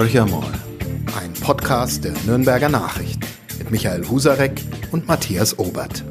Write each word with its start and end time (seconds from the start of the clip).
Horcher 0.00 0.24
mal, 0.24 0.50
ein 1.20 1.30
Podcast 1.42 2.04
der 2.04 2.14
Nürnberger 2.24 2.70
Nachrichten 2.70 3.20
mit 3.58 3.70
Michael 3.70 4.08
Husarek 4.08 4.58
und 4.92 5.06
Matthias 5.06 5.58
Obert. 5.58 6.02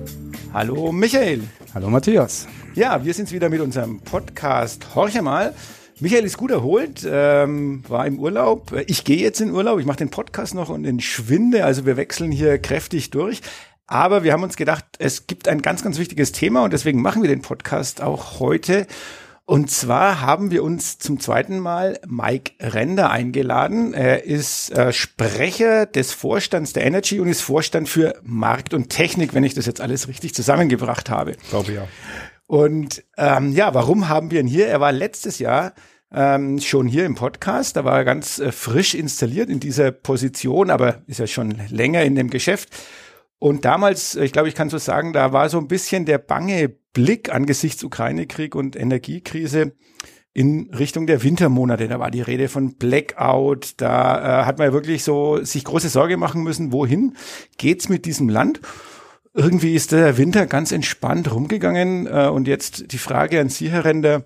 Hallo 0.54 0.92
Michael. 0.92 1.42
Hallo 1.74 1.90
Matthias. 1.90 2.48
Ja, 2.76 3.04
wir 3.04 3.16
sind's 3.16 3.32
wieder 3.32 3.50
mit 3.50 3.62
unserem 3.62 4.00
Podcast 4.02 4.94
Horcher 4.94 5.24
mal. 5.24 5.56
Michael 6.00 6.24
ist 6.24 6.38
gut 6.38 6.52
erholt, 6.52 7.02
ähm, 7.04 7.84
war 7.88 8.06
im 8.06 8.20
Urlaub. 8.20 8.80
Ich 8.86 9.06
gehe 9.06 9.18
jetzt 9.18 9.42
in 9.42 9.50
Urlaub, 9.50 9.80
ich 9.80 9.88
mache 9.88 9.98
den 9.98 10.12
Podcast 10.12 10.54
noch 10.54 10.70
und 10.70 10.86
entschwinde, 10.86 11.66
also 11.66 11.88
wir 11.88 11.98
wechseln 11.98 12.32
hier 12.32 12.60
kräftig 12.60 13.10
durch. 13.10 13.42
Aber 13.88 14.24
wir 14.24 14.34
haben 14.34 14.44
uns 14.44 14.56
gedacht, 14.56 14.86
es 15.00 15.26
gibt 15.26 15.48
ein 15.48 15.64
ganz, 15.64 15.84
ganz 15.84 15.98
wichtiges 15.98 16.32
Thema 16.32 16.64
und 16.64 16.74
deswegen 16.74 17.02
machen 17.02 17.24
wir 17.24 17.30
den 17.30 17.42
Podcast 17.42 18.04
auch 18.04 18.40
heute. 18.40 18.86
Und 19.50 19.72
zwar 19.72 20.22
haben 20.22 20.52
wir 20.52 20.64
uns 20.64 21.00
zum 21.00 21.20
zweiten 21.20 21.58
Mal 21.58 22.00
Mike 22.08 22.52
Render 22.60 23.10
eingeladen. 23.10 23.96
Er 23.96 24.24
ist 24.24 24.70
äh, 24.70 24.94
Sprecher 24.94 25.88
des 25.88 26.14
Vorstands 26.14 26.74
der 26.74 26.86
Energy 26.86 27.20
und 27.20 27.30
ist 27.30 27.42
Vorstand 27.42 27.90
für 27.90 28.14
Markt 28.22 28.76
und 28.76 28.92
Technik, 28.92 29.34
wenn 29.34 29.44
ich 29.44 29.56
das 29.56 29.66
jetzt 29.66 29.82
alles 29.82 30.08
richtig 30.08 30.36
zusammengebracht 30.36 31.10
habe. 31.10 31.36
Glaube 31.50 31.74
ja. 31.74 31.88
Und 32.46 33.04
ähm, 33.18 33.52
ja, 33.52 33.74
warum 33.74 34.08
haben 34.08 34.30
wir 34.30 34.40
ihn 34.40 34.46
hier? 34.46 34.68
Er 34.68 34.82
war 34.82 34.92
letztes 34.92 35.40
Jahr 35.40 35.74
ähm, 36.14 36.60
schon 36.60 36.88
hier 36.88 37.08
im 37.08 37.16
Podcast. 37.16 37.76
Da 37.76 37.84
war 37.84 37.98
er 37.98 38.06
ganz 38.06 38.38
äh, 38.38 38.52
frisch 38.52 38.94
installiert 38.94 39.50
in 39.50 39.60
dieser 39.60 39.90
Position, 39.90 40.70
aber 40.70 41.02
ist 41.08 41.18
ja 41.18 41.26
schon 41.26 41.56
länger 41.70 42.04
in 42.04 42.14
dem 42.14 42.30
Geschäft. 42.30 42.70
Und 43.40 43.66
damals, 43.66 44.16
ich 44.16 44.32
glaube, 44.32 44.50
ich 44.50 44.54
kann 44.54 44.70
so 44.70 44.78
sagen, 44.78 45.12
da 45.12 45.34
war 45.34 45.50
so 45.50 45.58
ein 45.58 45.68
bisschen 45.68 46.06
der 46.06 46.20
bange 46.20 46.70
Blick 46.94 47.34
angesichts 47.34 47.84
Ukraine-Krieg 47.84 48.56
und 48.56 48.76
Energiekrise 48.76 49.74
in 50.34 50.74
Richtung 50.74 51.08
der 51.08 51.24
Wintermonate. 51.24 51.88
Da 51.88 52.00
war 52.00 52.12
die 52.12 52.22
Rede 52.22 52.50
von 52.50 52.76
Blackout. 52.76 53.74
Da 53.78 54.42
äh, 54.42 54.46
hat 54.46 54.58
man 54.58 54.68
ja 54.68 54.74
wirklich 54.74 55.04
so 55.04 55.44
sich 55.44 55.64
große 55.64 55.90
Sorge 55.90 56.18
machen 56.18 56.44
müssen, 56.44 56.72
wohin 56.72 57.16
geht's 57.58 57.90
mit 57.90 58.06
diesem 58.06 58.30
Land? 58.30 58.62
Irgendwie 59.34 59.76
ist 59.76 59.92
der 59.92 60.18
Winter 60.18 60.48
ganz 60.48 60.72
entspannt 60.72 61.34
rumgegangen. 61.34 62.08
Äh, 62.08 62.30
und 62.30 62.48
jetzt 62.48 62.92
die 62.92 62.98
Frage 62.98 63.40
an 63.40 63.50
Sie, 63.50 63.70
Herr 63.70 63.86
Render. 63.86 64.24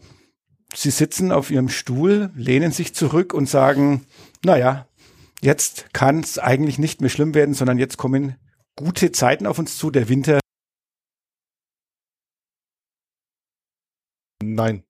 Sie 0.76 0.90
sitzen 0.90 1.32
auf 1.32 1.52
Ihrem 1.52 1.70
Stuhl, 1.70 2.32
lehnen 2.36 2.72
sich 2.72 2.96
zurück 2.96 3.34
und 3.34 3.48
sagen, 3.48 4.06
naja, 4.44 4.88
jetzt 5.42 5.94
kann 5.94 6.22
es 6.22 6.40
eigentlich 6.40 6.80
nicht 6.80 7.00
mehr 7.00 7.12
schlimm 7.12 7.36
werden, 7.36 7.54
sondern 7.54 7.78
jetzt 7.78 7.98
kommen 7.98 8.38
gute 8.76 9.12
Zeiten 9.12 9.46
auf 9.46 9.60
uns 9.60 9.78
zu. 9.78 9.92
Der 9.92 10.10
Winter. 10.10 10.43
Nein. 14.54 14.84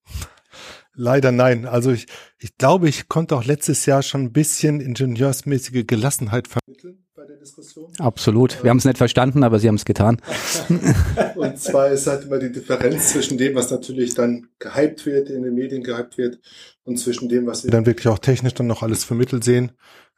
Leider 0.96 1.32
nein. 1.32 1.66
Also 1.66 1.92
ich, 1.92 2.06
ich 2.38 2.58
glaube, 2.58 2.88
ich 2.88 3.10
konnte 3.10 3.36
auch 3.36 3.46
letztes 3.46 3.86
Jahr 3.86 4.04
schon 4.04 4.26
ein 4.26 4.32
bisschen 4.32 4.80
ingenieursmäßige 4.80 5.86
Gelassenheit 5.88 6.48
vermitteln 6.48 7.04
bei 7.16 7.26
der 7.26 7.38
Diskussion. 7.38 7.92
Absolut. 7.98 8.64
Wir 8.64 8.70
haben 8.70 8.78
es 8.78 8.86
nicht 8.86 9.00
verstanden, 9.00 9.44
aber 9.44 9.60
Sie 9.60 9.68
haben 9.68 9.76
es 9.76 9.86
getan. 9.86 10.22
Und 11.36 11.60
zwar 11.60 11.90
ist 11.90 12.06
halt 12.06 12.26
immer 12.26 12.38
die 12.38 12.52
Differenz 12.52 13.10
zwischen 13.14 13.40
dem, 13.40 13.56
was 13.56 13.72
natürlich 13.72 14.14
dann 14.14 14.50
gehypt 14.60 15.06
wird, 15.08 15.30
in 15.30 15.42
den 15.42 15.56
Medien 15.56 15.84
gehypt 15.84 16.18
wird, 16.18 16.40
und 16.86 16.98
zwischen 16.98 17.30
dem, 17.30 17.48
was 17.48 17.64
wir 17.64 17.72
dann 17.72 17.86
wirklich 17.86 18.08
auch 18.08 18.20
technisch 18.20 18.54
dann 18.54 18.68
noch 18.68 18.84
alles 18.84 19.04
vermittelt 19.04 19.44
sehen. 19.44 19.72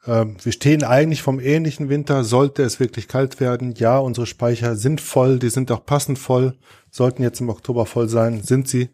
Ähm, 0.06 0.36
wir 0.42 0.52
stehen 0.52 0.84
eigentlich 0.84 1.22
vom 1.22 1.40
ähnlichen 1.40 1.88
Winter. 1.88 2.24
Sollte 2.24 2.62
es 2.62 2.80
wirklich 2.80 3.08
kalt 3.08 3.40
werden, 3.40 3.74
ja, 3.76 3.98
unsere 3.98 4.26
Speicher 4.26 4.76
sind 4.76 5.00
voll, 5.00 5.38
die 5.38 5.50
sind 5.50 5.70
auch 5.70 5.84
passend 5.84 6.18
voll, 6.18 6.58
sollten 6.90 7.22
jetzt 7.22 7.40
im 7.40 7.48
Oktober 7.48 7.86
voll 7.86 8.08
sein, 8.08 8.42
sind 8.42 8.68
sie. 8.68 8.90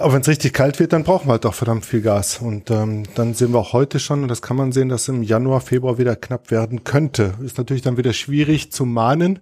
Aber 0.00 0.12
wenn 0.12 0.20
es 0.20 0.28
richtig 0.28 0.52
kalt 0.52 0.78
wird, 0.78 0.92
dann 0.92 1.02
brauchen 1.02 1.26
wir 1.26 1.32
halt 1.32 1.44
auch 1.44 1.54
verdammt 1.54 1.84
viel 1.84 2.02
Gas. 2.02 2.38
Und 2.38 2.70
ähm, 2.70 3.02
dann 3.16 3.34
sehen 3.34 3.52
wir 3.52 3.58
auch 3.58 3.72
heute 3.72 3.98
schon, 3.98 4.22
und 4.22 4.28
das 4.28 4.42
kann 4.42 4.56
man 4.56 4.70
sehen, 4.70 4.88
dass 4.88 5.08
im 5.08 5.24
Januar, 5.24 5.60
Februar 5.60 5.98
wieder 5.98 6.14
knapp 6.14 6.52
werden 6.52 6.84
könnte. 6.84 7.34
Ist 7.42 7.58
natürlich 7.58 7.82
dann 7.82 7.96
wieder 7.96 8.12
schwierig 8.12 8.70
zu 8.70 8.86
mahnen. 8.86 9.40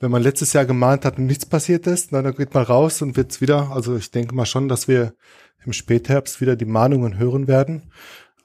Wenn 0.00 0.10
man 0.10 0.22
letztes 0.22 0.52
Jahr 0.52 0.66
gemahnt 0.66 1.06
hat 1.06 1.16
und 1.16 1.24
nichts 1.24 1.46
passiert 1.46 1.86
ist, 1.86 2.12
dann 2.12 2.34
geht 2.34 2.52
man 2.52 2.64
raus 2.64 3.00
und 3.00 3.16
wird's 3.16 3.40
wieder. 3.40 3.70
Also 3.70 3.96
ich 3.96 4.10
denke 4.10 4.34
mal 4.34 4.44
schon, 4.44 4.68
dass 4.68 4.88
wir 4.88 5.14
im 5.64 5.72
Spätherbst 5.72 6.42
wieder 6.42 6.54
die 6.54 6.66
Mahnungen 6.66 7.16
hören 7.16 7.48
werden. 7.48 7.90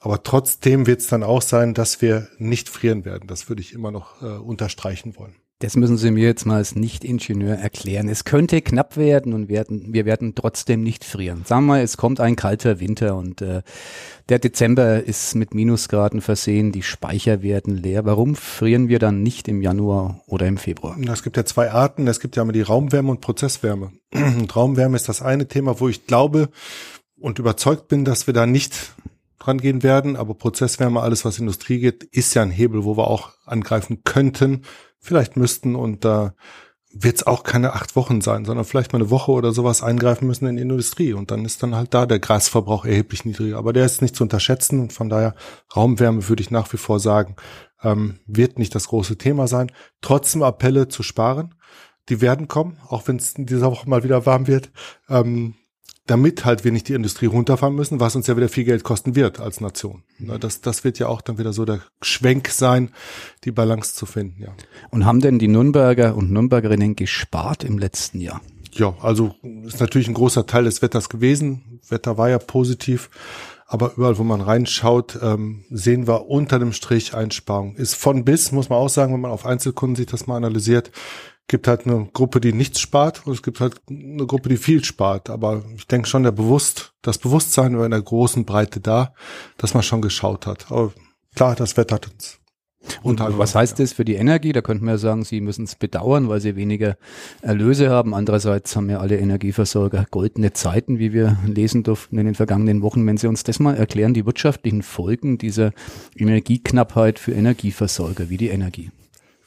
Aber 0.00 0.22
trotzdem 0.22 0.86
wird 0.86 1.00
es 1.00 1.08
dann 1.08 1.22
auch 1.22 1.42
sein, 1.42 1.74
dass 1.74 2.00
wir 2.00 2.28
nicht 2.38 2.70
frieren 2.70 3.04
werden. 3.04 3.26
Das 3.26 3.50
würde 3.50 3.60
ich 3.60 3.74
immer 3.74 3.90
noch 3.90 4.22
äh, 4.22 4.24
unterstreichen 4.24 5.14
wollen. 5.16 5.34
Das 5.60 5.76
müssen 5.76 5.98
Sie 5.98 6.10
mir 6.10 6.24
jetzt 6.24 6.46
mal 6.46 6.56
als 6.56 6.74
Nicht-Ingenieur 6.74 7.54
erklären. 7.54 8.08
Es 8.08 8.24
könnte 8.24 8.62
knapp 8.62 8.96
werden 8.96 9.34
und 9.34 9.50
werden, 9.50 9.92
wir 9.92 10.06
werden 10.06 10.34
trotzdem 10.34 10.82
nicht 10.82 11.04
frieren. 11.04 11.44
Sagen 11.44 11.66
wir 11.66 11.74
mal, 11.74 11.82
es 11.82 11.98
kommt 11.98 12.18
ein 12.18 12.34
kalter 12.34 12.80
Winter 12.80 13.14
und 13.14 13.42
äh, 13.42 13.60
der 14.30 14.38
Dezember 14.38 15.04
ist 15.04 15.34
mit 15.34 15.52
Minusgraden 15.52 16.22
versehen, 16.22 16.72
die 16.72 16.82
Speicher 16.82 17.42
werden 17.42 17.76
leer. 17.76 18.06
Warum 18.06 18.36
frieren 18.36 18.88
wir 18.88 18.98
dann 18.98 19.22
nicht 19.22 19.48
im 19.48 19.60
Januar 19.60 20.22
oder 20.26 20.46
im 20.46 20.56
Februar? 20.56 20.96
Es 21.12 21.22
gibt 21.22 21.36
ja 21.36 21.44
zwei 21.44 21.70
Arten. 21.70 22.08
Es 22.08 22.20
gibt 22.20 22.36
ja 22.36 22.42
immer 22.42 22.52
die 22.52 22.62
Raumwärme 22.62 23.10
und 23.10 23.20
Prozesswärme. 23.20 23.92
Und 24.14 24.56
Raumwärme 24.56 24.96
ist 24.96 25.10
das 25.10 25.20
eine 25.20 25.46
Thema, 25.46 25.78
wo 25.78 25.88
ich 25.88 26.06
glaube 26.06 26.48
und 27.20 27.38
überzeugt 27.38 27.88
bin, 27.88 28.06
dass 28.06 28.26
wir 28.26 28.34
da 28.34 28.46
nicht 28.46 28.94
dran 29.38 29.58
gehen 29.58 29.82
werden. 29.82 30.16
Aber 30.16 30.32
Prozesswärme, 30.34 31.00
alles 31.00 31.26
was 31.26 31.38
Industrie 31.38 31.80
geht, 31.80 32.02
ist 32.04 32.34
ja 32.34 32.42
ein 32.42 32.50
Hebel, 32.50 32.84
wo 32.84 32.96
wir 32.96 33.08
auch 33.08 33.32
angreifen 33.44 34.02
könnten, 34.04 34.62
vielleicht 35.00 35.36
müssten 35.36 35.74
und 35.74 36.04
da 36.04 36.34
wird 36.92 37.16
es 37.16 37.26
auch 37.26 37.44
keine 37.44 37.72
acht 37.74 37.94
Wochen 37.94 38.20
sein, 38.20 38.44
sondern 38.44 38.64
vielleicht 38.64 38.92
mal 38.92 38.98
eine 38.98 39.10
Woche 39.10 39.30
oder 39.30 39.52
sowas 39.52 39.82
eingreifen 39.82 40.26
müssen 40.26 40.46
in 40.46 40.56
die 40.56 40.62
Industrie. 40.62 41.12
Und 41.12 41.30
dann 41.30 41.44
ist 41.44 41.62
dann 41.62 41.76
halt 41.76 41.94
da 41.94 42.04
der 42.04 42.18
Gasverbrauch 42.18 42.84
erheblich 42.84 43.24
niedriger. 43.24 43.58
Aber 43.58 43.72
der 43.72 43.86
ist 43.86 44.02
nicht 44.02 44.16
zu 44.16 44.24
unterschätzen 44.24 44.80
und 44.80 44.92
von 44.92 45.08
daher 45.08 45.34
Raumwärme 45.74 46.28
würde 46.28 46.42
ich 46.42 46.50
nach 46.50 46.72
wie 46.72 46.78
vor 46.78 46.98
sagen, 46.98 47.36
ähm, 47.82 48.18
wird 48.26 48.58
nicht 48.58 48.74
das 48.74 48.88
große 48.88 49.18
Thema 49.18 49.46
sein. 49.46 49.70
Trotzdem 50.00 50.42
Appelle 50.42 50.88
zu 50.88 51.02
sparen. 51.04 51.54
Die 52.08 52.20
werden 52.20 52.48
kommen, 52.48 52.78
auch 52.88 53.06
wenn 53.06 53.16
es 53.16 53.34
in 53.34 53.46
dieser 53.46 53.70
Woche 53.70 53.88
mal 53.88 54.02
wieder 54.02 54.26
warm 54.26 54.48
wird. 54.48 54.72
Ähm, 55.08 55.54
damit 56.10 56.44
halt 56.44 56.64
wir 56.64 56.72
nicht 56.72 56.88
die 56.88 56.94
Industrie 56.94 57.26
runterfahren 57.26 57.74
müssen, 57.74 58.00
was 58.00 58.16
uns 58.16 58.26
ja 58.26 58.36
wieder 58.36 58.48
viel 58.48 58.64
Geld 58.64 58.82
kosten 58.82 59.14
wird 59.14 59.38
als 59.38 59.60
Nation. 59.60 60.02
Das, 60.18 60.60
das 60.60 60.82
wird 60.82 60.98
ja 60.98 61.06
auch 61.06 61.20
dann 61.20 61.38
wieder 61.38 61.52
so 61.52 61.64
der 61.64 61.80
Schwenk 62.02 62.48
sein, 62.48 62.90
die 63.44 63.52
Balance 63.52 63.94
zu 63.94 64.06
finden, 64.06 64.42
ja. 64.42 64.52
Und 64.90 65.04
haben 65.04 65.20
denn 65.20 65.38
die 65.38 65.46
Nürnberger 65.46 66.16
und 66.16 66.32
Nürnbergerinnen 66.32 66.96
gespart 66.96 67.62
im 67.62 67.78
letzten 67.78 68.20
Jahr? 68.20 68.40
Ja, 68.72 68.94
also 69.00 69.34
ist 69.64 69.80
natürlich 69.80 70.08
ein 70.08 70.14
großer 70.14 70.46
Teil 70.46 70.64
des 70.64 70.82
Wetters 70.82 71.08
gewesen. 71.08 71.80
Wetter 71.88 72.18
war 72.18 72.28
ja 72.28 72.38
positiv. 72.38 73.10
Aber 73.66 73.92
überall, 73.96 74.18
wo 74.18 74.24
man 74.24 74.40
reinschaut, 74.40 75.16
ähm, 75.22 75.62
sehen 75.70 76.08
wir 76.08 76.28
unter 76.28 76.58
dem 76.58 76.72
Strich 76.72 77.14
Einsparung. 77.14 77.76
Ist 77.76 77.94
von 77.94 78.24
bis, 78.24 78.50
muss 78.50 78.68
man 78.68 78.80
auch 78.80 78.88
sagen, 78.88 79.14
wenn 79.14 79.20
man 79.20 79.30
auf 79.30 79.46
Einzelkunden 79.46 79.94
sich 79.94 80.06
das 80.06 80.26
mal 80.26 80.36
analysiert, 80.36 80.90
gibt 81.50 81.66
halt 81.66 81.84
eine 81.84 82.08
Gruppe, 82.12 82.40
die 82.40 82.52
nichts 82.52 82.78
spart 82.80 83.26
und 83.26 83.32
es 83.32 83.42
gibt 83.42 83.60
halt 83.60 83.74
eine 83.90 84.24
Gruppe, 84.24 84.48
die 84.48 84.56
viel 84.56 84.84
spart. 84.84 85.28
Aber 85.28 85.64
ich 85.76 85.86
denke 85.88 86.08
schon, 86.08 86.22
der 86.22 86.30
bewusst, 86.30 86.94
das 87.02 87.18
Bewusstsein 87.18 87.76
war 87.76 87.84
in 87.84 87.90
der 87.90 88.00
großen 88.00 88.44
Breite 88.44 88.80
da, 88.80 89.12
dass 89.58 89.74
man 89.74 89.82
schon 89.82 90.00
geschaut 90.00 90.46
hat. 90.46 90.70
Aber 90.70 90.92
klar, 91.34 91.56
das 91.56 91.76
Wetter 91.76 91.96
hat 91.96 92.08
uns. 92.08 92.38
Und 93.02 93.20
was 93.20 93.54
heißt 93.54 93.78
das 93.80 93.92
für 93.92 94.04
die 94.04 94.14
Energie? 94.14 94.52
Da 94.52 94.62
könnten 94.62 94.86
wir 94.86 94.96
sagen, 94.96 95.24
sie 95.24 95.40
müssen 95.40 95.64
es 95.64 95.74
bedauern, 95.74 96.28
weil 96.28 96.40
sie 96.40 96.54
weniger 96.54 96.96
Erlöse 97.42 97.90
haben. 97.90 98.14
Andererseits 98.14 98.74
haben 98.76 98.88
ja 98.88 99.00
alle 99.00 99.18
Energieversorger 99.18 100.06
goldene 100.10 100.52
Zeiten, 100.52 100.98
wie 100.98 101.12
wir 101.12 101.36
lesen 101.44 101.82
durften 101.82 102.16
in 102.16 102.26
den 102.26 102.36
vergangenen 102.36 102.80
Wochen. 102.80 103.06
Wenn 103.06 103.18
Sie 103.18 103.26
uns 103.26 103.42
das 103.42 103.58
mal 103.58 103.76
erklären, 103.76 104.14
die 104.14 104.24
wirtschaftlichen 104.24 104.82
Folgen 104.82 105.36
dieser 105.36 105.72
Energieknappheit 106.16 107.18
für 107.18 107.32
Energieversorger 107.32 108.30
wie 108.30 108.38
die 108.38 108.48
Energie. 108.48 108.90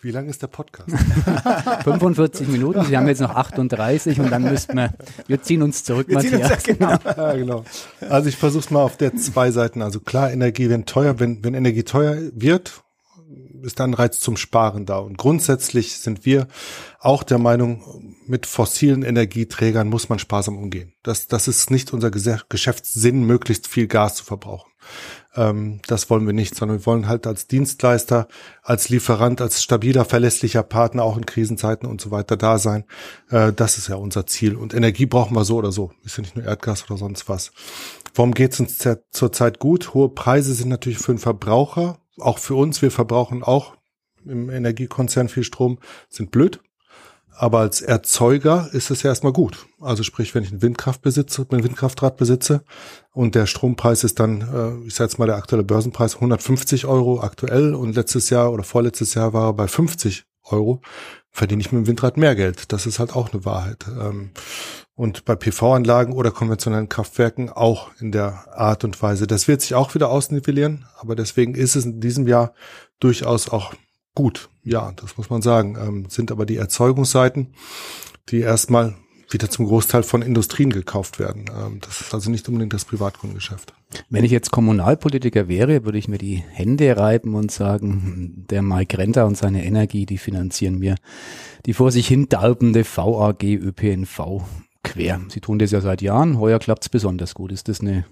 Wie 0.04 0.12
lang 0.12 0.28
ist 0.28 0.42
der 0.42 0.48
Podcast? 0.48 0.90
45 1.86 2.50
Minuten. 2.50 2.84
Sie 2.84 2.98
haben 2.98 3.08
jetzt 3.08 3.22
noch 3.22 3.34
38 3.34 4.20
und 4.20 4.30
dann 4.32 4.44
müssten 4.44 4.76
wir, 4.76 4.94
wir 5.28 5.42
ziehen 5.42 5.62
uns 5.62 5.86
zurück, 5.86 6.10
wir 6.10 6.16
Matthias. 6.16 6.52
Uns, 6.52 6.64
genau. 6.64 6.98
Ja, 7.06 7.34
genau. 7.34 7.64
Also 8.10 8.28
ich 8.28 8.36
versuche 8.36 8.66
es 8.66 8.70
mal 8.70 8.82
auf 8.82 8.98
der 8.98 9.16
zwei 9.16 9.52
Seiten. 9.52 9.82
Also 9.82 10.02
klar, 10.02 10.30
Energie, 10.30 10.70
wenn 10.70 10.86
teuer, 10.86 11.22
wenn, 11.22 11.42
wenn 11.46 11.54
Energie 11.54 11.84
teuer 11.84 12.18
wird, 12.34 12.84
ist 13.62 13.80
dann 13.80 13.94
Reiz 13.94 14.20
zum 14.20 14.36
Sparen 14.36 14.86
da. 14.86 14.98
Und 14.98 15.18
grundsätzlich 15.18 15.98
sind 15.98 16.26
wir 16.26 16.48
auch 17.00 17.24
der 17.24 17.38
Meinung, 17.38 18.18
mit 18.28 18.46
fossilen 18.46 19.04
Energieträgern 19.04 19.88
muss 19.88 20.10
man 20.10 20.20
sparsam 20.20 20.58
umgehen. 20.58 20.94
Das, 21.04 21.28
das 21.28 21.48
ist 21.48 21.72
nicht 21.72 21.94
unser 21.94 22.12
Geschäftssinn, 22.12 23.24
möglichst 23.24 23.68
viel 23.68 23.88
Gas 23.88 24.16
zu 24.16 24.26
verbrauchen. 24.26 24.70
Ähm, 25.36 25.80
das 25.88 26.10
wollen 26.10 26.26
wir 26.26 26.34
nicht, 26.34 26.56
sondern 26.56 26.80
wir 26.80 26.86
wollen 26.86 27.08
halt 27.08 27.28
als 27.28 27.48
Dienstleister, 27.48 28.28
als 28.62 28.90
Lieferant, 28.90 29.42
als 29.42 29.64
stabiler, 29.64 30.06
verlässlicher 30.06 30.64
Partner 30.64 31.04
auch 31.04 31.18
in 31.18 31.26
Krisenzeiten 31.26 31.88
und 31.90 32.02
so 32.02 32.12
weiter 32.12 32.38
da 32.38 32.58
sein. 32.58 32.86
Äh, 33.30 33.54
das 33.54 33.78
ist 33.78 33.88
ja 33.88 33.96
unser 33.96 34.26
Ziel. 34.26 34.56
Und 34.56 34.74
Energie 34.74 35.06
brauchen 35.06 35.36
wir 35.36 35.46
so 35.46 35.58
oder 35.58 35.72
so. 35.72 35.92
Ist 36.04 36.18
ja 36.18 36.22
nicht 36.22 36.36
nur 36.36 36.46
Erdgas 36.46 36.90
oder 36.90 36.98
sonst 36.98 37.30
was. 37.30 37.52
Warum 38.16 38.34
geht 38.34 38.54
es 38.54 38.60
uns 38.60 38.88
zurzeit 39.12 39.60
gut? 39.60 39.94
Hohe 39.94 40.10
Preise 40.10 40.54
sind 40.54 40.70
natürlich 40.70 41.00
für 41.00 41.14
den 41.14 41.20
Verbraucher, 41.20 41.98
auch 42.20 42.38
für 42.38 42.56
uns. 42.56 42.82
Wir 42.82 42.92
verbrauchen 42.92 43.44
auch 43.44 43.76
im 44.26 44.50
Energiekonzern 44.50 45.30
viel 45.30 45.44
Strom, 45.44 45.80
sind 46.10 46.32
blöd. 46.32 46.62
Aber 47.36 47.60
als 47.60 47.82
Erzeuger 47.82 48.70
ist 48.74 48.92
es 48.92 49.04
ja 49.04 49.10
erstmal 49.10 49.34
gut. 49.34 49.66
Also 49.82 50.04
sprich, 50.04 50.36
wenn 50.36 50.44
ich 50.44 50.52
ein 50.52 50.62
Windkraft 50.62 51.02
besitze, 51.02 51.46
ein 51.50 51.64
Windkraftrad 51.64 52.18
besitze 52.18 52.64
und 53.12 53.36
der 53.36 53.48
Strompreis 53.48 54.04
ist 54.04 54.20
dann, 54.20 54.42
äh, 54.42 54.88
ich 54.88 54.96
sage 54.96 55.10
jetzt 55.10 55.20
mal 55.20 55.26
der 55.26 55.38
aktuelle 55.38 55.64
Börsenpreis 55.64 56.16
150 56.16 56.86
Euro 56.86 57.22
aktuell 57.22 57.74
und 57.74 57.96
letztes 57.96 58.30
Jahr 58.30 58.52
oder 58.52 58.64
vorletztes 58.64 59.14
Jahr 59.14 59.34
war 59.34 59.50
er 59.50 59.54
bei 59.54 59.68
50 59.68 60.26
Euro, 60.46 60.82
verdiene 61.32 61.62
ich 61.62 61.72
mit 61.72 61.86
dem 61.86 61.88
Windrad 61.88 62.18
mehr 62.18 62.36
Geld. 62.36 62.72
Das 62.72 62.86
ist 62.86 63.00
halt 63.00 63.16
auch 63.16 63.34
eine 63.34 63.46
Wahrheit. 63.46 63.86
Ähm, 63.88 64.32
und 64.96 65.26
bei 65.26 65.36
PV-Anlagen 65.36 66.14
oder 66.14 66.32
konventionellen 66.32 66.90
Kraftwerken 66.90 67.50
auch 67.50 67.90
in 68.00 68.12
der 68.12 68.46
Art 68.56 68.84
und 68.84 69.02
Weise. 69.02 69.26
Das 69.26 69.48
wird 69.48 69.62
sich 69.62 69.74
auch 69.74 69.96
wieder 69.96 70.10
ausnivellieren, 70.10 70.86
aber 71.00 71.16
deswegen 71.16 71.56
ist 71.56 71.76
es 71.76 71.86
in 71.86 72.00
diesem 72.00 72.28
Jahr 72.28 72.54
durchaus 73.00 73.50
auch 73.50 73.74
gut. 74.16 74.50
Ja, 74.64 74.92
das 74.96 75.18
muss 75.18 75.30
man 75.30 75.42
sagen. 75.42 75.78
Ähm, 75.80 76.06
sind 76.10 76.32
aber 76.32 76.46
die 76.46 76.58
Erzeugungsseiten, 76.58 77.54
die 78.30 78.40
erstmal 78.40 78.96
wieder 79.30 79.50
zum 79.50 79.66
Großteil 79.66 80.04
von 80.04 80.22
Industrien 80.22 80.70
gekauft 80.70 81.20
werden. 81.20 81.46
Ähm, 81.50 81.80
das 81.82 82.02
ist 82.02 82.14
also 82.14 82.30
nicht 82.30 82.48
unbedingt 82.48 82.74
das 82.74 82.86
Privatkundengeschäft. 82.86 83.74
Wenn 84.10 84.24
ich 84.24 84.32
jetzt 84.32 84.52
Kommunalpolitiker 84.52 85.48
wäre, 85.48 85.86
würde 85.86 85.98
ich 85.98 86.08
mir 86.08 86.18
die 86.18 86.44
Hände 86.50 86.96
reiben 86.98 87.36
und 87.36 87.52
sagen, 87.52 88.46
der 88.50 88.62
Mike 88.62 88.98
Renter 88.98 89.26
und 89.26 89.38
seine 89.38 89.66
Energie, 89.66 90.06
die 90.06 90.18
finanzieren 90.18 90.80
mir 90.80 90.96
die 91.66 91.74
vor 91.74 91.92
sich 91.92 92.08
hin 92.08 92.28
dalbende 92.30 92.84
VAG 92.84 93.44
ÖPNV 93.44 94.44
quer. 94.84 95.22
Sie 95.30 95.40
tun 95.40 95.60
das 95.60 95.72
ja 95.72 95.82
seit 95.82 96.02
Jahren, 96.02 96.40
heuer 96.40 96.60
klappt 96.60 96.84
es 96.84 96.90
besonders 96.90 97.34
gut. 97.34 97.52
Ist 97.52 97.70
das 97.70 97.82
eine 97.82 98.06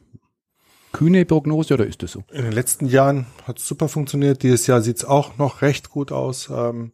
kühne 0.91 1.25
Prognose 1.25 1.73
oder 1.73 1.85
ist 1.85 2.03
das 2.03 2.11
so? 2.13 2.23
In 2.31 2.43
den 2.43 2.51
letzten 2.51 2.85
Jahren 2.85 3.27
hat 3.45 3.59
es 3.59 3.67
super 3.67 3.88
funktioniert. 3.88 4.43
Dieses 4.43 4.67
Jahr 4.67 4.81
sieht 4.81 4.97
es 4.97 5.05
auch 5.05 5.38
noch 5.38 5.61
recht 5.61 5.89
gut 5.89 6.11
aus. 6.11 6.49
Ähm, 6.53 6.91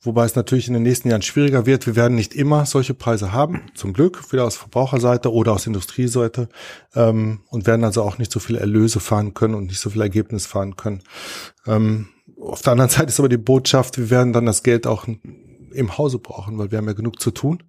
wobei 0.00 0.24
es 0.24 0.36
natürlich 0.36 0.68
in 0.68 0.74
den 0.74 0.82
nächsten 0.82 1.08
Jahren 1.08 1.22
schwieriger 1.22 1.66
wird. 1.66 1.86
Wir 1.86 1.96
werden 1.96 2.14
nicht 2.14 2.34
immer 2.34 2.64
solche 2.64 2.94
Preise 2.94 3.32
haben, 3.32 3.62
zum 3.74 3.92
Glück, 3.92 4.32
wieder 4.32 4.44
aus 4.44 4.56
Verbraucherseite 4.56 5.32
oder 5.32 5.52
aus 5.52 5.66
Industrieseite 5.66 6.48
ähm, 6.94 7.40
und 7.48 7.66
werden 7.66 7.84
also 7.84 8.02
auch 8.02 8.18
nicht 8.18 8.32
so 8.32 8.40
viele 8.40 8.60
Erlöse 8.60 9.00
fahren 9.00 9.34
können 9.34 9.54
und 9.54 9.66
nicht 9.66 9.80
so 9.80 9.90
viel 9.90 10.02
Ergebnis 10.02 10.46
fahren 10.46 10.76
können. 10.76 11.02
Ähm, 11.66 12.08
auf 12.40 12.62
der 12.62 12.72
anderen 12.72 12.90
Seite 12.90 13.08
ist 13.08 13.18
aber 13.18 13.28
die 13.28 13.36
Botschaft, 13.36 13.98
wir 13.98 14.10
werden 14.10 14.32
dann 14.32 14.46
das 14.46 14.62
Geld 14.62 14.86
auch 14.86 15.06
im 15.72 15.98
Hause 15.98 16.18
brauchen, 16.18 16.58
weil 16.58 16.70
wir 16.70 16.78
haben 16.78 16.86
ja 16.86 16.94
genug 16.94 17.20
zu 17.20 17.30
tun. 17.30 17.62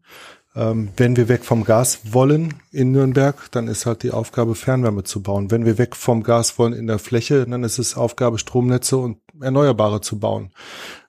Ähm, 0.57 0.89
wenn 0.97 1.15
wir 1.15 1.29
weg 1.29 1.45
vom 1.45 1.63
Gas 1.63 1.99
wollen 2.13 2.55
in 2.71 2.91
Nürnberg, 2.91 3.35
dann 3.51 3.67
ist 3.67 3.85
halt 3.85 4.01
die 4.01 4.11
Aufgabe, 4.11 4.55
Fernwärme 4.55 5.03
zu 5.03 5.21
bauen. 5.21 5.51
Wenn 5.51 5.65
wir 5.65 5.77
weg 5.77 5.95
vom 5.95 6.23
Gas 6.23 6.57
wollen 6.57 6.73
in 6.73 6.87
der 6.87 6.97
Fläche, 6.97 7.45
dann 7.45 7.63
ist 7.63 7.77
es 7.77 7.95
Aufgabe, 7.95 8.39
Stromnetze 8.39 8.97
und 8.97 9.19
Erneuerbare 9.39 10.01
zu 10.01 10.17
bauen. 10.17 10.51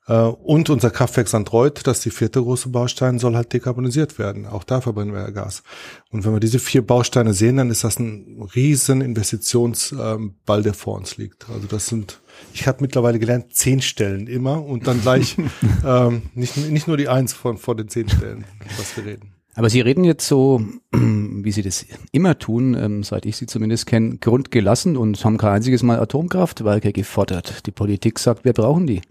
Äh, 0.06 0.12
und 0.12 0.68
unser 0.68 0.90
Kraftwerk 0.90 1.28
Sandreuth, 1.28 1.86
das 1.86 1.98
ist 1.98 2.04
die 2.04 2.10
vierte 2.10 2.42
große 2.42 2.68
Baustein, 2.68 3.18
soll 3.18 3.36
halt 3.36 3.50
dekarbonisiert 3.54 4.18
werden. 4.18 4.44
Auch 4.44 4.64
da 4.64 4.82
verbrennen 4.82 5.14
wir 5.14 5.22
ja 5.22 5.30
Gas. 5.30 5.62
Und 6.10 6.26
wenn 6.26 6.34
wir 6.34 6.40
diese 6.40 6.58
vier 6.58 6.86
Bausteine 6.86 7.32
sehen, 7.32 7.56
dann 7.56 7.70
ist 7.70 7.84
das 7.84 7.98
ein 7.98 8.46
riesen 8.54 9.00
Investitionsball, 9.00 10.62
der 10.62 10.74
vor 10.74 10.96
uns 10.96 11.16
liegt. 11.16 11.48
Also 11.48 11.66
das 11.68 11.86
sind, 11.86 12.20
ich 12.52 12.66
habe 12.66 12.82
mittlerweile 12.82 13.18
gelernt, 13.18 13.54
zehn 13.54 13.80
Stellen 13.80 14.26
immer 14.26 14.62
und 14.62 14.86
dann 14.86 15.00
gleich 15.00 15.36
ähm, 15.86 16.24
nicht, 16.34 16.56
nicht 16.56 16.86
nur 16.86 16.98
die 16.98 17.08
eins 17.08 17.32
von 17.32 17.56
vor 17.56 17.76
den 17.76 17.88
zehn 17.88 18.10
Stellen, 18.10 18.44
was 18.76 18.94
wir 18.94 19.06
reden. 19.06 19.38
Aber 19.58 19.70
Sie 19.70 19.81
reden 19.81 20.05
jetzt 20.05 20.28
so, 20.28 20.62
wie 20.93 21.50
Sie 21.50 21.62
das 21.62 21.84
immer 22.12 22.38
tun, 22.38 22.75
ähm, 22.75 23.02
seit 23.02 23.26
ich 23.26 23.37
Sie 23.37 23.46
zumindest 23.46 23.87
kenne, 23.87 24.19
grundgelassen 24.19 24.96
und 24.96 25.25
haben 25.25 25.37
kein 25.37 25.55
einziges 25.55 25.82
Mal 25.82 25.99
Atomkraftwerke 25.99 26.93
gefordert. 26.93 27.66
Die 27.66 27.72
Politik 27.72 28.20
sagt, 28.20 28.44
wir 28.44 28.52
brauchen 28.52 28.87
die. 28.87 29.02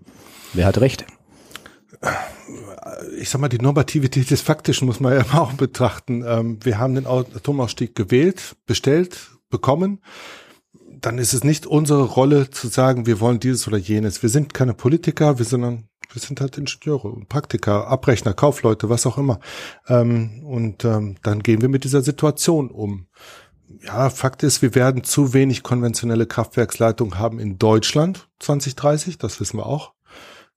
Wer 0.54 0.68
hat 0.68 0.80
recht? 0.80 1.06
Ich 3.20 3.30
sag 3.30 3.42
mal, 3.42 3.50
die 3.50 3.58
Normativität 3.58 4.32
des 4.32 4.40
Faktischen 4.40 4.86
muss 4.86 5.02
man 5.02 5.16
ja 5.16 5.26
auch 5.38 5.52
betrachten. 5.52 6.24
Ähm, 6.26 6.60
wir 6.64 6.78
haben 6.78 6.96
den 6.96 7.08
Atomausstieg 7.08 7.94
gewählt, 7.94 8.56
bestellt, 8.66 9.32
bekommen. 9.50 10.00
Dann 11.02 11.18
ist 11.18 11.34
es 11.34 11.44
nicht 11.44 11.66
unsere 11.66 12.04
Rolle 12.04 12.50
zu 12.50 12.68
sagen, 12.68 13.06
wir 13.06 13.20
wollen 13.20 13.40
dieses 13.40 13.68
oder 13.68 13.78
jenes. 13.78 14.22
Wir 14.22 14.30
sind 14.30 14.54
keine 14.54 14.74
Politiker, 14.74 15.38
wir 15.38 15.46
sind, 15.46 15.62
wir 15.62 16.22
sind 16.22 16.42
halt 16.42 16.58
Ingenieure 16.58 17.14
Praktiker, 17.28 17.88
Abrechner, 17.88 18.34
Kaufleute, 18.34 18.90
was 18.90 19.06
auch 19.06 19.18
immer. 19.18 19.40
Ähm, 19.88 20.44
und 20.46 20.86
ähm, 20.86 21.18
dann 21.24 21.44
gehen 21.44 21.62
wir 21.62 21.70
mit 21.70 21.84
dieser 21.84 22.02
Situation 22.02 22.70
um. 22.70 23.08
Ja, 23.84 24.10
Fakt 24.10 24.44
ist, 24.44 24.62
wir 24.62 24.76
werden 24.76 25.04
zu 25.04 25.34
wenig 25.34 25.62
konventionelle 25.62 26.26
Kraftwerksleitungen 26.26 27.20
haben 27.20 27.40
in 27.40 27.60
Deutschland 27.60 28.30
2030, 28.40 29.18
das 29.18 29.40
wissen 29.40 29.58
wir 29.58 29.66
auch. 29.66 29.94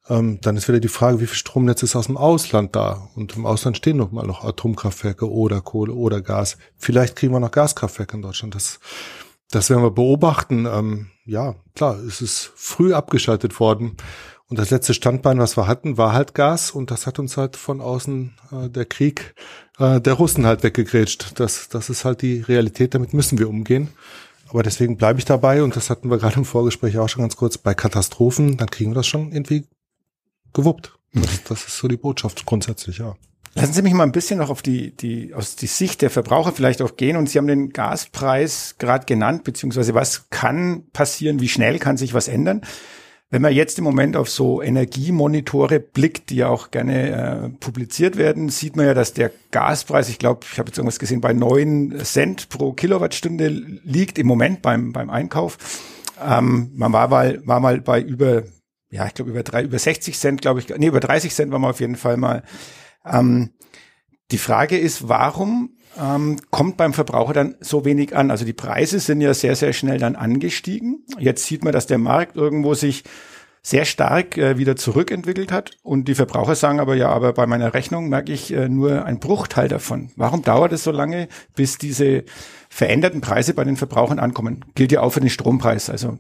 Ähm, 0.09 0.39
dann 0.41 0.57
ist 0.57 0.69
wieder 0.69 0.81
die 0.81 0.89
Frage, 0.89 1.21
wie 1.21 1.27
viel 1.27 1.37
Stromnetz 1.37 1.83
ist 1.83 1.97
aus 1.97 2.07
dem 2.07 2.17
Ausland 2.17 2.75
da? 2.75 3.09
Und 3.15 3.37
im 3.37 3.47
Ausland 3.47 3.77
stehen 3.77 3.97
noch 3.97 4.11
mal 4.11 4.27
noch 4.27 4.45
Atomkraftwerke 4.45 5.31
oder 5.31 5.61
Kohle 5.61 5.93
oder 5.93 6.23
Gas. 6.23 6.57
Vielleicht 6.77 7.17
kriegen 7.17 7.33
wir 7.33 7.41
noch 7.41 7.51
Gaskraftwerke 7.51 8.17
in 8.17 8.23
Deutschland. 8.23 8.55
Das, 8.55 8.81
das 9.51 9.71
werden 9.71 9.83
wir 9.83 9.91
beobachten. 9.91 10.67
Ähm, 10.67 11.11
ja, 11.25 11.57
klar, 11.75 11.99
es 11.99 12.21
ist 12.21 12.53
früh 12.55 12.95
abgeschaltet 12.95 13.59
worden. 13.61 13.97
Und 14.49 14.59
das 14.59 14.71
letzte 14.71 14.95
Standbein, 14.95 15.39
was 15.39 15.57
wir 15.57 15.67
hatten, 15.67 15.97
war 15.97 16.13
halt 16.13 16.35
Gas. 16.35 16.71
Und 16.71 16.91
das 16.91 17.07
hat 17.07 17.19
uns 17.19 17.37
halt 17.37 17.57
von 17.57 17.81
außen 17.81 18.35
äh, 18.51 18.69
der 18.69 18.85
Krieg 18.85 19.35
äh, 19.79 20.01
der 20.01 20.15
Russen 20.15 20.47
halt 20.47 20.63
weggegrätscht. 20.63 21.39
Das, 21.39 21.69
das 21.69 21.89
ist 21.91 22.05
halt 22.05 22.23
die 22.23 22.41
Realität. 22.41 22.95
Damit 22.95 23.15
müssen 23.15 23.39
wir 23.39 23.49
umgehen. 23.49 23.89
Aber 24.49 24.65
deswegen 24.65 24.97
bleibe 24.97 25.21
ich 25.21 25.25
dabei, 25.25 25.63
und 25.63 25.77
das 25.77 25.91
hatten 25.91 26.11
wir 26.11 26.19
gerade 26.19 26.37
im 26.37 26.45
Vorgespräch 26.45 26.99
auch 26.99 27.09
schon 27.09 27.23
ganz 27.23 27.37
kurz, 27.37 27.57
bei 27.57 27.73
Katastrophen, 27.73 28.57
dann 28.57 28.69
kriegen 28.69 28.91
wir 28.91 28.97
das 28.97 29.07
schon 29.07 29.31
irgendwie 29.31 29.65
gewuppt. 30.53 30.99
Das, 31.13 31.45
das 31.45 31.67
ist 31.69 31.79
so 31.79 31.87
die 31.87 31.97
Botschaft 31.97 32.45
grundsätzlich, 32.47 32.99
ja. 32.99 33.15
Lassen 33.55 33.73
Sie 33.73 33.83
mich 33.83 33.95
mal 33.95 34.05
ein 34.05 34.13
bisschen 34.13 34.39
noch 34.39 34.51
auf 34.51 34.63
die, 34.63 34.97
die, 34.97 35.35
aus 35.35 35.57
die 35.57 35.67
Sicht 35.67 36.03
der 36.03 36.11
Verbraucher 36.11 36.53
vielleicht 36.53 36.83
auch 36.83 36.97
gehen. 36.97 37.17
Und 37.17 37.29
Sie 37.29 37.39
haben 37.39 37.49
den 37.49 37.71
Gaspreis 37.71 38.77
gerade 38.79 39.07
genannt, 39.07 39.43
beziehungsweise 39.43 39.95
was 39.95 40.31
kann 40.31 40.85
passieren, 40.93 41.41
wie 41.41 41.49
schnell 41.49 41.79
kann 41.79 41.97
sich 41.97 42.15
was 42.15 42.29
ändern? 42.29 42.63
Wenn 43.33 43.43
man 43.43 43.53
jetzt 43.53 43.79
im 43.79 43.85
Moment 43.85 44.17
auf 44.17 44.29
so 44.29 44.61
Energiemonitore 44.61 45.79
blickt, 45.79 46.31
die 46.31 46.37
ja 46.37 46.49
auch 46.49 46.71
gerne 46.73 47.11
äh, 47.11 47.49
publiziert 47.61 48.17
werden, 48.17 48.49
sieht 48.49 48.77
man 48.77 48.87
ja, 48.87 48.95
dass 48.95 49.15
der 49.15 49.31
Gaspreis, 49.53 50.09
ich 50.09 50.19
glaube, 50.19 50.41
ich 50.51 50.59
habe 50.59 50.69
jetzt 50.69 50.79
irgendwas 50.79 50.99
gesehen, 50.99 51.21
bei 51.21 51.33
neun 51.33 52.01
Cent 52.03 52.49
pro 52.49 52.73
Kilowattstunde 52.73 53.49
liegt 53.49 54.19
im 54.19 54.27
Moment 54.27 54.63
beim, 54.63 54.93
beim 54.93 55.11
Einkauf. 55.11 55.59
Ähm, 56.21 56.73
man 56.75 56.93
war 56.93 57.09
mal, 57.09 57.41
war 57.47 57.61
mal 57.61 57.81
bei 57.81 58.01
über 58.01 58.45
ja, 58.91 59.07
ich 59.07 59.15
glaube 59.15 59.31
über 59.31 59.45
drei, 59.45 59.63
über 59.63 59.79
60 59.79 60.19
Cent, 60.19 60.43
glaube 60.43 60.59
ich, 60.61 60.69
nee, 60.69 60.89
über 60.89 60.99
30 60.99 61.33
Cent 61.33 61.53
waren 61.53 61.63
wir 61.63 61.71
auf 61.71 61.81
jeden 61.81 61.97
Fall 61.97 62.17
mal. 62.17 62.43
Ähm, 63.05 63.51
die 64.31 64.39
Frage 64.39 64.79
ist, 64.79 65.09
warum 65.09 65.71
ähm, 65.99 66.37
kommt 66.51 66.77
beim 66.77 66.93
Verbraucher 66.93 67.33
dann 67.33 67.57
so 67.61 67.85
wenig 67.85 68.15
an? 68.15 68.31
Also 68.31 68.45
die 68.45 68.53
Preise 68.53 69.01
sind 69.01 69.21
ja 69.21 69.35
sehr, 69.35 69.57
sehr 69.57 69.73
schnell 69.73 69.99
dann 69.99 70.17
angestiegen. 70.17 71.05
Jetzt 71.19 71.47
sieht 71.47 71.65
man, 71.65 71.73
dass 71.73 71.87
der 71.87 71.99
Markt 71.99 72.37
irgendwo 72.37 72.75
sich 72.75 73.05
sehr 73.63 73.85
stark 73.85 74.39
äh, 74.39 74.57
wieder 74.57 74.77
zurückentwickelt 74.77 75.53
hat 75.53 75.73
und 75.83 76.09
die 76.09 76.15
Verbraucher 76.15 76.55
sagen 76.55 76.81
aber 76.81 76.95
ja, 76.95 77.11
aber 77.11 77.35
bei 77.35 77.47
meiner 77.47 77.75
Rechnung 77.75 78.09
merke 78.09 78.33
ich 78.33 78.53
äh, 78.53 78.69
nur 78.69 79.05
einen 79.05 79.21
Bruchteil 79.21 79.69
davon. 79.69 80.11
Warum 80.17 80.43
dauert 80.43 80.73
es 80.73 80.85
so 80.85 80.91
lange, 80.91 81.29
bis 81.55 81.77
diese 81.77 82.25
veränderten 82.71 83.21
Preise 83.21 83.53
bei 83.53 83.65
den 83.65 83.77
Verbrauchern 83.77 84.19
ankommen? 84.19 84.65
Gilt 84.75 84.93
ja 84.93 85.03
auch 85.03 85.11
für 85.11 85.21
den 85.21 85.29
Strompreis, 85.29 85.91
also 85.91 86.19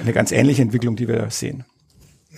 eine 0.00 0.12
ganz 0.12 0.30
ähnliche 0.30 0.62
Entwicklung, 0.62 0.94
die 0.94 1.08
wir 1.08 1.30
sehen. 1.30 1.64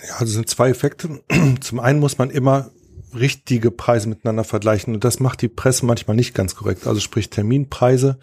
Ja, 0.07 0.15
also 0.17 0.33
sind 0.33 0.49
zwei 0.49 0.69
Effekte. 0.69 1.21
Zum 1.61 1.79
einen 1.79 1.99
muss 1.99 2.17
man 2.17 2.31
immer 2.31 2.71
richtige 3.15 3.71
Preise 3.71 4.09
miteinander 4.09 4.43
vergleichen 4.43 4.93
und 4.93 5.03
das 5.03 5.19
macht 5.19 5.41
die 5.41 5.47
Presse 5.47 5.85
manchmal 5.85 6.15
nicht 6.15 6.33
ganz 6.33 6.55
korrekt. 6.55 6.87
Also 6.87 6.99
sprich 6.99 7.29
Terminpreise 7.29 8.19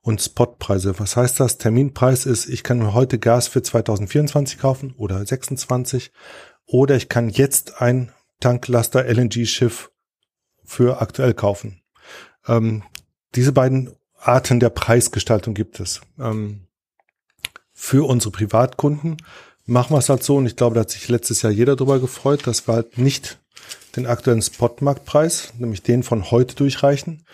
und 0.00 0.20
Spotpreise. 0.20 0.98
Was 0.98 1.16
heißt 1.16 1.40
das? 1.40 1.58
Terminpreis 1.58 2.26
ist, 2.26 2.48
ich 2.48 2.62
kann 2.62 2.94
heute 2.94 3.18
Gas 3.18 3.48
für 3.48 3.62
2024 3.62 4.58
kaufen 4.58 4.94
oder 4.96 5.24
26 5.24 6.12
oder 6.66 6.96
ich 6.96 7.08
kann 7.08 7.28
jetzt 7.28 7.80
ein 7.80 8.12
Tanklaster 8.40 9.04
LNG-Schiff 9.04 9.90
für 10.64 11.00
aktuell 11.00 11.34
kaufen. 11.34 11.82
Ähm, 12.46 12.82
diese 13.34 13.52
beiden 13.52 13.94
Arten 14.18 14.60
der 14.60 14.70
Preisgestaltung 14.70 15.54
gibt 15.54 15.80
es. 15.80 16.00
Ähm, 16.18 16.66
für 17.72 18.06
unsere 18.08 18.30
Privatkunden 18.30 19.16
machen 19.66 19.94
wir 19.94 19.98
es 19.98 20.08
halt 20.08 20.22
so, 20.22 20.36
und 20.36 20.46
ich 20.46 20.56
glaube, 20.56 20.74
da 20.74 20.82
hat 20.82 20.90
sich 20.90 21.08
letztes 21.08 21.42
Jahr 21.42 21.52
jeder 21.52 21.76
drüber 21.76 22.00
gefreut, 22.00 22.46
dass 22.46 22.66
wir 22.68 22.74
halt 22.74 22.98
nicht 22.98 23.41
den 23.96 24.06
aktuellen 24.06 24.42
Spotmarktpreis, 24.42 25.52
nämlich 25.58 25.82
den 25.82 26.02
von 26.02 26.30
heute 26.30 26.54
durchreichen, 26.54 27.24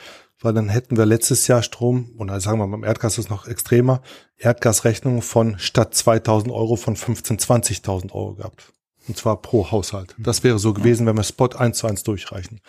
weil 0.41 0.55
dann 0.55 0.69
hätten 0.69 0.97
wir 0.97 1.07
letztes 1.07 1.47
Jahr 1.47 1.63
Strom, 1.63 2.11
oder 2.19 2.41
sagen 2.41 2.59
wir 2.59 2.67
mal, 2.67 2.77
beim 2.77 2.85
Erdgas 2.85 3.15
ist 3.15 3.27
es 3.27 3.31
noch 3.31 3.47
extremer, 3.47 4.03
Erdgasrechnungen 4.39 5.23
von 5.23 5.59
statt 5.59 5.95
2000 5.95 6.53
Euro 6.53 6.77
von 6.77 6.97
15.000, 6.97 7.85
20.000 7.85 8.13
Euro 8.13 8.35
gehabt. 8.35 8.73
Und 9.09 9.17
zwar 9.17 9.41
pro 9.41 9.71
Haushalt. 9.71 10.15
Das 10.19 10.45
wäre 10.45 10.59
so 10.59 10.75
gewesen, 10.75 11.07
wenn 11.07 11.17
wir 11.17 11.25
Spot 11.25 11.49
eins 11.57 11.79
zu 11.79 11.87
eins 11.87 12.03
durchreichen. 12.03 12.61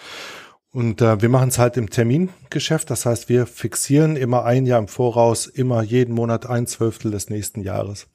Und 0.72 1.02
äh, 1.02 1.22
wir 1.22 1.30
machen 1.30 1.50
es 1.50 1.58
halt 1.58 1.78
im 1.78 1.90
Termingeschäft. 1.90 2.90
Das 2.90 3.06
heißt, 3.06 3.28
wir 3.28 3.46
fixieren 3.46 4.16
immer 4.16 4.46
ein 4.46 4.66
Jahr 4.66 4.80
im 4.80 4.88
Voraus, 4.88 5.48
immer 5.48 5.82
jeden 5.82 6.14
Monat 6.14 6.46
ein 6.46 6.68
Zwölftel 6.68 7.12
des 7.12 7.30
nächsten 7.30 7.62
Jahres. 7.62 8.08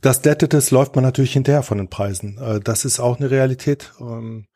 Das 0.00 0.22
Debtetes 0.22 0.70
läuft 0.70 0.94
man 0.94 1.04
natürlich 1.04 1.32
hinterher 1.32 1.62
von 1.62 1.78
den 1.78 1.88
Preisen. 1.88 2.38
Äh, 2.38 2.60
das 2.60 2.84
ist 2.84 3.00
auch 3.00 3.18
eine 3.18 3.30
Realität. 3.30 3.92
Ähm, 4.00 4.46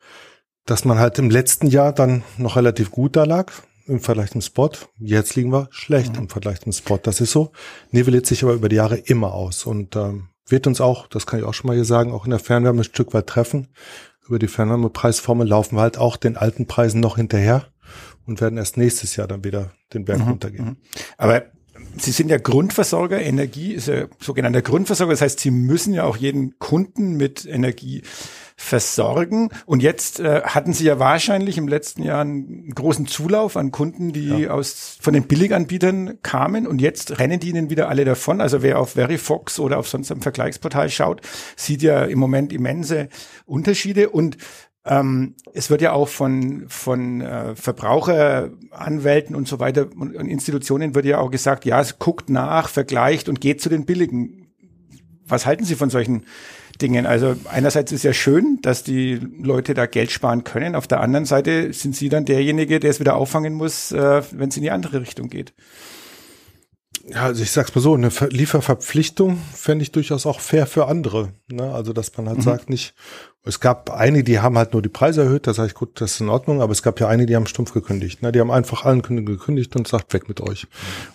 dass 0.65 0.83
man 0.83 0.99
halt 0.99 1.19
im 1.19 1.29
letzten 1.29 1.67
Jahr 1.67 1.93
dann 1.93 2.23
noch 2.37 2.55
relativ 2.55 2.91
gut 2.91 3.15
da 3.15 3.23
lag 3.23 3.51
im 3.87 3.99
Vergleich 3.99 4.31
zum 4.31 4.41
Spot. 4.41 4.71
Jetzt 4.97 5.35
liegen 5.35 5.51
wir 5.51 5.67
schlecht 5.69 6.13
mhm. 6.13 6.23
im 6.23 6.29
Vergleich 6.29 6.61
zum 6.61 6.71
Spot. 6.71 6.97
Das 6.97 7.21
ist 7.21 7.31
so. 7.31 7.51
Nivelliert 7.91 8.25
sich 8.25 8.43
aber 8.43 8.53
über 8.53 8.67
die 8.67 8.77
Jahre 8.77 8.97
immer 8.97 9.33
aus 9.33 9.65
und 9.65 9.95
ähm, 9.95 10.29
wird 10.47 10.67
uns 10.67 10.81
auch, 10.81 11.07
das 11.07 11.27
kann 11.27 11.39
ich 11.39 11.45
auch 11.45 11.53
schon 11.53 11.67
mal 11.67 11.75
hier 11.75 11.85
sagen, 11.85 12.11
auch 12.11 12.25
in 12.25 12.31
der 12.31 12.39
Fernwärme 12.39 12.81
ein 12.81 12.85
Stück 12.85 13.13
weit 13.13 13.27
treffen. 13.27 13.67
Über 14.27 14.39
die 14.39 14.47
Fernwärmepreisformel 14.47 15.47
laufen 15.47 15.77
wir 15.77 15.81
halt 15.81 15.99
auch 15.99 16.17
den 16.17 16.35
alten 16.35 16.65
Preisen 16.65 16.99
noch 16.99 17.17
hinterher 17.17 17.67
und 18.25 18.41
werden 18.41 18.57
erst 18.57 18.75
nächstes 18.75 19.15
Jahr 19.15 19.27
dann 19.27 19.43
wieder 19.43 19.71
den 19.93 20.05
Berg 20.05 20.19
mhm. 20.19 20.29
runtergehen. 20.29 20.65
Mhm. 20.65 20.77
Aber 21.17 21.43
Sie 21.97 22.11
sind 22.11 22.29
ja 22.29 22.37
Grundversorger, 22.37 23.21
Energie 23.21 23.73
ist 23.73 23.87
ja 23.87 24.05
sogenannter 24.19 24.61
Grundversorger, 24.61 25.13
das 25.13 25.21
heißt, 25.21 25.39
Sie 25.39 25.51
müssen 25.51 25.93
ja 25.93 26.03
auch 26.03 26.17
jeden 26.17 26.59
Kunden 26.59 27.15
mit 27.15 27.45
Energie 27.45 28.03
versorgen. 28.57 29.49
Und 29.65 29.83
jetzt 29.83 30.19
äh, 30.19 30.41
hatten 30.43 30.73
Sie 30.73 30.85
ja 30.85 30.97
wahrscheinlich 30.97 31.57
im 31.57 31.67
letzten 31.67 32.03
Jahr 32.03 32.21
einen 32.21 32.69
großen 32.69 33.05
Zulauf 33.05 33.57
an 33.57 33.71
Kunden, 33.71 34.13
die 34.13 34.29
ja. 34.43 34.51
aus 34.51 34.97
von 35.01 35.13
den 35.13 35.27
Billiganbietern 35.27 36.21
kamen 36.21 36.65
und 36.65 36.81
jetzt 36.81 37.19
rennen 37.19 37.39
die 37.39 37.49
ihnen 37.49 37.69
wieder 37.69 37.89
alle 37.89 38.05
davon. 38.05 38.39
Also 38.39 38.61
wer 38.61 38.79
auf 38.79 38.91
Verifox 38.91 39.59
oder 39.59 39.77
auf 39.77 39.87
sonst 39.87 40.11
einem 40.11 40.21
Vergleichsportal 40.21 40.89
schaut, 40.89 41.21
sieht 41.55 41.81
ja 41.81 42.05
im 42.05 42.19
Moment 42.19 42.53
immense 42.53 43.09
Unterschiede 43.45 44.09
und 44.09 44.37
ähm, 44.85 45.35
es 45.53 45.69
wird 45.69 45.81
ja 45.81 45.93
auch 45.93 46.07
von, 46.07 46.65
von 46.67 47.21
äh, 47.21 47.55
Verbraucheranwälten 47.55 49.35
und 49.35 49.47
so 49.47 49.59
weiter 49.59 49.87
und, 49.97 50.15
und 50.15 50.27
Institutionen 50.27 50.95
wird 50.95 51.05
ja 51.05 51.19
auch 51.19 51.31
gesagt, 51.31 51.65
ja, 51.65 51.81
es 51.81 51.99
guckt 51.99 52.29
nach, 52.29 52.69
vergleicht 52.69 53.29
und 53.29 53.41
geht 53.41 53.61
zu 53.61 53.69
den 53.69 53.85
billigen. 53.85 54.47
Was 55.27 55.45
halten 55.45 55.65
Sie 55.65 55.75
von 55.75 55.89
solchen 55.89 56.25
Dingen. 56.81 57.05
Also 57.05 57.35
einerseits 57.45 57.91
ist 57.91 58.03
ja 58.03 58.13
schön, 58.13 58.59
dass 58.61 58.83
die 58.83 59.15
Leute 59.15 59.73
da 59.73 59.85
Geld 59.85 60.11
sparen 60.11 60.43
können. 60.43 60.75
Auf 60.75 60.87
der 60.87 61.01
anderen 61.01 61.25
Seite 61.25 61.71
sind 61.73 61.95
sie 61.95 62.09
dann 62.09 62.25
derjenige, 62.25 62.79
der 62.79 62.89
es 62.89 62.99
wieder 62.99 63.15
auffangen 63.15 63.53
muss, 63.53 63.91
äh, 63.91 64.21
wenn 64.31 64.49
es 64.49 64.57
in 64.57 64.63
die 64.63 64.71
andere 64.71 65.01
Richtung 65.01 65.29
geht. 65.29 65.53
Ja, 67.07 67.25
also 67.25 67.43
ich 67.43 67.51
sag's 67.51 67.73
mal 67.75 67.81
so, 67.81 67.93
eine 67.93 68.09
Lieferverpflichtung 68.29 69.37
fände 69.53 69.83
ich 69.83 69.91
durchaus 69.91 70.25
auch 70.25 70.39
fair 70.39 70.65
für 70.65 70.87
andere. 70.87 71.33
Ne? 71.47 71.71
Also 71.71 71.93
dass 71.93 72.15
man 72.17 72.27
halt 72.27 72.39
mhm. 72.39 72.43
sagt, 72.43 72.69
nicht, 72.69 72.95
es 73.45 73.59
gab 73.59 73.91
einige, 73.91 74.23
die 74.23 74.39
haben 74.39 74.57
halt 74.57 74.73
nur 74.73 74.81
die 74.81 74.89
Preise 74.89 75.23
erhöht, 75.23 75.45
da 75.47 75.53
sage 75.53 75.67
ich, 75.67 75.75
gut, 75.75 76.01
das 76.01 76.13
ist 76.13 76.21
in 76.21 76.29
Ordnung, 76.29 76.61
aber 76.61 76.71
es 76.71 76.81
gab 76.81 76.99
ja 76.99 77.07
einige, 77.07 77.27
die 77.27 77.35
haben 77.35 77.45
stumpf 77.45 77.73
gekündigt. 77.73 78.21
Ne? 78.21 78.31
Die 78.31 78.39
haben 78.39 78.51
einfach 78.51 78.85
allen 78.85 79.01
gekündigt 79.01 79.75
und 79.75 79.87
sagt, 79.87 80.13
weg 80.13 80.27
mit 80.27 80.41
euch. 80.41 80.67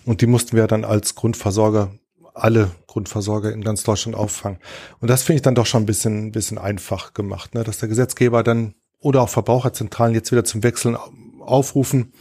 Und 0.05 0.21
die 0.21 0.27
mussten 0.27 0.57
wir 0.57 0.67
dann 0.67 0.85
als 0.85 1.17
Grundversorger 1.17 1.91
alle 2.33 2.71
Grundversorger 2.87 3.53
in 3.53 3.63
ganz 3.63 3.83
Deutschland 3.83 4.17
auffangen. 4.17 4.59
Und 5.01 5.09
das 5.09 5.23
finde 5.23 5.37
ich 5.37 5.43
dann 5.43 5.55
doch 5.55 5.67
schon 5.67 5.83
ein 5.83 5.87
bisschen, 5.87 6.27
ein 6.27 6.33
bisschen 6.33 6.59
einfach 6.59 7.13
gemacht, 7.13 7.55
ne? 7.55 7.65
dass 7.65 7.79
der 7.79 7.89
Gesetzgeber 7.89 8.43
dann 8.43 8.75
oder 9.01 9.23
auch 9.23 9.29
Verbraucherzentralen 9.29 10.15
jetzt 10.15 10.31
wieder 10.31 10.45
zum 10.45 10.63
Wechseln 10.63 10.97
aufrufen. 11.41 12.13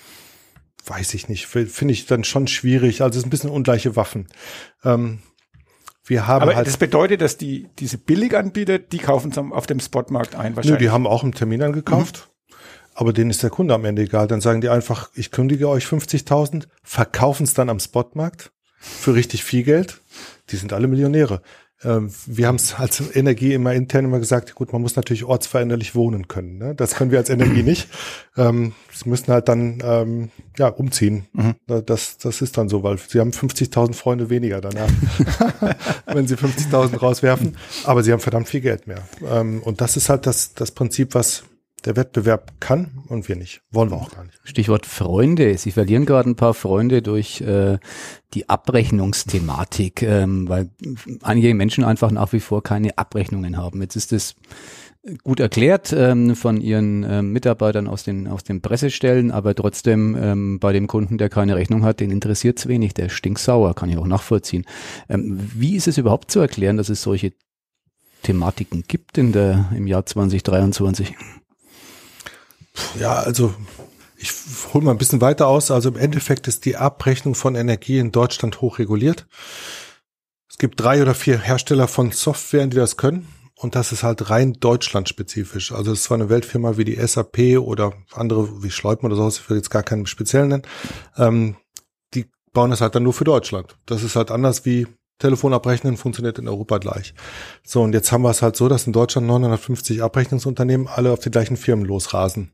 Weiß 0.85 1.13
ich 1.13 1.29
nicht, 1.29 1.45
finde 1.45 1.93
ich 1.93 2.05
dann 2.05 2.23
schon 2.23 2.47
schwierig. 2.47 3.01
Also 3.01 3.11
es 3.11 3.17
ist 3.17 3.27
ein 3.27 3.29
bisschen 3.29 3.49
ungleiche 3.49 3.95
Waffen. 3.95 4.27
Ähm, 4.83 5.19
wir 6.09 6.27
haben 6.27 6.41
Aber 6.41 6.55
halt 6.55 6.67
das 6.67 6.77
bedeutet, 6.77 7.21
dass 7.21 7.37
die 7.37 7.69
diese 7.77 7.97
Billiganbieter, 7.97 8.79
die 8.79 8.97
kaufen 8.97 9.31
auf 9.51 9.67
dem 9.67 9.79
Spotmarkt 9.79 10.35
ein 10.35 10.55
wahrscheinlich. 10.55 10.79
Nö, 10.79 10.85
die 10.85 10.89
haben 10.89 11.05
auch 11.05 11.23
im 11.23 11.33
Termin 11.33 11.61
angekauft. 11.61 12.27
Mhm. 12.27 12.55
Aber 12.95 13.13
denen 13.13 13.29
ist 13.29 13.43
der 13.43 13.49
Kunde 13.49 13.73
am 13.73 13.85
Ende 13.85 14.01
egal. 14.01 14.27
Dann 14.27 14.41
sagen 14.41 14.59
die 14.59 14.69
einfach, 14.69 15.09
ich 15.13 15.31
kündige 15.31 15.69
euch 15.69 15.85
50.000, 15.85 16.67
verkaufen 16.83 17.43
es 17.43 17.53
dann 17.53 17.69
am 17.69 17.79
Spotmarkt 17.79 18.51
für 18.79 19.13
richtig 19.13 19.43
viel 19.43 19.63
Geld. 19.63 20.01
Die 20.49 20.57
sind 20.57 20.73
alle 20.73 20.87
Millionäre. 20.87 21.41
Ähm, 21.83 22.11
wir 22.25 22.47
haben 22.47 22.55
es 22.55 22.75
als 22.75 23.15
Energie 23.15 23.53
immer 23.53 23.73
intern 23.73 24.05
immer 24.05 24.19
gesagt, 24.19 24.53
gut, 24.55 24.73
man 24.73 24.81
muss 24.81 24.95
natürlich 24.95 25.23
ortsveränderlich 25.23 25.95
wohnen 25.95 26.27
können. 26.27 26.57
Ne? 26.57 26.75
Das 26.75 26.95
können 26.95 27.11
wir 27.11 27.19
als 27.19 27.29
Energie 27.29 27.63
nicht. 27.63 27.87
Ähm, 28.37 28.73
sie 28.93 29.07
müssen 29.09 29.31
halt 29.31 29.47
dann 29.47 29.81
ähm, 29.83 30.29
ja 30.57 30.67
umziehen. 30.67 31.25
Mhm. 31.33 31.55
Das, 31.85 32.17
das 32.17 32.41
ist 32.41 32.57
dann 32.57 32.67
so, 32.67 32.83
weil 32.83 32.97
sie 32.97 33.19
haben 33.19 33.31
50.000 33.31 33.93
Freunde 33.93 34.29
weniger 34.29 34.59
danach, 34.59 34.89
wenn 36.05 36.27
sie 36.27 36.35
50.000 36.35 36.97
rauswerfen. 36.97 37.55
Aber 37.85 38.03
sie 38.03 38.11
haben 38.11 38.19
verdammt 38.19 38.49
viel 38.49 38.61
Geld 38.61 38.87
mehr. 38.87 39.07
Ähm, 39.29 39.61
und 39.63 39.79
das 39.79 39.95
ist 39.95 40.09
halt 40.09 40.25
das, 40.25 40.53
das 40.53 40.71
Prinzip, 40.71 41.15
was 41.15 41.43
der 41.81 41.95
Wettbewerb 41.95 42.53
kann 42.59 43.03
und 43.07 43.27
wir 43.27 43.35
nicht. 43.35 43.61
Wollen 43.71 43.91
wir 43.91 43.97
auch 43.97 44.11
gar 44.11 44.23
nicht. 44.23 44.39
Stichwort 44.43 44.85
Freunde. 44.85 45.57
Sie 45.57 45.71
verlieren 45.71 46.05
gerade 46.05 46.29
ein 46.29 46.35
paar 46.35 46.53
Freunde 46.53 47.01
durch 47.01 47.41
äh, 47.41 47.77
die 48.33 48.49
Abrechnungsthematik, 48.49 50.03
ähm, 50.03 50.47
weil 50.47 50.69
einige 51.21 51.53
Menschen 51.53 51.83
einfach 51.83 52.11
nach 52.11 52.33
wie 52.33 52.39
vor 52.39 52.63
keine 52.63 52.97
Abrechnungen 52.97 53.57
haben. 53.57 53.81
Jetzt 53.81 53.95
ist 53.95 54.13
es 54.13 54.35
gut 55.23 55.39
erklärt 55.39 55.93
ähm, 55.93 56.35
von 56.35 56.59
ihren 56.59 57.03
ähm, 57.03 57.31
Mitarbeitern 57.31 57.87
aus 57.87 58.03
den 58.03 58.27
aus 58.27 58.43
den 58.43 58.61
Pressestellen, 58.61 59.31
aber 59.31 59.55
trotzdem 59.55 60.17
ähm, 60.19 60.59
bei 60.59 60.73
dem 60.73 60.87
Kunden, 60.87 61.17
der 61.17 61.29
keine 61.29 61.55
Rechnung 61.55 61.83
hat, 61.83 61.99
den 61.99 62.11
interessiert 62.11 62.59
es 62.59 62.67
wenig, 62.67 62.93
der 62.93 63.09
stinksauer, 63.09 63.75
kann 63.75 63.89
ich 63.89 63.97
auch 63.97 64.07
nachvollziehen. 64.07 64.65
Ähm, 65.07 65.39
wie 65.55 65.75
ist 65.75 65.87
es 65.87 65.97
überhaupt 65.97 66.31
zu 66.31 66.39
erklären, 66.39 66.77
dass 66.77 66.89
es 66.89 67.01
solche 67.01 67.33
Thematiken 68.23 68.83
gibt 68.87 69.17
in 69.17 69.31
der 69.31 69.71
im 69.75 69.87
Jahr 69.87 70.05
2023? 70.05 71.15
Ja, 72.99 73.13
also 73.15 73.53
ich 74.17 74.33
hole 74.73 74.83
mal 74.83 74.91
ein 74.91 74.97
bisschen 74.97 75.21
weiter 75.21 75.47
aus. 75.47 75.71
Also 75.71 75.89
im 75.89 75.97
Endeffekt 75.97 76.47
ist 76.47 76.65
die 76.65 76.75
Abrechnung 76.75 77.35
von 77.35 77.55
Energie 77.55 77.99
in 77.99 78.11
Deutschland 78.11 78.61
hoch 78.61 78.79
reguliert. 78.79 79.27
Es 80.49 80.57
gibt 80.57 80.79
drei 80.79 81.01
oder 81.01 81.15
vier 81.15 81.39
Hersteller 81.39 81.87
von 81.87 82.11
Softwaren, 82.11 82.69
die 82.69 82.77
das 82.77 82.97
können. 82.97 83.27
Und 83.55 83.75
das 83.75 83.91
ist 83.91 84.03
halt 84.03 84.29
rein 84.29 84.53
deutschlandspezifisch. 84.53 85.73
Also 85.73 85.91
es 85.91 85.99
ist 85.99 86.03
zwar 86.05 86.15
eine 86.15 86.29
Weltfirma 86.29 86.77
wie 86.77 86.85
die 86.85 86.95
SAP 86.95 87.59
oder 87.59 87.93
andere 88.13 88.63
wie 88.63 88.71
Schleupman 88.71 89.11
oder 89.11 89.21
sowas, 89.21 89.39
ich 89.39 89.49
will 89.49 89.57
jetzt 89.57 89.69
gar 89.69 89.83
keinen 89.83 90.05
speziellen 90.05 90.47
nennen. 90.47 90.63
Ähm, 91.17 91.57
die 92.13 92.25
bauen 92.53 92.71
das 92.71 92.79
halt 92.79 92.95
dann 92.95 93.03
nur 93.03 93.13
für 93.13 93.25
Deutschland. 93.25 93.77
Das 93.85 94.03
ist 94.03 94.15
halt 94.15 94.31
anders 94.31 94.65
wie 94.65 94.87
Telefon 95.19 95.53
abrechnen 95.53 95.97
funktioniert 95.97 96.39
in 96.39 96.47
Europa 96.47 96.77
gleich. 96.77 97.13
So, 97.63 97.81
und 97.81 97.93
jetzt 97.93 98.11
haben 98.11 98.23
wir 98.23 98.29
es 98.29 98.41
halt 98.41 98.55
so, 98.55 98.67
dass 98.69 98.87
in 98.87 98.93
Deutschland 98.93 99.27
950 99.27 100.01
Abrechnungsunternehmen 100.01 100.87
alle 100.87 101.11
auf 101.11 101.19
die 101.19 101.29
gleichen 101.29 101.57
Firmen 101.57 101.85
losrasen. 101.85 102.53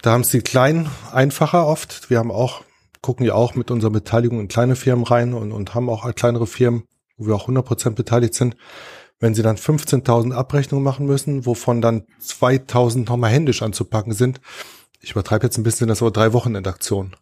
Da 0.00 0.12
haben 0.12 0.22
es 0.22 0.30
die 0.30 0.40
Kleinen 0.40 0.88
einfacher 1.12 1.66
oft. 1.66 2.08
Wir 2.08 2.18
haben 2.18 2.30
auch, 2.30 2.62
gucken 3.02 3.26
ja 3.26 3.34
auch 3.34 3.54
mit 3.54 3.70
unserer 3.70 3.90
Beteiligung 3.90 4.40
in 4.40 4.48
kleine 4.48 4.76
Firmen 4.76 5.04
rein 5.04 5.34
und, 5.34 5.52
und 5.52 5.74
haben 5.74 5.90
auch 5.90 6.12
kleinere 6.14 6.46
Firmen, 6.46 6.84
wo 7.16 7.26
wir 7.26 7.34
auch 7.34 7.48
100% 7.48 7.90
beteiligt 7.90 8.34
sind. 8.34 8.56
Wenn 9.18 9.34
sie 9.34 9.42
dann 9.42 9.56
15.000 9.56 10.32
Abrechnungen 10.32 10.82
machen 10.82 11.06
müssen, 11.06 11.46
wovon 11.46 11.80
dann 11.80 12.06
2.000 12.20 13.08
nochmal 13.08 13.30
händisch 13.30 13.62
anzupacken 13.62 14.12
sind, 14.12 14.40
ich 15.00 15.12
übertreibe 15.12 15.46
jetzt 15.46 15.58
ein 15.58 15.64
bisschen, 15.64 15.88
das 15.88 16.00
aber 16.00 16.12
drei 16.12 16.32
Wochenendaktion. 16.32 17.16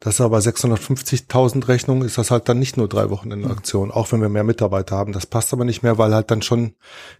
Das 0.00 0.14
ist 0.14 0.20
aber 0.20 0.38
650.000 0.38 1.66
Rechnungen, 1.66 2.06
ist 2.06 2.18
das 2.18 2.30
halt 2.30 2.48
dann 2.48 2.60
nicht 2.60 2.76
nur 2.76 2.88
drei 2.88 3.10
Wochen 3.10 3.32
in 3.32 3.44
Aktion, 3.50 3.90
auch 3.90 4.12
wenn 4.12 4.20
wir 4.20 4.28
mehr 4.28 4.44
Mitarbeiter 4.44 4.96
haben. 4.96 5.12
Das 5.12 5.26
passt 5.26 5.52
aber 5.52 5.64
nicht 5.64 5.82
mehr, 5.82 5.98
weil 5.98 6.14
halt 6.14 6.30
dann 6.30 6.40
schon 6.40 6.74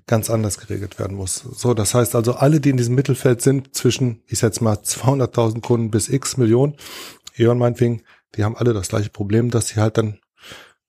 ganz 0.07 0.31
anders 0.31 0.59
geregelt 0.59 1.01
werden 1.01 1.17
muss. 1.17 1.37
So, 1.37 1.75
das 1.75 1.95
heißt 1.95 2.15
also, 2.15 2.35
alle, 2.35 2.61
die 2.61 2.71
in 2.71 2.77
diesem 2.77 2.95
Mittelfeld 2.95 3.43
sind, 3.43 3.75
zwischen, 3.75 4.23
ich 4.27 4.39
setze 4.39 4.63
mal 4.63 4.77
200.000 4.77 5.61
Kunden 5.61 5.91
bis 5.91 6.09
x 6.09 6.37
Millionen, 6.37 6.77
E.ON 7.37 7.59
meinetwegen, 7.59 8.03
die 8.37 8.45
haben 8.45 8.57
alle 8.57 8.75
das 8.75 8.89
gleiche 8.89 9.11
Problem, 9.11 9.51
dass 9.51 9.69
sie 9.69 9.81
halt 9.81 9.99
dann 9.99 10.19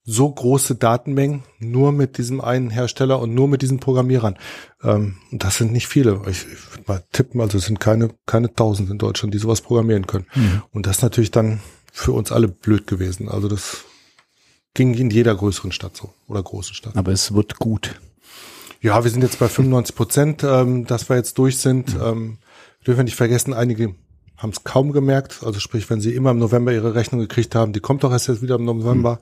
so 0.03 0.29
große 0.29 0.75
Datenmengen 0.75 1.43
nur 1.60 1.91
mit 1.91 2.17
diesem 2.17 2.41
einen 2.41 2.72
Hersteller 2.72 3.19
und 3.19 3.36
nur 3.36 3.48
mit 3.48 3.62
diesen 3.62 3.79
Programmierern. 3.79 4.38
Ähm, 4.81 5.17
und 5.31 5.43
das 5.43 5.58
sind 5.58 5.72
nicht 5.72 5.88
viele. 5.88 6.22
Ich, 6.27 6.48
ich 6.51 6.72
würde 6.72 6.84
mal 6.88 7.03
tippen, 7.12 7.41
also 7.41 7.60
es 7.60 7.65
sind 7.65 7.79
keine, 7.79 8.10
keine 8.25 8.53
tausend 8.53 8.89
in 8.89 8.98
Deutschland, 8.98 9.36
die 9.36 9.38
sowas 9.38 9.62
programmieren 9.62 10.08
können. 10.08 10.25
Mhm. 10.34 10.63
Und 10.72 10.88
das 10.88 11.03
natürlich 11.03 11.29
dann 11.29 11.60
für 12.00 12.13
uns 12.13 12.32
alle 12.32 12.48
blöd 12.48 12.88
gewesen. 12.88 13.29
Also 13.29 13.48
das 13.48 13.84
ging 14.74 14.94
in 14.94 15.10
jeder 15.10 15.36
größeren 15.36 15.72
Stadt 15.72 15.98
so 15.98 16.13
oder 16.27 16.41
großen 16.41 16.74
Stadt. 16.74 16.96
Aber 16.96 17.12
es 17.12 17.34
wird 17.34 17.60
gut. 17.60 18.00
Ja, 18.82 19.03
wir 19.03 19.12
sind 19.12 19.22
jetzt 19.22 19.39
bei 19.39 19.50
95 19.50 19.96
Prozent, 19.96 20.44
ähm, 20.44 20.86
dass 20.86 21.10
wir 21.10 21.18
jetzt 21.18 21.38
durch 21.38 21.58
sind. 21.58 21.96
Mhm. 21.96 22.01
Ähm, 22.01 22.38
dürfen 22.88 23.00
wir 23.00 23.03
nicht 23.03 23.18
vergessen, 23.18 23.53
einige 23.53 23.96
haben 24.38 24.51
es 24.51 24.63
kaum 24.63 24.94
gemerkt. 24.94 25.41
Also 25.44 25.60
sprich, 25.60 25.89
wenn 25.89 26.00
sie 26.00 26.15
immer 26.15 26.32
im 26.32 26.39
November 26.39 26.72
ihre 26.72 26.96
Rechnung 26.96 27.20
gekriegt 27.20 27.56
haben, 27.56 27.74
die 27.74 27.82
kommt 27.82 28.06
doch 28.06 28.12
erst 28.12 28.29
jetzt 28.29 28.41
wieder 28.41 28.56
im 28.56 28.63
November. 28.63 29.20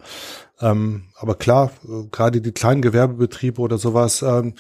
Mhm. 0.61 0.67
Ähm, 0.67 1.03
aber 1.15 1.33
klar, 1.33 1.71
äh, 1.83 2.07
gerade 2.11 2.41
die 2.41 2.51
kleinen 2.51 2.83
Gewerbebetriebe 2.83 3.59
oder 3.59 3.79
sowas, 3.79 4.21
ähm, 4.21 4.53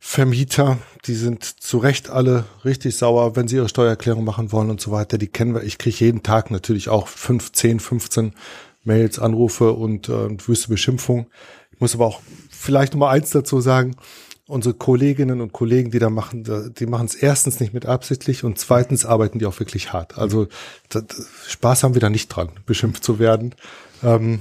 Vermieter, 0.00 0.78
die 1.06 1.14
sind 1.14 1.44
zu 1.44 1.78
Recht 1.78 2.08
alle 2.08 2.44
richtig 2.64 2.96
sauer, 2.96 3.34
wenn 3.34 3.48
sie 3.48 3.56
ihre 3.56 3.68
Steuererklärung 3.68 4.24
machen 4.24 4.52
wollen 4.52 4.70
und 4.70 4.80
so 4.80 4.92
weiter. 4.92 5.18
Die 5.18 5.26
kennen 5.26 5.54
wir. 5.54 5.64
Ich 5.64 5.78
kriege 5.78 5.96
jeden 5.98 6.22
Tag 6.22 6.50
natürlich 6.50 6.88
auch 6.88 7.08
fünf, 7.08 7.52
zehn, 7.52 7.80
15 7.80 8.32
Mails, 8.84 9.18
Anrufe 9.18 9.72
und 9.72 10.08
äh, 10.08 10.28
wüste 10.46 10.68
Beschimpfung. 10.68 11.26
Ich 11.72 11.80
muss 11.80 11.94
aber 11.94 12.06
auch 12.06 12.20
vielleicht 12.48 12.94
noch 12.94 13.08
eins 13.08 13.30
dazu 13.30 13.60
sagen. 13.60 13.96
Unsere 14.46 14.74
Kolleginnen 14.74 15.42
und 15.42 15.52
Kollegen, 15.52 15.90
die 15.90 15.98
da 15.98 16.08
machen, 16.08 16.72
die 16.78 16.86
machen 16.86 17.04
es 17.04 17.14
erstens 17.14 17.60
nicht 17.60 17.74
mit 17.74 17.84
absichtlich 17.84 18.44
und 18.44 18.58
zweitens 18.58 19.04
arbeiten 19.04 19.38
die 19.38 19.46
auch 19.46 19.60
wirklich 19.60 19.92
hart. 19.92 20.16
Also 20.16 20.48
das, 20.88 21.04
Spaß 21.48 21.82
haben 21.82 21.94
wir 21.94 22.00
da 22.00 22.08
nicht 22.08 22.28
dran, 22.28 22.48
beschimpft 22.64 23.04
zu 23.04 23.18
werden. 23.18 23.54
Ähm, 24.02 24.40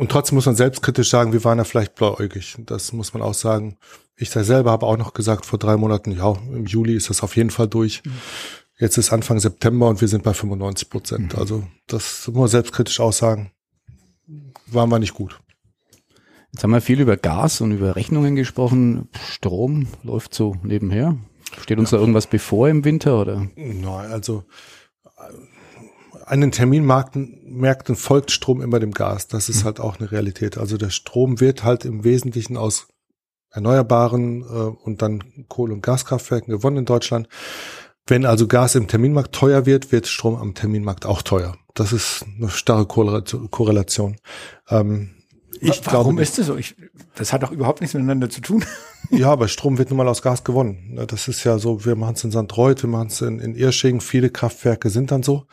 Und 0.00 0.10
trotzdem 0.10 0.36
muss 0.36 0.46
man 0.46 0.56
selbstkritisch 0.56 1.10
sagen, 1.10 1.34
wir 1.34 1.44
waren 1.44 1.58
ja 1.58 1.64
vielleicht 1.64 1.94
blauäugig. 1.94 2.56
Das 2.64 2.94
muss 2.94 3.12
man 3.12 3.22
auch 3.22 3.34
sagen. 3.34 3.76
Ich 4.16 4.30
selber 4.30 4.70
habe 4.70 4.86
auch 4.86 4.96
noch 4.96 5.12
gesagt 5.12 5.44
vor 5.44 5.58
drei 5.58 5.76
Monaten, 5.76 6.12
ja, 6.12 6.32
im 6.54 6.64
Juli 6.64 6.94
ist 6.94 7.10
das 7.10 7.22
auf 7.22 7.36
jeden 7.36 7.50
Fall 7.50 7.68
durch. 7.68 8.02
Mhm. 8.06 8.12
Jetzt 8.78 8.96
ist 8.96 9.12
Anfang 9.12 9.38
September 9.40 9.88
und 9.88 10.00
wir 10.00 10.08
sind 10.08 10.24
bei 10.24 10.32
95 10.32 10.88
Prozent. 10.88 11.34
Mhm. 11.34 11.38
Also 11.38 11.64
das 11.86 12.26
muss 12.28 12.34
man 12.34 12.48
selbstkritisch 12.48 12.98
auch 12.98 13.12
sagen. 13.12 13.52
Waren 14.68 14.88
wir 14.88 14.98
nicht 15.00 15.12
gut. 15.12 15.38
Jetzt 16.50 16.62
haben 16.62 16.70
wir 16.70 16.80
viel 16.80 17.02
über 17.02 17.18
Gas 17.18 17.60
und 17.60 17.72
über 17.72 17.94
Rechnungen 17.94 18.36
gesprochen. 18.36 19.10
Strom 19.30 19.86
läuft 20.02 20.32
so 20.32 20.56
nebenher. 20.62 21.18
Steht 21.60 21.78
uns 21.78 21.90
ja. 21.90 21.98
da 21.98 22.00
irgendwas 22.00 22.26
bevor 22.26 22.70
im 22.70 22.86
Winter 22.86 23.20
oder? 23.20 23.48
Nein, 23.54 24.10
also 24.10 24.44
an 26.30 26.40
den 26.40 26.52
Terminmärkten 26.52 27.96
folgt 27.96 28.30
Strom 28.30 28.60
immer 28.60 28.78
dem 28.78 28.92
Gas. 28.92 29.26
Das 29.26 29.48
ist 29.48 29.62
mhm. 29.62 29.64
halt 29.66 29.80
auch 29.80 29.98
eine 29.98 30.12
Realität. 30.12 30.58
Also 30.58 30.76
der 30.76 30.90
Strom 30.90 31.40
wird 31.40 31.64
halt 31.64 31.84
im 31.84 32.04
Wesentlichen 32.04 32.56
aus 32.56 32.86
erneuerbaren 33.50 34.42
äh, 34.42 34.44
und 34.44 35.02
dann 35.02 35.46
Kohle- 35.48 35.74
und 35.74 35.82
Gaskraftwerken 35.82 36.52
gewonnen 36.52 36.78
in 36.78 36.84
Deutschland. 36.84 37.28
Wenn 38.06 38.24
also 38.26 38.46
Gas 38.46 38.76
im 38.76 38.86
Terminmarkt 38.86 39.34
teuer 39.34 39.66
wird, 39.66 39.90
wird 39.90 40.06
Strom 40.06 40.36
am 40.36 40.54
Terminmarkt 40.54 41.04
auch 41.04 41.22
teuer. 41.22 41.56
Das 41.74 41.92
ist 41.92 42.24
eine 42.38 42.48
starre 42.48 42.86
Korrelation. 42.86 44.16
Ähm, 44.68 45.10
ich 45.60 45.84
Warum 45.86 46.16
glaube, 46.16 46.22
ist 46.22 46.38
das 46.38 46.46
so? 46.46 46.56
Ich, 46.56 46.76
das 47.16 47.32
hat 47.32 47.42
doch 47.42 47.50
überhaupt 47.50 47.80
nichts 47.80 47.94
miteinander 47.94 48.30
zu 48.30 48.40
tun. 48.40 48.64
Ja, 49.12 49.32
aber 49.32 49.48
Strom 49.48 49.78
wird 49.78 49.90
nun 49.90 49.96
mal 49.96 50.06
aus 50.06 50.22
Gas 50.22 50.44
gewonnen. 50.44 51.00
Das 51.08 51.26
ist 51.26 51.42
ja 51.42 51.58
so, 51.58 51.84
wir 51.84 51.96
machen 51.96 52.14
es 52.14 52.22
in 52.22 52.30
Sandreuth, 52.30 52.84
wir 52.84 52.90
machen 52.90 53.08
es 53.08 53.20
in, 53.20 53.40
in 53.40 53.56
Irsching, 53.56 54.00
viele 54.00 54.30
Kraftwerke 54.30 54.88
sind 54.88 55.10
dann 55.10 55.24
so. 55.24 55.46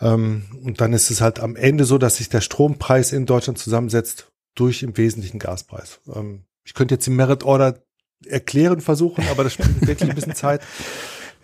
Ähm, 0.00 0.44
und 0.62 0.80
dann 0.80 0.92
ist 0.92 1.10
es 1.10 1.20
halt 1.20 1.40
am 1.40 1.56
Ende 1.56 1.84
so, 1.84 1.98
dass 1.98 2.16
sich 2.16 2.28
der 2.28 2.40
Strompreis 2.40 3.12
in 3.12 3.26
Deutschland 3.26 3.58
zusammensetzt 3.58 4.30
durch 4.54 4.82
im 4.82 4.96
Wesentlichen 4.96 5.38
Gaspreis. 5.38 6.00
Ähm, 6.14 6.44
ich 6.64 6.74
könnte 6.74 6.94
jetzt 6.94 7.06
die 7.06 7.10
Merit 7.10 7.44
Order 7.44 7.82
erklären 8.26 8.80
versuchen, 8.80 9.24
aber 9.30 9.44
das 9.44 9.54
spielt 9.54 9.80
wirklich 9.86 10.08
ein 10.08 10.14
bisschen 10.14 10.34
Zeit. 10.34 10.60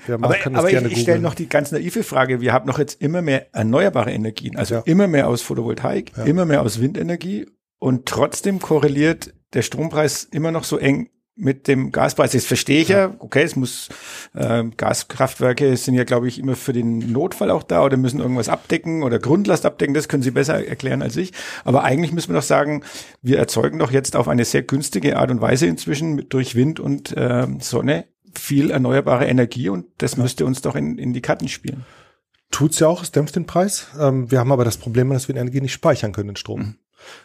Ja, 0.09 0.17
aber 0.17 0.37
aber 0.45 0.71
ich, 0.71 0.93
ich 0.93 1.03
stelle 1.03 1.21
noch 1.21 1.35
die 1.35 1.49
ganz 1.49 1.71
naive 1.71 2.03
Frage. 2.03 2.41
Wir 2.41 2.53
haben 2.53 2.67
noch 2.67 2.79
jetzt 2.79 3.01
immer 3.01 3.23
mehr 3.23 3.55
erneuerbare 3.55 4.11
Energien, 4.11 4.57
also 4.57 4.77
ja. 4.77 4.81
immer 4.85 5.07
mehr 5.07 5.29
aus 5.29 5.43
Photovoltaik, 5.43 6.13
ja. 6.17 6.25
immer 6.25 6.45
mehr 6.45 6.63
aus 6.63 6.81
Windenergie 6.81 7.47
und 7.79 8.07
trotzdem 8.07 8.59
korreliert 8.59 9.33
der 9.55 9.63
Strompreis 9.63 10.25
immer 10.25 10.51
noch 10.51 10.65
so 10.65 10.79
eng 10.79 11.09
mit 11.35 11.67
dem 11.67 11.93
Gaspreis. 11.93 12.33
Das 12.33 12.45
verstehe 12.45 12.83
ich 12.83 12.89
ja. 12.89 12.99
ja. 12.99 13.15
Okay, 13.19 13.43
es 13.43 13.57
muss 13.57 13.89
äh, 14.35 14.65
Gaskraftwerke 14.77 15.77
sind 15.77 15.95
ja, 15.95 16.05
glaube 16.05 16.29
ich, 16.29 16.39
immer 16.39 16.57
für 16.57 16.73
den 16.73 17.13
Notfall 17.13 17.51
auch 17.51 17.63
da 17.63 17.85
oder 17.85 17.97
müssen 17.97 18.21
irgendwas 18.21 18.49
abdecken 18.49 19.03
oder 19.03 19.19
Grundlast 19.19 19.65
abdecken. 19.65 19.95
Das 19.95 20.09
können 20.09 20.23
Sie 20.23 20.31
besser 20.31 20.67
erklären 20.67 21.03
als 21.03 21.17
ich. 21.17 21.33
Aber 21.65 21.85
eigentlich 21.85 22.13
müssen 22.13 22.31
wir 22.31 22.37
doch 22.37 22.47
sagen, 22.47 22.83
wir 23.23 23.39
erzeugen 23.39 23.79
doch 23.79 23.91
jetzt 23.91 24.17
auf 24.17 24.29
eine 24.29 24.45
sehr 24.45 24.63
günstige 24.63 25.19
Art 25.19 25.31
und 25.31 25.41
Weise 25.41 25.67
inzwischen 25.67 26.15
mit, 26.15 26.33
durch 26.33 26.55
Wind 26.55 26.81
und 26.81 27.17
äh, 27.17 27.47
Sonne 27.61 28.05
viel 28.35 28.71
erneuerbare 28.71 29.27
Energie 29.27 29.69
und 29.69 29.87
das 29.99 30.17
ja. 30.17 30.23
müsste 30.23 30.47
uns 30.47 30.63
doch 30.63 30.75
in, 30.75 30.99
in 30.99 31.13
die 31.13 31.21
Karten 31.21 31.49
spielen. 31.49 31.85
Tut's 32.51 32.79
ja 32.79 32.89
auch, 32.89 33.03
es 33.03 33.13
dämpft 33.13 33.37
den 33.37 33.47
Preis. 33.47 33.89
Ähm, 33.99 34.31
wir 34.31 34.39
haben 34.39 34.53
aber 34.53 34.65
das 34.65 34.77
Problem, 34.77 35.11
dass 35.11 35.29
wir 35.29 35.37
Energie 35.37 35.61
nicht 35.61 35.73
speichern 35.73 36.13
können, 36.13 36.29
den 36.29 36.37
Strom. 36.37 36.61
Mhm. 36.61 36.75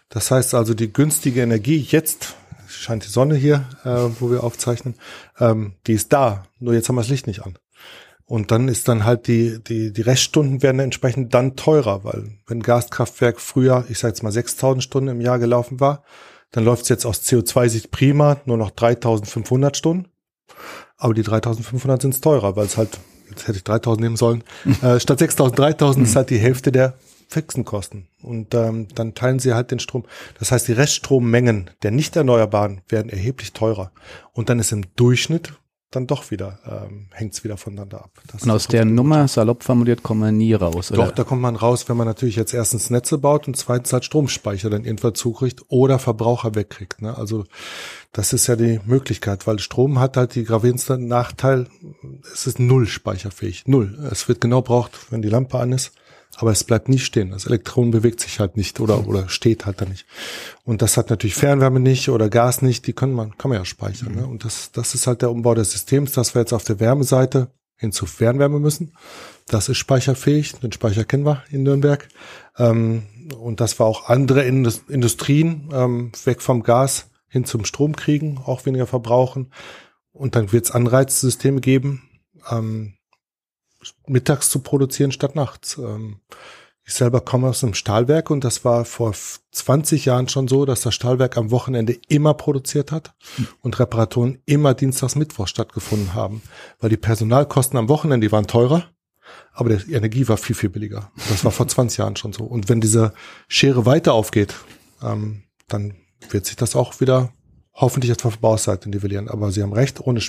Das 0.09 0.31
heißt 0.31 0.53
also, 0.53 0.73
die 0.73 0.91
günstige 0.91 1.41
Energie 1.41 1.77
jetzt 1.77 2.35
scheint 2.67 3.05
die 3.05 3.09
Sonne 3.09 3.35
hier, 3.35 3.65
äh, 3.83 4.09
wo 4.19 4.31
wir 4.31 4.43
aufzeichnen, 4.43 4.95
ähm, 5.39 5.73
die 5.87 5.93
ist 5.93 6.13
da. 6.13 6.43
Nur 6.59 6.73
jetzt 6.73 6.89
haben 6.89 6.95
wir 6.95 7.01
das 7.01 7.09
Licht 7.09 7.27
nicht 7.27 7.45
an. 7.45 7.57
Und 8.25 8.51
dann 8.51 8.67
ist 8.67 8.89
dann 8.89 9.05
halt 9.05 9.27
die, 9.27 9.63
die, 9.63 9.93
die 9.93 10.01
Reststunden 10.01 10.61
werden 10.61 10.79
entsprechend 10.79 11.33
dann 11.33 11.55
teurer, 11.55 12.03
weil 12.03 12.29
wenn 12.45 12.61
Gaskraftwerk 12.61 13.39
früher, 13.39 13.85
ich 13.87 13.99
sage 13.99 14.11
jetzt 14.11 14.21
mal 14.21 14.33
6000 14.33 14.83
Stunden 14.83 15.09
im 15.09 15.21
Jahr 15.21 15.39
gelaufen 15.39 15.79
war, 15.79 16.03
dann 16.51 16.65
läuft 16.65 16.83
es 16.83 16.89
jetzt 16.89 17.05
aus 17.05 17.21
CO2-Sicht 17.21 17.89
prima, 17.89 18.37
nur 18.45 18.57
noch 18.57 18.71
3500 18.71 19.77
Stunden. 19.77 20.07
Aber 20.97 21.13
die 21.13 21.23
3500 21.23 22.01
sind 22.01 22.21
teurer, 22.21 22.55
weil 22.57 22.65
es 22.65 22.75
halt, 22.75 22.99
jetzt 23.29 23.47
hätte 23.47 23.59
ich 23.59 23.63
3000 23.63 24.01
nehmen 24.01 24.17
sollen, 24.17 24.43
äh, 24.81 24.99
statt 24.99 25.19
6000, 25.19 25.57
3000 25.57 26.07
ist 26.07 26.15
halt 26.15 26.29
die 26.29 26.37
Hälfte 26.37 26.73
der 26.73 26.95
fixen 27.27 27.65
Kosten. 27.65 28.07
Und 28.23 28.53
ähm, 28.53 28.87
dann 28.95 29.13
teilen 29.13 29.39
sie 29.39 29.53
halt 29.53 29.71
den 29.71 29.79
Strom. 29.79 30.05
Das 30.39 30.51
heißt, 30.51 30.67
die 30.67 30.73
Reststrommengen 30.73 31.69
der 31.83 31.91
nicht 31.91 32.15
erneuerbaren 32.15 32.81
werden 32.87 33.09
erheblich 33.09 33.53
teurer. 33.53 33.91
Und 34.33 34.49
dann 34.49 34.59
ist 34.59 34.71
im 34.71 34.85
Durchschnitt 34.95 35.53
dann 35.91 36.05
doch 36.05 36.31
wieder, 36.31 36.59
ähm, 36.65 37.07
hängt 37.11 37.33
es 37.33 37.45
wieder 37.45 37.55
voneinander 37.55 38.03
ab. 38.03 38.11
Das 38.31 38.43
und 38.43 38.51
aus 38.51 38.67
der 38.67 38.83
Nummer, 38.83 39.27
salopp 39.27 39.63
formuliert, 39.63 40.03
kommt 40.03 40.19
man 40.19 40.35
nie 40.35 40.53
raus, 40.53 40.91
oder? 40.91 41.05
Doch, 41.05 41.11
da 41.13 41.23
kommt 41.23 41.41
man 41.41 41.55
raus, 41.55 41.87
wenn 41.87 41.95
man 41.95 42.07
natürlich 42.07 42.35
jetzt 42.35 42.53
erstens 42.53 42.89
Netze 42.89 43.17
baut 43.17 43.47
und 43.47 43.55
zweitens 43.55 43.93
halt 43.93 44.03
Stromspeicher 44.03 44.69
dann 44.69 44.83
irgendwann 44.83 45.15
zukriegt 45.15 45.63
oder 45.69 45.97
Verbraucher 45.97 46.55
wegkriegt. 46.55 47.01
Ne? 47.01 47.17
Also 47.17 47.45
das 48.11 48.33
ist 48.33 48.47
ja 48.47 48.57
die 48.57 48.81
Möglichkeit, 48.85 49.47
weil 49.47 49.59
Strom 49.59 49.99
hat 49.99 50.17
halt 50.17 50.35
die 50.35 50.43
gravierendste 50.43 50.97
Nachteil, 50.97 51.67
es 52.33 52.47
ist 52.47 52.59
null 52.59 52.87
speicherfähig. 52.87 53.63
Null. 53.65 53.97
Es 54.11 54.27
wird 54.27 54.41
genau 54.41 54.61
braucht, 54.61 55.11
wenn 55.11 55.21
die 55.21 55.29
Lampe 55.29 55.57
an 55.57 55.71
ist 55.71 55.93
aber 56.35 56.51
es 56.51 56.63
bleibt 56.63 56.89
nicht 56.89 57.05
stehen. 57.05 57.31
Das 57.31 57.45
Elektron 57.45 57.91
bewegt 57.91 58.19
sich 58.19 58.39
halt 58.39 58.57
nicht 58.57 58.79
oder, 58.79 59.07
oder 59.07 59.27
steht 59.29 59.65
halt 59.65 59.81
da 59.81 59.85
nicht. 59.85 60.05
Und 60.63 60.81
das 60.81 60.97
hat 60.97 61.09
natürlich 61.09 61.35
Fernwärme 61.35 61.79
nicht 61.79 62.09
oder 62.09 62.29
Gas 62.29 62.61
nicht, 62.61 62.85
die 62.85 62.93
können 62.93 63.13
man, 63.13 63.37
kann 63.37 63.49
man 63.49 63.59
ja 63.59 63.65
speichern. 63.65 64.13
Ne? 64.13 64.27
Und 64.27 64.45
das, 64.45 64.71
das 64.71 64.93
ist 64.93 65.07
halt 65.07 65.21
der 65.21 65.31
Umbau 65.31 65.55
des 65.55 65.71
Systems, 65.71 66.11
dass 66.11 66.35
wir 66.35 66.41
jetzt 66.41 66.53
auf 66.53 66.63
der 66.63 66.79
Wärmeseite 66.79 67.49
hin 67.75 67.91
zu 67.91 68.05
Fernwärme 68.05 68.59
müssen. 68.59 68.93
Das 69.47 69.69
ist 69.69 69.77
speicherfähig, 69.77 70.53
den 70.55 70.71
Speicher 70.71 71.05
kennen 71.05 71.25
wir 71.25 71.43
in 71.49 71.63
Nürnberg. 71.63 72.07
Ähm, 72.57 73.03
und 73.39 73.59
dass 73.59 73.79
wir 73.79 73.85
auch 73.85 74.09
andere 74.09 74.43
Industrien 74.43 75.69
ähm, 75.73 76.11
weg 76.25 76.41
vom 76.41 76.63
Gas 76.63 77.09
hin 77.29 77.45
zum 77.45 77.65
Strom 77.65 77.95
kriegen, 77.95 78.39
auch 78.43 78.65
weniger 78.65 78.87
verbrauchen. 78.87 79.51
Und 80.11 80.35
dann 80.35 80.51
wird 80.51 80.65
es 80.65 80.71
Anreizsysteme 80.71 81.61
geben, 81.61 82.09
ähm, 82.49 82.96
mittags 84.05 84.49
zu 84.49 84.59
produzieren 84.59 85.11
statt 85.11 85.35
nachts. 85.35 85.77
Ähm, 85.77 86.19
ich 86.87 86.93
selber 86.93 87.19
komme 87.19 87.49
aus 87.49 87.63
einem 87.65 87.73
Stahlwerk 87.73 88.29
und 88.29 88.45
das 88.45 88.63
war 88.63 88.85
vor 88.85 89.13
20 89.51 90.05
Jahren 90.05 90.29
schon 90.29 90.47
so, 90.47 90.63
dass 90.63 90.81
das 90.81 90.95
Stahlwerk 90.95 91.35
am 91.35 91.51
Wochenende 91.51 91.97
immer 92.07 92.33
produziert 92.33 92.93
hat 92.93 93.13
und 93.61 93.77
Reparaturen 93.77 94.41
immer 94.45 94.73
dienstags, 94.73 95.15
Mittwoch 95.15 95.49
stattgefunden 95.49 96.13
haben, 96.13 96.41
weil 96.79 96.89
die 96.89 96.95
Personalkosten 96.95 97.77
am 97.77 97.89
Wochenende, 97.89 98.25
die 98.25 98.31
waren 98.31 98.47
teurer, 98.47 98.85
aber 99.51 99.75
die 99.75 99.93
Energie 99.93 100.29
war 100.29 100.37
viel, 100.37 100.55
viel 100.55 100.69
billiger. 100.69 101.11
Das 101.29 101.43
war 101.43 101.51
vor 101.51 101.67
20 101.67 101.97
Jahren 101.97 102.15
schon 102.15 102.31
so. 102.31 102.45
Und 102.45 102.69
wenn 102.69 102.79
diese 102.79 103.13
Schere 103.49 103.85
weiter 103.85 104.13
aufgeht, 104.13 104.55
ähm, 105.01 105.43
dann 105.67 105.95
wird 106.29 106.45
sich 106.45 106.55
das 106.55 106.75
auch 106.75 107.01
wieder 107.01 107.33
hoffentlich 107.73 108.11
auf 108.11 108.17
der 108.17 108.31
Verbrauchsseite 108.31 108.89
nivellieren. 108.89 109.27
Aber 109.27 109.51
Sie 109.51 109.61
haben 109.61 109.73
recht, 109.73 109.99
ohne 109.99 110.21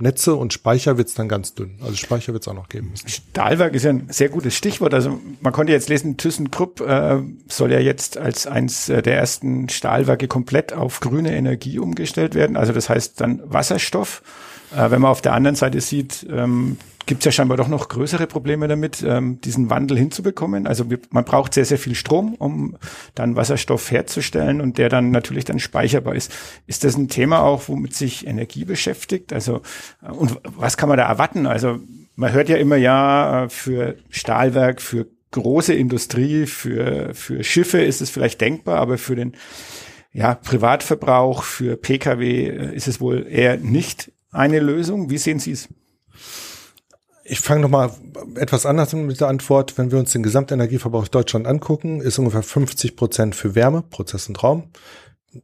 Netze 0.00 0.34
und 0.34 0.52
Speicher 0.52 0.96
wird 0.96 1.08
es 1.08 1.14
dann 1.14 1.28
ganz 1.28 1.54
dünn. 1.54 1.78
Also 1.82 1.96
Speicher 1.96 2.32
wird 2.32 2.42
es 2.42 2.48
auch 2.48 2.54
noch 2.54 2.68
geben 2.68 2.90
müssen. 2.90 3.08
Stahlwerk 3.08 3.74
ist 3.74 3.84
ja 3.84 3.90
ein 3.90 4.06
sehr 4.10 4.28
gutes 4.28 4.54
Stichwort. 4.54 4.94
Also 4.94 5.20
man 5.40 5.52
konnte 5.52 5.72
jetzt 5.72 5.88
lesen, 5.88 6.16
ThyssenKrupp 6.16 6.80
äh, 6.80 7.18
soll 7.48 7.72
ja 7.72 7.80
jetzt 7.80 8.18
als 8.18 8.46
eins 8.46 8.88
äh, 8.88 9.02
der 9.02 9.16
ersten 9.16 9.68
Stahlwerke 9.68 10.28
komplett 10.28 10.72
auf 10.72 11.00
grüne 11.00 11.34
Energie 11.34 11.78
umgestellt 11.78 12.34
werden. 12.34 12.56
Also 12.56 12.72
das 12.72 12.88
heißt 12.88 13.20
dann 13.20 13.42
Wasserstoff. 13.44 14.22
Äh, 14.74 14.90
wenn 14.90 15.00
man 15.00 15.10
auf 15.10 15.22
der 15.22 15.34
anderen 15.34 15.56
Seite 15.56 15.80
sieht, 15.80 16.26
ähm, 16.30 16.76
gibt 17.10 17.22
es 17.22 17.24
ja 17.24 17.32
scheinbar 17.32 17.56
doch 17.56 17.66
noch 17.66 17.88
größere 17.88 18.28
Probleme 18.28 18.68
damit, 18.68 19.02
ähm, 19.02 19.40
diesen 19.40 19.68
Wandel 19.68 19.98
hinzubekommen. 19.98 20.68
Also 20.68 20.90
wir, 20.90 21.00
man 21.10 21.24
braucht 21.24 21.54
sehr, 21.54 21.64
sehr 21.64 21.76
viel 21.76 21.96
Strom, 21.96 22.36
um 22.36 22.76
dann 23.16 23.34
Wasserstoff 23.34 23.90
herzustellen 23.90 24.60
und 24.60 24.78
der 24.78 24.88
dann 24.88 25.10
natürlich 25.10 25.44
dann 25.44 25.58
speicherbar 25.58 26.14
ist. 26.14 26.32
Ist 26.68 26.84
das 26.84 26.96
ein 26.96 27.08
Thema 27.08 27.40
auch, 27.42 27.64
womit 27.66 27.94
sich 27.94 28.28
Energie 28.28 28.64
beschäftigt? 28.64 29.32
Also 29.32 29.60
äh, 30.04 30.12
und 30.12 30.38
was 30.44 30.76
kann 30.76 30.88
man 30.88 30.98
da 30.98 31.08
erwarten? 31.08 31.48
Also 31.48 31.80
man 32.14 32.32
hört 32.32 32.48
ja 32.48 32.58
immer 32.58 32.76
ja 32.76 33.46
äh, 33.46 33.48
für 33.48 33.96
Stahlwerk, 34.10 34.80
für 34.80 35.08
große 35.32 35.74
Industrie, 35.74 36.46
für 36.46 37.12
für 37.12 37.42
Schiffe 37.42 37.82
ist 37.82 38.00
es 38.00 38.10
vielleicht 38.10 38.40
denkbar, 38.40 38.78
aber 38.78 38.98
für 38.98 39.16
den 39.16 39.32
ja, 40.12 40.36
Privatverbrauch, 40.36 41.42
für 41.42 41.76
Pkw 41.76 42.50
äh, 42.50 42.72
ist 42.72 42.86
es 42.86 43.00
wohl 43.00 43.26
eher 43.28 43.56
nicht 43.56 44.12
eine 44.30 44.60
Lösung. 44.60 45.10
Wie 45.10 45.18
sehen 45.18 45.40
Sie 45.40 45.50
es? 45.50 45.68
Ich 47.30 47.38
fange 47.38 47.60
nochmal 47.60 47.92
etwas 48.34 48.66
anders 48.66 48.92
mit 48.92 49.20
der 49.20 49.28
Antwort. 49.28 49.78
Wenn 49.78 49.92
wir 49.92 50.00
uns 50.00 50.10
den 50.10 50.24
Gesamtenergieverbrauch 50.24 51.06
Deutschland 51.06 51.46
angucken, 51.46 52.00
ist 52.00 52.18
ungefähr 52.18 52.42
50 52.42 52.96
Prozent 52.96 53.36
für 53.36 53.54
Wärme, 53.54 53.82
Prozess 53.82 54.28
und 54.28 54.42
Raum. 54.42 54.64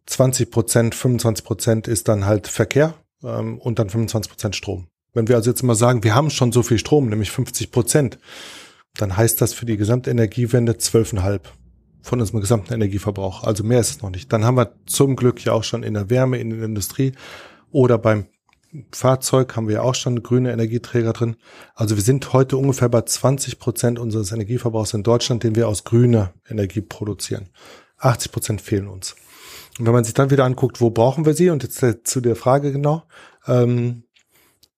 20 0.07 0.51
Prozent, 0.51 0.97
25 0.97 1.45
Prozent 1.45 1.87
ist 1.87 2.09
dann 2.09 2.27
halt 2.27 2.49
Verkehr 2.49 2.95
ähm, 3.23 3.59
und 3.59 3.79
dann 3.79 3.89
25 3.89 4.33
Prozent 4.33 4.57
Strom. 4.57 4.89
Wenn 5.15 5.29
wir 5.29 5.37
also 5.37 5.49
jetzt 5.49 5.63
mal 5.63 5.77
sagen, 5.77 6.03
wir 6.03 6.13
haben 6.13 6.31
schon 6.31 6.51
so 6.51 6.65
viel 6.65 6.79
Strom, 6.79 7.09
nämlich 7.09 7.31
50 7.31 7.71
Prozent, 7.71 8.19
dann 8.97 9.17
heißt 9.17 9.41
das 9.41 9.53
für 9.53 9.65
die 9.65 9.77
Gesamtenergiewende 9.77 10.73
12,5 10.73 11.39
von 12.03 12.21
unserem 12.21 12.41
gesamten 12.41 12.75
Energieverbrauch. 12.75 13.45
Also 13.45 13.63
mehr 13.63 13.79
ist 13.79 13.91
es 13.91 14.03
noch 14.03 14.11
nicht. 14.11 14.33
Dann 14.33 14.45
haben 14.45 14.57
wir 14.57 14.73
zum 14.87 15.15
Glück 15.15 15.45
ja 15.45 15.53
auch 15.53 15.63
schon 15.63 15.85
in 15.85 15.95
der 15.95 16.11
Wärme, 16.11 16.39
in 16.39 16.51
der 16.51 16.65
Industrie 16.65 17.13
oder 17.71 17.97
beim 17.97 18.27
Fahrzeug 18.93 19.57
haben 19.57 19.69
wir 19.69 19.83
auch 19.83 19.95
schon 19.95 20.23
grüne 20.23 20.53
Energieträger 20.53 21.13
drin. 21.13 21.37
Also 21.75 21.97
wir 21.97 22.03
sind 22.03 22.33
heute 22.33 22.57
ungefähr 22.57 22.89
bei 22.89 23.03
20 23.03 23.59
Prozent 23.59 23.99
unseres 23.99 24.33
Energieverbrauchs 24.33 24.95
in 24.95 25.03
Deutschland, 25.03 25.43
den 25.43 25.55
wir 25.55 25.69
aus 25.69 25.85
grüner 25.85 26.33
Energie 26.49 26.81
produzieren. 26.81 27.49
80 27.99 28.33
Prozent 28.33 28.61
fehlen 28.61 28.89
uns. 28.89 29.17
Und 29.79 29.87
wenn 29.87 29.93
man 29.93 30.05
sich 30.05 30.15
dann 30.15 30.31
wieder 30.31 30.45
anguckt, 30.45 30.81
wo 30.81 30.91
brauchen 30.91 31.27
wir 31.27 31.35
sie? 31.35 31.51
Und 31.51 31.63
jetzt 31.63 31.83
äh, 31.83 32.03
zu 32.03 32.21
der 32.21 32.37
Frage 32.37 32.73
genau, 32.73 33.05
ähm, 33.47 34.05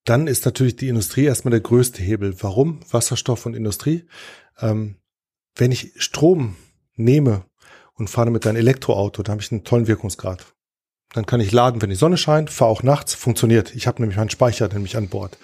dann 0.04 0.26
ist 0.26 0.44
natürlich 0.44 0.76
die 0.76 0.88
Industrie 0.88 1.24
erstmal 1.24 1.50
der 1.50 1.60
größte 1.60 2.02
Hebel. 2.02 2.34
Warum? 2.42 2.80
Wasserstoff 2.90 3.46
und 3.46 3.54
Industrie. 3.54 4.04
Ähm, 4.60 4.96
wenn 5.54 5.72
ich 5.72 5.92
Strom 5.96 6.56
nehme 6.94 7.44
und 7.94 8.08
fahre 8.08 8.30
mit 8.30 8.46
einem 8.46 8.56
Elektroauto, 8.56 9.22
da 9.22 9.32
habe 9.32 9.42
ich 9.42 9.52
einen 9.52 9.64
tollen 9.64 9.86
Wirkungsgrad. 9.86 10.46
Dann 11.12 11.26
kann 11.26 11.40
ich 11.40 11.52
laden, 11.52 11.80
wenn 11.80 11.90
die 11.90 11.96
Sonne 11.96 12.16
scheint, 12.16 12.50
fahre 12.50 12.70
auch 12.70 12.82
nachts, 12.82 13.14
funktioniert. 13.14 13.74
Ich 13.74 13.86
habe 13.86 14.00
nämlich 14.00 14.18
meinen 14.18 14.30
Speicher 14.30 14.68
nämlich 14.68 14.96
an 14.96 15.08
Bord. 15.08 15.38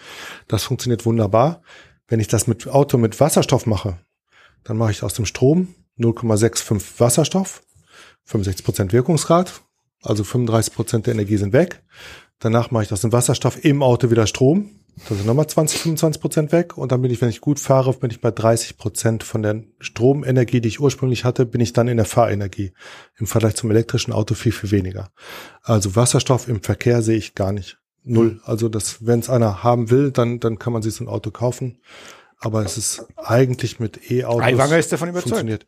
Das 0.46 0.64
funktioniert 0.64 1.06
wunderbar. 1.06 1.62
Wenn 2.06 2.20
ich 2.20 2.28
das 2.28 2.46
mit 2.46 2.68
Auto 2.68 2.98
mit 2.98 3.18
Wasserstoff 3.18 3.64
mache, 3.64 3.98
dann 4.62 4.76
mache 4.76 4.90
ich 4.90 5.02
aus 5.02 5.14
dem 5.14 5.24
Strom 5.24 5.74
0,65 5.98 7.00
Wasserstoff, 7.00 7.62
65 8.24 8.64
Prozent 8.64 8.92
Wirkungsgrad, 8.92 9.62
also 10.02 10.24
35 10.24 10.74
Prozent 10.74 11.06
der 11.06 11.14
Energie 11.14 11.36
sind 11.36 11.52
weg. 11.52 11.82
Danach 12.40 12.70
mache 12.70 12.84
ich 12.84 12.92
aus 12.92 13.00
dem 13.00 13.12
Wasserstoff 13.12 13.64
im 13.64 13.82
Auto 13.82 14.10
wieder 14.10 14.26
Strom. 14.26 14.70
Da 15.08 15.14
sind 15.14 15.26
nochmal 15.26 15.46
20, 15.46 15.80
25 15.80 16.20
Prozent 16.22 16.52
weg. 16.52 16.78
Und 16.78 16.92
dann 16.92 17.02
bin 17.02 17.10
ich, 17.10 17.20
wenn 17.20 17.28
ich 17.28 17.40
gut 17.40 17.58
fahre, 17.58 17.92
bin 17.94 18.10
ich 18.10 18.20
bei 18.20 18.30
30 18.30 18.76
Prozent 18.76 19.24
von 19.24 19.42
der 19.42 19.64
Stromenergie, 19.80 20.60
die 20.60 20.68
ich 20.68 20.80
ursprünglich 20.80 21.24
hatte, 21.24 21.46
bin 21.46 21.60
ich 21.60 21.72
dann 21.72 21.88
in 21.88 21.96
der 21.96 22.06
Fahrenergie. 22.06 22.72
Im 23.18 23.26
Vergleich 23.26 23.56
zum 23.56 23.70
elektrischen 23.70 24.12
Auto 24.12 24.34
viel, 24.34 24.52
viel 24.52 24.70
weniger. 24.70 25.10
Also 25.62 25.96
Wasserstoff 25.96 26.48
im 26.48 26.62
Verkehr 26.62 27.02
sehe 27.02 27.16
ich 27.16 27.34
gar 27.34 27.52
nicht. 27.52 27.78
Null. 28.04 28.40
Also 28.44 28.68
das, 28.68 29.06
wenn 29.06 29.20
es 29.20 29.30
einer 29.30 29.62
haben 29.62 29.90
will, 29.90 30.10
dann, 30.10 30.38
dann 30.38 30.58
kann 30.58 30.72
man 30.72 30.82
sich 30.82 30.94
so 30.94 31.04
ein 31.04 31.08
Auto 31.08 31.30
kaufen. 31.30 31.78
Aber 32.38 32.62
es 32.64 32.76
ist 32.76 33.06
eigentlich 33.16 33.80
mit 33.80 34.10
E-Autos. 34.10 34.42
Aiwanger 34.42 34.78
ist 34.78 34.92
davon 34.92 35.08
überzeugt. 35.08 35.30
Funktioniert. 35.30 35.66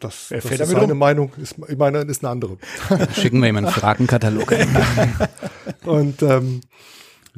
Das, 0.00 0.30
Er 0.30 0.40
das 0.40 0.50
ist 0.50 0.60
damit 0.60 0.76
seine 0.76 0.92
um. 0.92 0.98
Meinung, 0.98 1.32
ist, 1.36 1.56
meine 1.58 1.98
ist 2.02 2.24
eine 2.24 2.30
andere. 2.30 2.56
Schicken 3.14 3.42
wir 3.42 3.48
ihm 3.48 3.56
einen 3.56 3.66
Fragenkatalog. 3.66 4.54
Und 5.84 6.22
ähm, 6.22 6.60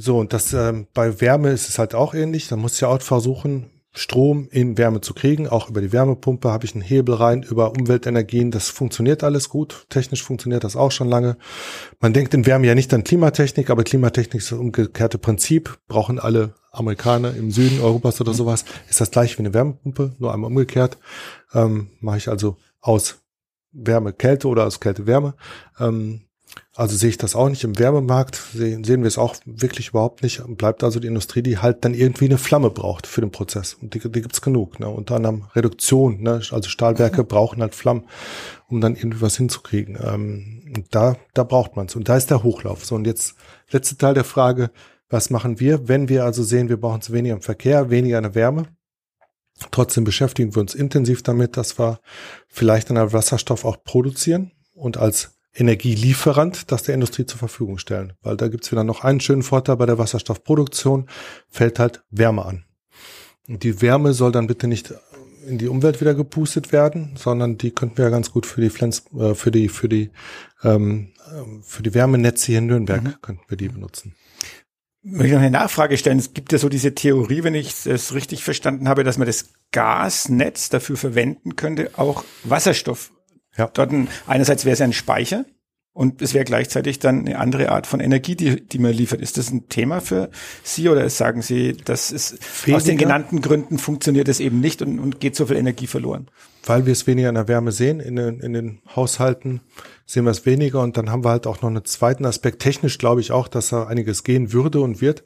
so, 0.00 0.18
und 0.18 0.32
das 0.32 0.52
ähm, 0.54 0.86
bei 0.94 1.20
Wärme 1.20 1.50
ist 1.50 1.68
es 1.68 1.78
halt 1.78 1.94
auch 1.94 2.14
ähnlich. 2.14 2.48
Da 2.48 2.56
muss 2.56 2.76
ich 2.76 2.84
auch 2.84 3.02
versuchen, 3.02 3.70
Strom 3.92 4.48
in 4.50 4.78
Wärme 4.78 5.02
zu 5.02 5.12
kriegen. 5.12 5.46
Auch 5.46 5.68
über 5.68 5.82
die 5.82 5.92
Wärmepumpe 5.92 6.50
habe 6.50 6.64
ich 6.64 6.74
einen 6.74 6.82
Hebel 6.82 7.16
rein, 7.16 7.42
über 7.42 7.72
Umweltenergien. 7.72 8.50
Das 8.50 8.70
funktioniert 8.70 9.22
alles 9.24 9.50
gut. 9.50 9.86
Technisch 9.90 10.22
funktioniert 10.22 10.64
das 10.64 10.74
auch 10.74 10.90
schon 10.90 11.08
lange. 11.08 11.36
Man 11.98 12.14
denkt 12.14 12.32
in 12.32 12.46
Wärme 12.46 12.66
ja 12.66 12.74
nicht 12.74 12.94
an 12.94 13.04
Klimatechnik, 13.04 13.68
aber 13.68 13.84
Klimatechnik 13.84 14.36
ist 14.36 14.52
das 14.52 14.58
umgekehrte 14.58 15.18
Prinzip. 15.18 15.78
Brauchen 15.86 16.18
alle 16.18 16.54
Amerikaner 16.72 17.34
im 17.34 17.50
Süden 17.50 17.80
Europas 17.80 18.20
oder 18.22 18.32
sowas. 18.32 18.64
Ist 18.88 19.02
das 19.02 19.10
gleiche 19.10 19.36
wie 19.36 19.42
eine 19.42 19.52
Wärmepumpe, 19.52 20.14
nur 20.18 20.32
einmal 20.32 20.48
umgekehrt. 20.48 20.96
Ähm, 21.52 21.90
mache 22.00 22.16
ich 22.16 22.28
also 22.28 22.56
aus 22.80 23.18
Wärme 23.72 24.14
Kälte 24.14 24.48
oder 24.48 24.66
aus 24.66 24.80
Kälte 24.80 25.06
Wärme. 25.06 25.34
Ähm, 25.78 26.22
also 26.76 26.96
sehe 26.96 27.10
ich 27.10 27.18
das 27.18 27.34
auch 27.34 27.48
nicht 27.48 27.64
im 27.64 27.78
Wärmemarkt, 27.78 28.36
sehen, 28.54 28.84
sehen 28.84 29.02
wir 29.02 29.08
es 29.08 29.18
auch 29.18 29.34
wirklich 29.44 29.88
überhaupt 29.88 30.22
nicht. 30.22 30.40
Bleibt 30.56 30.84
also 30.84 31.00
die 31.00 31.08
Industrie, 31.08 31.42
die 31.42 31.58
halt 31.58 31.84
dann 31.84 31.94
irgendwie 31.94 32.26
eine 32.26 32.38
Flamme 32.38 32.70
braucht 32.70 33.08
für 33.08 33.20
den 33.20 33.32
Prozess. 33.32 33.74
Und 33.74 33.94
die, 33.94 33.98
die 33.98 34.22
gibt's 34.22 34.40
genug. 34.40 34.78
Ne? 34.78 34.88
Unter 34.88 35.16
anderem 35.16 35.46
Reduktion, 35.54 36.22
ne? 36.22 36.40
also 36.50 36.68
Stahlwerke 36.68 37.24
brauchen 37.24 37.60
halt 37.60 37.74
Flammen, 37.74 38.04
um 38.68 38.80
dann 38.80 38.94
irgendwie 38.94 39.20
was 39.20 39.36
hinzukriegen. 39.36 39.98
Ähm, 40.00 40.72
und 40.76 40.94
da, 40.94 41.16
da 41.34 41.42
braucht 41.42 41.74
man's. 41.74 41.96
Und 41.96 42.08
da 42.08 42.16
ist 42.16 42.30
der 42.30 42.44
Hochlauf. 42.44 42.84
So, 42.84 42.94
und 42.94 43.04
jetzt 43.04 43.34
letzte 43.70 43.96
Teil 43.96 44.14
der 44.14 44.24
Frage, 44.24 44.70
was 45.08 45.28
machen 45.28 45.58
wir, 45.58 45.88
wenn 45.88 46.08
wir 46.08 46.24
also 46.24 46.44
sehen, 46.44 46.68
wir 46.68 46.80
brauchen 46.80 47.02
zu 47.02 47.12
weniger 47.12 47.34
im 47.34 47.42
Verkehr, 47.42 47.90
weniger 47.90 48.18
in 48.18 48.24
der 48.24 48.36
Wärme? 48.36 48.68
Trotzdem 49.72 50.04
beschäftigen 50.04 50.54
wir 50.54 50.60
uns 50.60 50.74
intensiv 50.74 51.24
damit, 51.24 51.56
dass 51.56 51.80
wir 51.80 51.98
vielleicht 52.46 52.90
einen 52.90 53.12
Wasserstoff 53.12 53.64
auch 53.64 53.82
produzieren 53.82 54.52
und 54.72 54.96
als 54.96 55.39
Energielieferant 55.54 56.70
das 56.70 56.84
der 56.84 56.94
Industrie 56.94 57.26
zur 57.26 57.38
Verfügung 57.38 57.78
stellen. 57.78 58.12
Weil 58.22 58.36
da 58.36 58.48
gibt's 58.48 58.70
wieder 58.70 58.84
noch 58.84 59.02
einen 59.02 59.20
schönen 59.20 59.42
Vorteil 59.42 59.76
bei 59.76 59.86
der 59.86 59.98
Wasserstoffproduktion, 59.98 61.08
fällt 61.48 61.78
halt 61.78 62.02
Wärme 62.10 62.44
an. 62.44 62.64
Und 63.48 63.62
die 63.64 63.82
Wärme 63.82 64.12
soll 64.12 64.32
dann 64.32 64.46
bitte 64.46 64.68
nicht 64.68 64.94
in 65.46 65.58
die 65.58 65.68
Umwelt 65.68 66.00
wieder 66.00 66.14
gepustet 66.14 66.72
werden, 66.72 67.14
sondern 67.16 67.58
die 67.58 67.70
könnten 67.70 67.98
wir 67.98 68.04
ja 68.04 68.10
ganz 68.10 68.30
gut 68.30 68.46
für 68.46 68.60
die 68.60 68.70
Pflanz, 68.70 69.04
äh, 69.18 69.34
für 69.34 69.50
die, 69.50 69.68
für 69.68 69.88
die, 69.88 70.10
ähm, 70.62 71.12
für 71.62 71.82
die 71.82 71.94
Wärmenetze 71.94 72.46
hier 72.46 72.58
in 72.58 72.66
Nürnberg 72.66 73.20
könnten 73.22 73.44
wir 73.48 73.56
die 73.56 73.68
benutzen. 73.68 74.14
Möchte 75.02 75.28
ich 75.28 75.32
noch 75.32 75.40
eine 75.40 75.50
Nachfrage 75.50 75.96
stellen. 75.96 76.18
Es 76.18 76.34
gibt 76.34 76.52
ja 76.52 76.58
so 76.58 76.68
diese 76.68 76.94
Theorie, 76.94 77.42
wenn 77.42 77.54
ich 77.54 77.86
es 77.86 78.12
richtig 78.12 78.44
verstanden 78.44 78.86
habe, 78.86 79.02
dass 79.02 79.16
man 79.16 79.26
das 79.26 79.46
Gasnetz 79.72 80.68
dafür 80.68 80.96
verwenden 80.96 81.56
könnte, 81.56 81.90
auch 81.96 82.24
Wasserstoff. 82.44 83.10
Ja. 83.56 83.68
Dort 83.72 83.92
ein, 83.92 84.08
einerseits 84.26 84.64
wäre 84.64 84.74
es 84.74 84.80
ein 84.80 84.92
Speicher 84.92 85.44
und 85.92 86.22
es 86.22 86.34
wäre 86.34 86.44
gleichzeitig 86.44 86.98
dann 86.98 87.20
eine 87.20 87.38
andere 87.38 87.70
Art 87.70 87.86
von 87.86 88.00
Energie, 88.00 88.36
die, 88.36 88.66
die 88.66 88.78
man 88.78 88.92
liefert. 88.92 89.20
Ist 89.20 89.38
das 89.38 89.50
ein 89.50 89.68
Thema 89.68 90.00
für 90.00 90.30
Sie 90.62 90.88
oder 90.88 91.08
sagen 91.10 91.42
Sie, 91.42 91.76
das 91.84 92.12
ist 92.12 92.34
aus 92.34 92.64
den 92.64 92.74
Weniger. 92.74 92.96
genannten 92.96 93.42
Gründen 93.42 93.78
funktioniert 93.78 94.28
es 94.28 94.40
eben 94.40 94.60
nicht 94.60 94.82
und, 94.82 94.98
und 94.98 95.20
geht 95.20 95.36
so 95.36 95.46
viel 95.46 95.56
Energie 95.56 95.86
verloren? 95.86 96.30
weil 96.64 96.86
wir 96.86 96.92
es 96.92 97.06
weniger 97.06 97.28
in 97.28 97.34
der 97.34 97.48
Wärme 97.48 97.72
sehen, 97.72 98.00
in 98.00 98.16
den, 98.16 98.40
in 98.40 98.52
den 98.52 98.82
Haushalten 98.94 99.60
sehen 100.06 100.24
wir 100.24 100.30
es 100.30 100.46
weniger 100.46 100.80
und 100.80 100.96
dann 100.96 101.10
haben 101.10 101.24
wir 101.24 101.30
halt 101.30 101.46
auch 101.46 101.62
noch 101.62 101.70
einen 101.70 101.84
zweiten 101.84 102.24
Aspekt. 102.26 102.60
Technisch 102.60 102.98
glaube 102.98 103.20
ich 103.20 103.32
auch, 103.32 103.48
dass 103.48 103.68
da 103.68 103.86
einiges 103.86 104.24
gehen 104.24 104.52
würde 104.52 104.80
und 104.80 105.00
wird, 105.00 105.24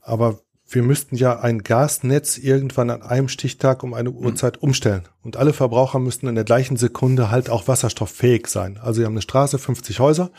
aber 0.00 0.40
wir 0.72 0.82
müssten 0.82 1.16
ja 1.16 1.40
ein 1.40 1.64
Gasnetz 1.64 2.38
irgendwann 2.38 2.90
an 2.90 3.02
einem 3.02 3.28
Stichtag 3.28 3.82
um 3.82 3.92
eine 3.92 4.12
Uhrzeit 4.12 4.62
umstellen. 4.62 5.02
Und 5.22 5.36
alle 5.36 5.52
Verbraucher 5.52 5.98
müssten 5.98 6.28
in 6.28 6.36
der 6.36 6.44
gleichen 6.44 6.76
Sekunde 6.76 7.30
halt 7.30 7.50
auch 7.50 7.66
wasserstofffähig 7.66 8.46
sein. 8.46 8.78
Also 8.80 9.00
wir 9.00 9.06
haben 9.06 9.14
eine 9.14 9.22
Straße, 9.22 9.58
50 9.58 9.98
Häuser 9.98 10.30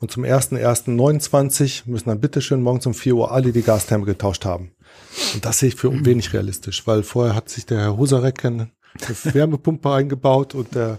und 0.00 0.10
zum 0.10 0.24
1.1.29 0.24 1.82
müssen 1.86 2.08
dann 2.08 2.20
bitteschön 2.20 2.60
morgens 2.60 2.86
um 2.86 2.94
4 2.94 3.14
Uhr 3.14 3.30
alle 3.30 3.52
die 3.52 3.62
Gastherme 3.62 4.04
getauscht 4.04 4.44
haben. 4.44 4.72
Und 5.34 5.44
das 5.44 5.60
sehe 5.60 5.68
ich 5.68 5.76
für 5.76 5.92
wenig 6.04 6.32
realistisch, 6.32 6.86
weil 6.86 7.04
vorher 7.04 7.36
hat 7.36 7.48
sich 7.48 7.64
der 7.64 7.78
Herr 7.78 7.96
Husarek 7.96 8.44
eine 8.44 8.70
Wärmepumpe 9.24 9.92
eingebaut 9.92 10.54
und 10.54 10.74
der 10.74 10.98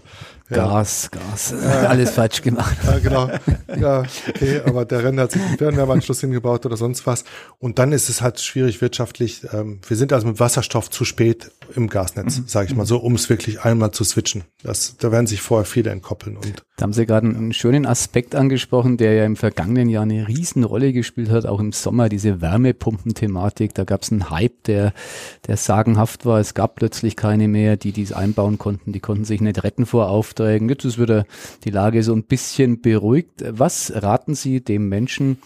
ja, 0.50 0.66
Gas, 0.66 1.10
Gas. 1.10 1.54
Alles 1.62 2.10
falsch 2.10 2.42
gemacht. 2.42 2.76
ja, 2.84 2.98
genau. 2.98 3.30
Ja, 3.78 4.02
okay, 4.28 4.60
aber 4.64 4.84
der 4.84 5.04
Renner 5.04 5.22
hat 5.22 5.32
sich 5.32 5.42
einen 5.42 5.58
Fernwärmeanschluss 5.58 6.20
hingebaut 6.20 6.66
oder 6.66 6.76
sonst 6.76 7.06
was. 7.06 7.24
Und 7.58 7.78
dann 7.78 7.92
ist 7.92 8.08
es 8.08 8.20
halt 8.20 8.40
schwierig 8.40 8.80
wirtschaftlich. 8.80 9.42
Ähm, 9.52 9.80
wir 9.86 9.96
sind 9.96 10.12
also 10.12 10.26
mit 10.26 10.40
Wasserstoff 10.40 10.90
zu 10.90 11.04
spät 11.04 11.50
im 11.76 11.88
Gasnetz, 11.88 12.42
sage 12.46 12.68
ich 12.68 12.76
mal 12.76 12.86
so, 12.86 12.98
um 12.98 13.14
es 13.14 13.28
wirklich 13.30 13.64
einmal 13.64 13.92
zu 13.92 14.02
switchen. 14.04 14.44
Das, 14.62 14.96
da 14.98 15.12
werden 15.12 15.26
sich 15.26 15.40
vorher 15.40 15.64
viele 15.64 15.90
entkoppeln. 15.90 16.36
Und 16.36 16.64
Da 16.76 16.82
haben 16.82 16.92
Sie 16.92 17.06
gerade 17.06 17.28
einen 17.28 17.52
schönen 17.52 17.86
Aspekt 17.86 18.34
angesprochen, 18.34 18.96
der 18.96 19.14
ja 19.14 19.24
im 19.24 19.36
vergangenen 19.36 19.88
Jahr 19.88 20.02
eine 20.02 20.26
Riesenrolle 20.26 20.92
gespielt 20.92 21.30
hat, 21.30 21.46
auch 21.46 21.60
im 21.60 21.72
Sommer, 21.72 22.08
diese 22.08 22.40
Wärmepumpen-Thematik. 22.40 23.74
Da 23.74 23.84
gab 23.84 24.02
es 24.02 24.10
einen 24.10 24.30
Hype, 24.30 24.64
der, 24.64 24.92
der 25.46 25.56
sagenhaft 25.56 26.26
war. 26.26 26.40
Es 26.40 26.54
gab 26.54 26.74
plötzlich 26.74 27.16
keine 27.16 27.48
mehr, 27.48 27.76
die 27.76 27.92
dies 27.92 28.12
einbauen 28.12 28.58
konnten. 28.58 28.92
Die 28.92 29.00
konnten 29.00 29.24
sich 29.24 29.40
nicht 29.40 29.62
retten 29.62 29.86
vor 29.86 30.08
Aufträgen. 30.40 30.68
Jetzt 30.68 30.84
ist 30.84 30.98
wieder 30.98 31.26
die 31.64 31.70
Lage 31.70 32.02
so 32.02 32.14
ein 32.14 32.24
bisschen 32.24 32.80
beruhigt. 32.80 33.44
Was 33.46 33.92
raten 33.94 34.34
Sie 34.34 34.60
dem 34.60 34.88
Menschen, 34.88 35.38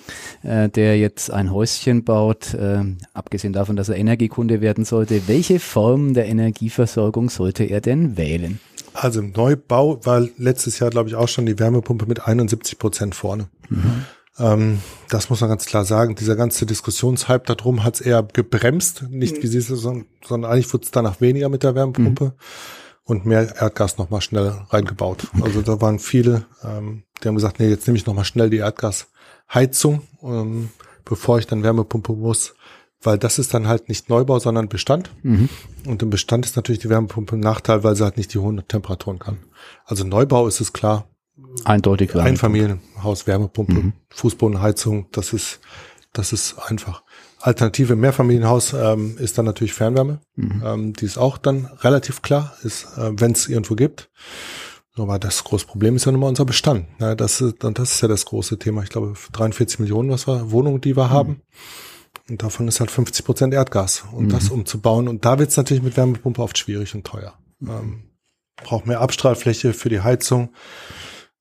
äh, 0.42 0.68
der 0.68 0.98
jetzt 0.98 1.30
ein 1.30 1.52
Häuschen 1.52 2.04
baut, 2.04 2.54
äh, 2.54 2.82
abgesehen 3.12 3.52
davon, 3.52 3.76
dass 3.76 3.88
er 3.88 3.96
Energiekunde 3.96 4.60
werden 4.60 4.84
sollte, 4.84 5.26
welche 5.26 5.58
Form 5.58 6.14
der 6.14 6.26
Energieversorgung 6.26 7.30
sollte 7.30 7.64
er 7.64 7.80
denn 7.80 8.16
wählen? 8.16 8.60
also 8.96 9.18
im 9.18 9.32
Neubau 9.32 9.98
war 10.06 10.24
letztes 10.38 10.78
Jahr, 10.78 10.88
glaube 10.88 11.08
ich, 11.08 11.16
auch 11.16 11.26
schon 11.26 11.46
die 11.46 11.58
Wärmepumpe 11.58 12.06
mit 12.06 12.28
71 12.28 12.78
Prozent 12.78 13.16
vorne. 13.16 13.48
Ähm, 14.38 14.78
das 15.08 15.30
muss 15.30 15.40
man 15.40 15.50
ganz 15.50 15.66
klar 15.66 15.84
sagen. 15.84 16.14
Dieser 16.14 16.36
ganze 16.36 16.64
Diskussionshype 16.64 17.52
darum 17.52 17.82
hat 17.82 17.96
es 17.96 18.00
eher 18.00 18.22
gebremst, 18.22 19.06
nicht 19.10 19.42
wie 19.42 19.48
Sie 19.48 19.58
es 19.58 19.66
sagen, 19.66 20.06
sondern 20.24 20.52
eigentlich 20.52 20.72
wurde 20.72 20.84
es 20.84 20.92
danach 20.92 21.20
weniger 21.20 21.48
mit 21.48 21.64
der 21.64 21.74
Wärmepumpe 21.74 22.34
und 23.04 23.26
mehr 23.26 23.54
Erdgas 23.56 23.98
nochmal 23.98 24.20
schnell 24.20 24.48
reingebaut. 24.70 25.28
Also 25.42 25.62
da 25.62 25.80
waren 25.80 25.98
viele, 25.98 26.46
ähm, 26.62 27.04
die 27.22 27.28
haben 27.28 27.34
gesagt, 27.34 27.60
nee, 27.60 27.68
jetzt 27.68 27.86
nehme 27.86 27.98
ich 27.98 28.06
nochmal 28.06 28.24
schnell 28.24 28.50
die 28.50 28.58
Erdgasheizung, 28.58 30.02
ähm, 30.22 30.70
bevor 31.04 31.38
ich 31.38 31.46
dann 31.46 31.62
Wärmepumpe 31.62 32.12
muss, 32.12 32.54
weil 33.02 33.18
das 33.18 33.38
ist 33.38 33.52
dann 33.52 33.68
halt 33.68 33.88
nicht 33.90 34.08
Neubau, 34.08 34.38
sondern 34.38 34.68
Bestand. 34.68 35.10
Und 35.86 36.02
im 36.02 36.10
Bestand 36.10 36.46
ist 36.46 36.56
natürlich 36.56 36.80
die 36.80 36.88
Wärmepumpe 36.88 37.36
ein 37.36 37.40
Nachteil, 37.40 37.84
weil 37.84 37.94
sie 37.94 38.04
halt 38.04 38.16
nicht 38.16 38.32
die 38.32 38.38
hohen 38.38 38.66
Temperaturen 38.66 39.18
kann. 39.18 39.38
Also 39.84 40.04
Neubau 40.04 40.46
ist 40.46 40.60
es 40.60 40.72
klar, 40.72 41.06
Eindeutig. 41.64 42.14
Einfamilienhaus, 42.14 43.26
Wärmepumpe, 43.26 43.92
Fußbodenheizung, 44.10 45.06
das 45.12 45.32
ist, 45.32 45.60
das 46.12 46.32
ist 46.32 46.58
einfach. 46.58 47.02
Alternative 47.44 47.94
Mehrfamilienhaus 47.94 48.72
ähm, 48.72 49.18
ist 49.18 49.36
dann 49.36 49.44
natürlich 49.44 49.74
Fernwärme. 49.74 50.20
Ähm, 50.64 50.94
die 50.94 51.04
ist 51.04 51.18
auch 51.18 51.36
dann 51.36 51.66
relativ 51.80 52.22
klar, 52.22 52.56
ist, 52.62 52.86
äh, 52.96 53.10
wenn 53.20 53.32
es 53.32 53.48
irgendwo 53.48 53.74
gibt. 53.74 54.08
Aber 54.96 55.18
das 55.18 55.44
große 55.44 55.66
Problem 55.66 55.94
ist 55.94 56.06
ja 56.06 56.12
nun 56.12 56.22
mal 56.22 56.28
unser 56.28 56.46
Bestand. 56.46 56.86
Ja, 57.00 57.14
das, 57.14 57.42
ist, 57.42 57.62
und 57.62 57.78
das 57.78 57.96
ist 57.96 58.00
ja 58.00 58.08
das 58.08 58.24
große 58.24 58.58
Thema. 58.58 58.82
Ich 58.82 58.88
glaube, 58.88 59.12
43 59.32 59.78
Millionen 59.80 60.08
was 60.08 60.26
wir, 60.26 60.52
Wohnungen, 60.52 60.80
die 60.80 60.96
wir 60.96 61.10
haben. 61.10 61.42
Und 62.30 62.42
davon 62.42 62.66
ist 62.66 62.80
halt 62.80 62.90
50 62.90 63.26
Prozent 63.26 63.52
Erdgas. 63.52 64.04
Und 64.10 64.32
das 64.32 64.48
umzubauen. 64.48 65.06
Und 65.06 65.26
da 65.26 65.38
wird 65.38 65.50
es 65.50 65.58
natürlich 65.58 65.82
mit 65.82 65.98
Wärmepumpe 65.98 66.40
oft 66.40 66.56
schwierig 66.56 66.94
und 66.94 67.06
teuer. 67.06 67.34
Ähm, 67.60 68.04
brauche 68.56 68.88
mehr 68.88 69.02
Abstrahlfläche 69.02 69.74
für 69.74 69.90
die 69.90 70.00
Heizung. 70.00 70.54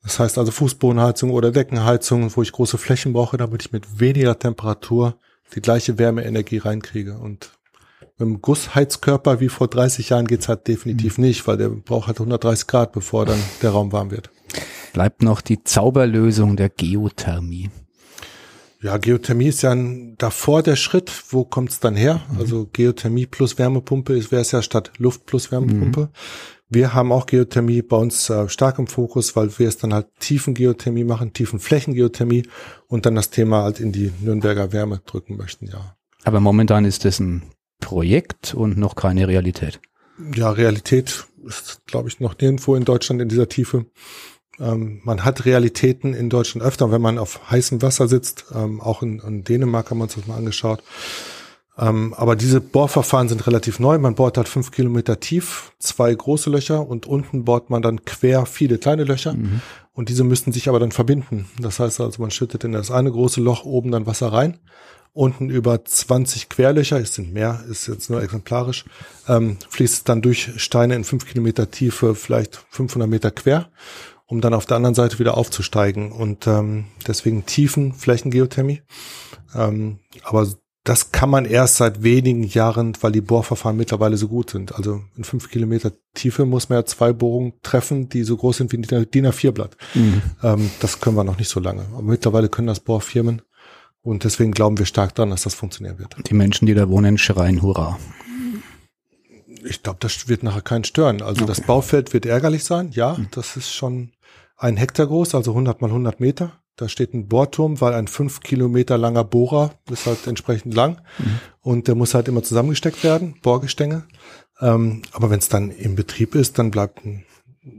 Das 0.02 0.20
heißt 0.20 0.38
also 0.38 0.52
Fußbodenheizung 0.52 1.30
oder 1.30 1.52
Deckenheizung, 1.52 2.36
wo 2.36 2.42
ich 2.42 2.52
große 2.52 2.78
Flächen 2.78 3.14
brauche, 3.14 3.38
damit 3.38 3.62
ich 3.62 3.72
mit 3.72 4.02
weniger 4.02 4.38
Temperatur 4.38 5.18
die 5.56 5.62
gleiche 5.62 5.98
Wärmeenergie 5.98 6.58
reinkriege. 6.58 7.18
Und 7.18 7.52
mit 8.02 8.20
dem 8.20 8.42
Gussheizkörper 8.42 9.40
wie 9.40 9.50
vor 9.50 9.68
30 9.68 10.10
Jahren 10.10 10.28
geht's 10.28 10.48
halt 10.48 10.68
definitiv 10.68 11.18
mhm. 11.18 11.26
nicht, 11.26 11.48
weil 11.48 11.58
der 11.58 11.70
braucht 11.70 12.08
halt 12.08 12.18
130 12.18 12.68
Grad, 12.68 12.92
bevor 12.92 13.26
dann 13.26 13.40
der 13.62 13.72
Raum 13.72 13.92
warm 13.92 14.12
wird. 14.12 14.30
Bleibt 14.94 15.24
noch 15.24 15.42
die 15.42 15.64
Zauberlösung 15.64 16.56
der 16.56 16.70
Geothermie. 16.70 17.72
Ja, 18.82 18.98
Geothermie 18.98 19.48
ist 19.48 19.64
ja 19.64 19.72
ein, 19.72 20.16
davor 20.18 20.62
der 20.62 20.76
Schritt. 20.76 21.12
Wo 21.30 21.46
kommt's 21.46 21.80
dann 21.80 21.96
her? 21.96 22.22
Mhm. 22.32 22.40
Also 22.40 22.70
Geothermie 22.72 23.26
plus 23.26 23.58
Wärmepumpe 23.58 24.32
wäre 24.32 24.42
es 24.42 24.52
ja 24.52 24.62
statt 24.62 24.92
Luft 24.98 25.26
plus 25.26 25.52
Wärmepumpe. 25.52 26.02
Mhm. 26.02 26.10
Wir 26.74 26.94
haben 26.96 27.12
auch 27.12 27.28
Geothermie 27.28 27.84
bei 27.84 27.98
uns 27.98 28.30
äh, 28.30 28.50
stark 28.50 28.80
im 28.80 28.88
Fokus, 28.88 29.36
weil 29.36 29.58
wir 29.60 29.68
es 29.68 29.78
dann 29.78 29.94
halt 29.94 30.08
Tiefengeothermie 30.20 31.04
machen, 31.04 31.32
Tiefenflächengeothermie 31.32 32.48
und 32.88 33.06
dann 33.06 33.14
das 33.14 33.30
Thema 33.30 33.62
halt 33.62 33.80
in 33.80 33.92
die 33.92 34.12
Nürnberger 34.22 34.72
Wärme 34.74 35.02
drücken 35.06 35.38
möchten, 35.38 35.68
ja. 35.68 35.96
Aber 36.24 36.40
momentan 36.40 36.86
ist 36.86 37.06
das 37.06 37.20
ein 37.20 37.44
Projekt 37.80 38.54
und 38.56 38.78
noch 38.78 38.96
keine 38.96 39.28
Realität. 39.28 39.80
Ja, 40.34 40.50
Realität 40.50 41.26
ist, 41.46 41.86
glaube 41.86 42.10
ich, 42.10 42.20
noch 42.20 42.36
nirgendwo 42.40 42.76
in 42.76 42.86
Deutschland 42.86 43.22
in 43.22 43.30
dieser 43.30 43.50
Tiefe. 43.50 43.86
Ähm, 44.60 45.02
man 45.04 45.26
hat 45.26 45.46
Realitäten 45.46 46.14
in 46.14 46.30
Deutschland 46.30 46.66
öfter, 46.66 46.92
wenn 46.92 47.02
man 47.02 47.18
auf 47.18 47.52
heißem 47.52 47.82
Wasser 47.82 48.08
sitzt. 48.08 48.46
Ähm, 48.56 48.82
auch 48.82 49.04
in, 49.04 49.20
in, 49.20 49.44
Dänemark 49.44 49.92
haben 49.92 50.00
wir 50.00 50.04
uns 50.04 50.16
das 50.16 50.28
mal 50.28 50.38
angeschaut. 50.38 50.84
Ähm, 51.78 52.14
aber 52.14 52.36
diese 52.36 52.62
Bohrverfahren 52.62 53.30
sind 53.30 53.48
relativ 53.48 53.80
neu. 53.80 53.98
Man 53.98 54.16
bohrt 54.16 54.38
halt 54.38 54.48
fünf 54.48 54.72
Kilometer 54.72 55.20
tief, 55.20 55.74
zwei 55.80 56.14
große 56.14 56.50
Löcher 56.50 56.88
und 56.88 57.08
unten 57.08 57.46
bohrt 57.46 57.70
man 57.70 57.82
dann 57.82 58.06
quer 58.06 58.46
viele 58.46 58.78
kleine 58.78 59.04
Löcher. 59.04 59.34
Mhm. 59.34 59.62
Und 59.94 60.10
diese 60.10 60.24
müssten 60.24 60.52
sich 60.52 60.70
aber 60.70 60.80
dann 60.80 60.92
verbinden. 60.92 61.48
Das 61.60 61.80
heißt 61.80 62.02
also, 62.02 62.22
man 62.22 62.32
schüttet 62.32 62.64
in 62.64 62.74
das 62.74 62.92
eine 62.92 63.12
große 63.12 63.42
Loch 63.42 63.66
oben 63.66 63.92
dann 63.92 64.06
Wasser 64.06 64.32
rein 64.32 64.60
unten 65.14 65.50
über 65.50 65.86
20 65.86 66.50
Querlöcher, 66.50 67.00
es 67.00 67.14
sind 67.14 67.34
mehr, 67.34 67.64
ist 67.70 67.88
jetzt 67.88 68.10
nur 68.10 68.22
exemplarisch, 68.22 68.86
ähm, 69.28 69.58
fließt 69.70 70.10
dann 70.10 70.22
durch 70.22 70.52
Steine 70.58 70.96
in 70.96 71.04
fünf 71.04 71.26
Kilometer 71.28 71.70
Tiefe, 71.70 72.16
vielleicht 72.16 72.66
500 72.70 73.08
Meter 73.08 73.32
quer, 73.32 73.70
um 74.26 74.42
dann 74.42 74.56
auf 74.56 74.66
der 74.66 74.78
anderen 74.78 74.96
Seite 74.96 75.20
wieder 75.20 75.38
aufzusteigen. 75.38 76.12
Und 76.12 76.48
ähm, 76.48 76.86
deswegen 77.08 77.46
tiefen 77.46 77.94
Flächengeothermie. 77.94 78.82
Ähm, 79.56 80.00
aber 80.24 80.48
das 80.84 81.14
kann 81.14 81.30
man 81.30 81.46
erst 81.46 81.78
seit 81.78 82.04
wenigen 82.04 82.44
Jahren, 82.44 82.94
weil 83.00 83.14
die 83.14 83.22
Bohrverfahren 83.22 83.78
mittlerweile 83.78 84.18
so 84.18 84.28
gut 84.28 84.50
sind. 84.50 84.76
Also 84.76 85.02
in 85.16 85.24
fünf 85.24 85.50
Kilometer 85.50 85.94
Tiefe 86.14 86.46
muss 86.46 86.68
man 86.68 86.80
ja 86.80 86.86
zwei 86.86 87.14
Bohrungen 87.14 87.54
treffen, 87.64 88.10
die 88.10 88.24
so 88.24 88.36
groß 88.36 88.58
sind 88.58 88.72
wie 88.74 88.78
ein 88.78 89.10
DIN 89.10 89.28
A4-Blatt. 89.28 89.78
Mhm. 89.94 90.22
Ähm, 90.44 90.70
das 90.82 91.00
können 91.00 91.16
wir 91.16 91.24
noch 91.24 91.38
nicht 91.38 91.48
so 91.48 91.62
lange. 91.62 91.86
Aber 91.94 92.02
mittlerweile 92.02 92.50
können 92.50 92.68
das 92.68 92.82
Bohrfirmen. 92.82 93.42
Und 94.02 94.26
deswegen 94.26 94.52
glauben 94.52 94.78
wir 94.78 94.86
stark 94.86 95.16
daran, 95.16 95.30
dass 95.30 95.44
das 95.44 95.54
funktionieren 95.54 96.00
wird. 96.00 96.16
Die 96.30 96.34
Menschen, 96.34 96.66
die 96.66 96.74
da 96.74 96.90
wohnen, 96.90 97.18
schreien 97.18 97.62
Hurra. 97.62 97.98
Ich 99.64 99.82
glaube, 99.82 100.00
das 100.02 100.28
wird 100.28 100.44
nachher 100.44 100.62
keinen 100.62 100.84
stören. 100.84 101.22
Also 101.22 101.44
okay. 101.44 101.46
das 101.48 101.62
Baufeld 101.62 102.12
wird 102.12 102.26
ärgerlich 102.26 102.66
sein. 102.66 102.92
Ja, 102.92 103.14
mhm. 103.14 103.30
das 103.32 103.56
ist 103.56 103.74
schon 103.74 104.12
ein 104.58 104.76
Hektar 104.76 105.08
groß, 105.08 105.36
also 105.36 105.52
100 105.52 105.82
mal 105.82 105.88
100 105.88 106.20
Meter. 106.20 106.63
Da 106.76 106.90
steht 106.90 107.14
ein 107.14 107.28
Bohrturm, 107.28 107.82
weil 107.82 107.94
ein 107.94 108.08
fünf 108.08 108.40
Kilometer 108.40 108.98
langer 108.98 109.24
Bohrer 109.24 109.76
ist 109.92 110.08
halt 110.08 110.26
entsprechend 110.26 110.74
lang 110.74 111.02
mhm. 111.20 111.40
und 111.62 111.88
der 111.88 111.96
muss 111.96 112.14
halt 112.14 112.28
immer 112.28 112.44
zusammengesteckt 112.44 113.04
werden, 113.04 113.36
Bohrgestänge. 113.42 114.06
Ähm, 114.60 115.04
aber 115.12 115.30
wenn 115.30 115.40
es 115.40 115.50
dann 115.50 115.72
im 115.72 115.96
Betrieb 115.96 116.36
ist, 116.36 116.58
dann 116.58 116.72
bleibt 116.72 117.06
ein, 117.06 117.26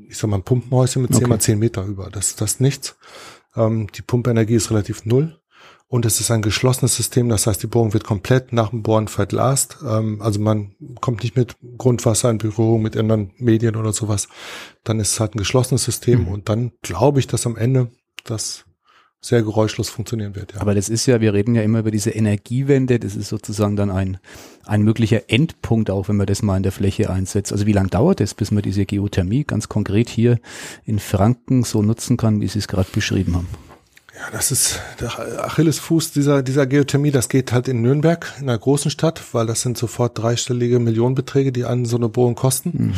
ich 0.09 0.17
sag 0.17 0.31
mal, 0.31 0.37
ein 0.37 0.45
Pumpenhäuschen 0.45 1.03
mit 1.03 1.13
10 1.13 1.23
okay. 1.23 1.29
mal 1.29 1.41
10 1.41 1.59
Meter 1.59 1.85
über. 1.85 2.11
Das, 2.11 2.37
das 2.37 2.53
ist 2.53 2.61
nichts. 2.61 2.97
Ähm, 3.57 3.89
die 3.97 4.03
Pumpenergie 4.03 4.55
ist 4.55 4.71
relativ 4.71 5.05
null. 5.05 5.41
Und 5.87 6.07
es 6.07 6.19
ist 6.19 6.31
ein 6.31 6.43
geschlossenes 6.43 6.97
System, 6.97 7.29
das 7.29 7.47
heißt, 7.47 7.63
die 7.63 7.69
Bohrung 7.69 7.93
wird 7.93 8.05
komplett 8.05 8.53
nach 8.53 8.71
dem 8.71 8.83
Bohren 8.83 9.07
verglast. 9.07 9.79
Ähm, 9.87 10.21
also 10.21 10.41
man 10.41 10.75
kommt 11.01 11.23
nicht 11.23 11.37
mit 11.37 11.57
Grundwasser 11.79 12.31
in 12.31 12.39
Berührung 12.39 12.83
mit 12.83 12.97
anderen 12.97 13.33
Medien 13.37 13.77
oder 13.77 13.93
sowas. 13.93 14.29
Dann 14.83 14.99
ist 14.99 15.13
es 15.13 15.21
halt 15.21 15.35
ein 15.35 15.39
geschlossenes 15.39 15.85
System 15.85 16.23
mhm. 16.23 16.29
und 16.29 16.49
dann 16.49 16.73
glaube 16.83 17.21
ich, 17.21 17.27
dass 17.27 17.47
am 17.47 17.57
Ende 17.57 17.91
das 18.25 18.65
sehr 19.25 19.43
geräuschlos 19.43 19.89
funktionieren 19.89 20.35
wird. 20.35 20.53
Ja. 20.53 20.61
Aber 20.61 20.75
das 20.75 20.91
ist 20.91 21.07
ja, 21.07 21.21
wir 21.23 21.33
reden 21.33 21.55
ja 21.55 21.63
immer 21.63 21.79
über 21.79 21.91
diese 21.91 22.11
Energiewende, 22.11 22.99
das 22.99 23.17
ist 23.17 23.31
sozusagen 23.31 23.75
dann 23.75 23.91
ein, 23.91 24.19
ein 24.67 24.83
möglicher 24.83 25.23
Endpunkt 25.29 25.89
auch, 25.89 26.09
wenn 26.09 26.17
man 26.17 26.27
das 26.27 26.43
mal 26.43 26.59
in 26.59 26.63
der 26.63 26.73
Fläche 26.73 27.09
einsetzt. 27.09 27.51
Also 27.51 27.65
wie 27.65 27.73
lange 27.73 27.89
dauert 27.89 28.21
es, 28.21 28.35
bis 28.35 28.51
man 28.51 28.63
diese 28.63 28.85
Geothermie 28.85 29.45
ganz 29.45 29.71
konkret 29.71 30.11
hier 30.11 30.39
in 30.85 30.99
Franken 30.99 31.63
so 31.65 31.81
nutzen 31.81 32.19
kann, 32.19 32.43
wie 32.43 32.49
Sie 32.49 32.59
es 32.59 32.69
gerade 32.69 32.89
beschrieben 32.93 33.37
haben? 33.37 33.49
Ja, 34.15 34.31
das 34.31 34.53
ist 34.53 34.81
der 35.01 35.45
Achillesfuß 35.45 36.13
dieser, 36.13 36.43
dieser 36.43 36.67
Geothermie. 36.67 37.11
Das 37.11 37.31
geht 37.31 37.51
halt 37.51 37.67
in 37.67 37.81
Nürnberg, 37.81 38.31
in 38.39 38.49
einer 38.49 38.59
großen 38.59 38.91
Stadt, 38.91 39.23
weil 39.33 39.47
das 39.47 39.63
sind 39.63 39.79
sofort 39.79 40.19
dreistellige 40.19 40.79
Millionenbeträge, 40.79 41.51
die 41.51 41.65
einen 41.65 41.87
so 41.87 41.97
eine 41.97 42.11
Bohrung 42.11 42.35
kosten. 42.35 42.71
Mhm. 42.75 42.95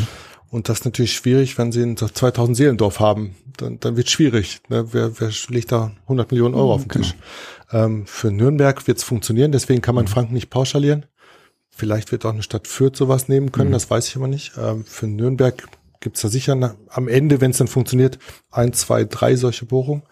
Und 0.50 0.68
das 0.68 0.80
ist 0.80 0.84
natürlich 0.84 1.12
schwierig, 1.12 1.58
wenn 1.58 1.72
sie 1.72 1.82
ein 1.82 1.96
2000 1.96 2.56
Seelendorf 2.56 3.00
haben. 3.00 3.34
Dann, 3.56 3.80
dann 3.80 3.96
wird 3.96 4.10
schwierig. 4.10 4.60
Ne? 4.68 4.92
Wer, 4.92 5.20
wer 5.20 5.30
legt 5.48 5.72
da 5.72 5.92
100 6.02 6.30
Millionen 6.30 6.54
Euro 6.54 6.74
auf 6.74 6.82
den 6.82 6.90
Tisch? 6.90 7.14
Genau. 7.70 7.84
Ähm, 7.84 8.06
für 8.06 8.30
Nürnberg 8.30 8.86
wird 8.86 8.98
es 8.98 9.04
funktionieren, 9.04 9.52
deswegen 9.52 9.82
kann 9.82 9.94
man 9.94 10.04
mhm. 10.04 10.10
Franken 10.10 10.34
nicht 10.34 10.50
pauschalieren. 10.50 11.06
Vielleicht 11.68 12.12
wird 12.12 12.24
auch 12.24 12.32
eine 12.32 12.42
Stadt 12.42 12.68
Fürth 12.68 12.96
sowas 12.96 13.28
nehmen 13.28 13.52
können, 13.52 13.70
mhm. 13.70 13.74
das 13.74 13.90
weiß 13.90 14.08
ich 14.08 14.16
aber 14.16 14.28
nicht. 14.28 14.52
Ähm, 14.56 14.84
für 14.84 15.06
Nürnberg 15.06 15.68
gibt's 16.00 16.22
da 16.22 16.28
sicher 16.28 16.54
na, 16.54 16.76
am 16.88 17.08
Ende, 17.08 17.40
wenn 17.40 17.50
es 17.50 17.58
dann 17.58 17.68
funktioniert, 17.68 18.18
ein, 18.50 18.72
zwei, 18.72 19.04
drei 19.04 19.36
solche 19.36 19.66
Bohrungen. 19.66 20.04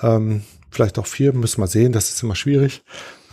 Ähm, 0.00 0.42
vielleicht 0.70 0.98
auch 0.98 1.06
vier, 1.06 1.32
müssen 1.32 1.60
wir 1.60 1.66
sehen, 1.66 1.92
das 1.92 2.10
ist 2.10 2.22
immer 2.22 2.36
schwierig. 2.36 2.82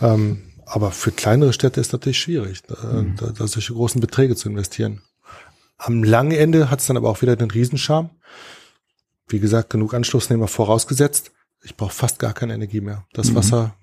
Ähm, 0.01 0.43
aber 0.65 0.91
für 0.91 1.11
kleinere 1.11 1.53
Städte 1.53 1.79
ist 1.81 1.93
natürlich 1.93 2.19
schwierig, 2.19 2.63
da, 2.63 3.01
mhm. 3.01 3.15
da, 3.15 3.27
da 3.27 3.47
solche 3.47 3.73
großen 3.73 4.01
Beträge 4.01 4.35
zu 4.35 4.49
investieren. 4.49 5.01
Am 5.79 6.03
langen 6.03 6.31
Ende 6.31 6.69
hat 6.69 6.81
es 6.81 6.87
dann 6.87 6.97
aber 6.97 7.09
auch 7.09 7.21
wieder 7.21 7.35
den 7.35 7.49
Riesenscharm. 7.49 8.11
Wie 9.27 9.39
gesagt, 9.39 9.69
genug 9.69 9.93
Anschlussnehmer 9.93 10.47
vorausgesetzt. 10.47 11.31
Ich 11.63 11.75
brauche 11.75 11.93
fast 11.93 12.19
gar 12.19 12.33
keine 12.33 12.53
Energie 12.53 12.81
mehr. 12.81 13.05
Das 13.13 13.31
mhm. 13.31 13.35
Wasser 13.35 13.75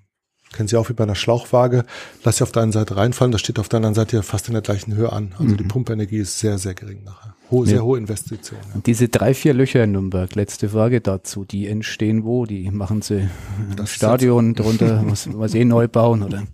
kennen 0.53 0.69
Sie 0.69 0.77
auch 0.77 0.89
wie 0.89 0.93
bei 0.93 1.05
einer 1.05 1.15
Schlauchwaage, 1.15 1.85
lass 2.25 2.39
sie 2.39 2.43
auf 2.43 2.53
der 2.53 2.63
einen 2.63 2.73
Seite 2.73 2.97
reinfallen, 2.97 3.33
das 3.33 3.41
steht 3.41 3.59
auf 3.59 3.69
der 3.69 3.79
anderen 3.79 3.95
Seite 3.95 4.17
ja 4.17 4.23
fast 4.23 4.49
in 4.49 4.55
der 4.55 4.63
gleichen 4.63 4.95
Höhe 4.95 5.13
an. 5.13 5.35
Also 5.39 5.53
mhm. 5.53 5.57
die 5.57 5.65
Pumpenergie 5.65 6.19
ist 6.19 6.39
sehr, 6.39 6.59
sehr 6.59 6.75
gering 6.75 7.03
nachher. 7.05 7.35
Hohe, 7.51 7.67
sehr 7.67 7.85
hohe 7.85 7.99
Investition. 7.99 8.59
Ja. 8.75 8.81
Diese 8.85 9.09
drei, 9.09 9.35
vier 9.35 9.55
Löcher 9.55 9.85
in 9.85 9.93
Nürnberg, 9.93 10.35
letzte 10.35 10.69
Frage 10.69 11.01
dazu, 11.01 11.45
die 11.45 11.67
entstehen 11.67 12.25
wo? 12.25 12.47
Die 12.47 12.71
machen 12.71 13.03
sie 13.03 13.29
das 13.77 13.91
Stadion 13.91 14.55
drunter, 14.55 15.05
was, 15.07 15.29
was 15.33 15.55
eh 15.55 15.65
neu 15.65 15.89
bauen, 15.89 16.23
oder? 16.23 16.45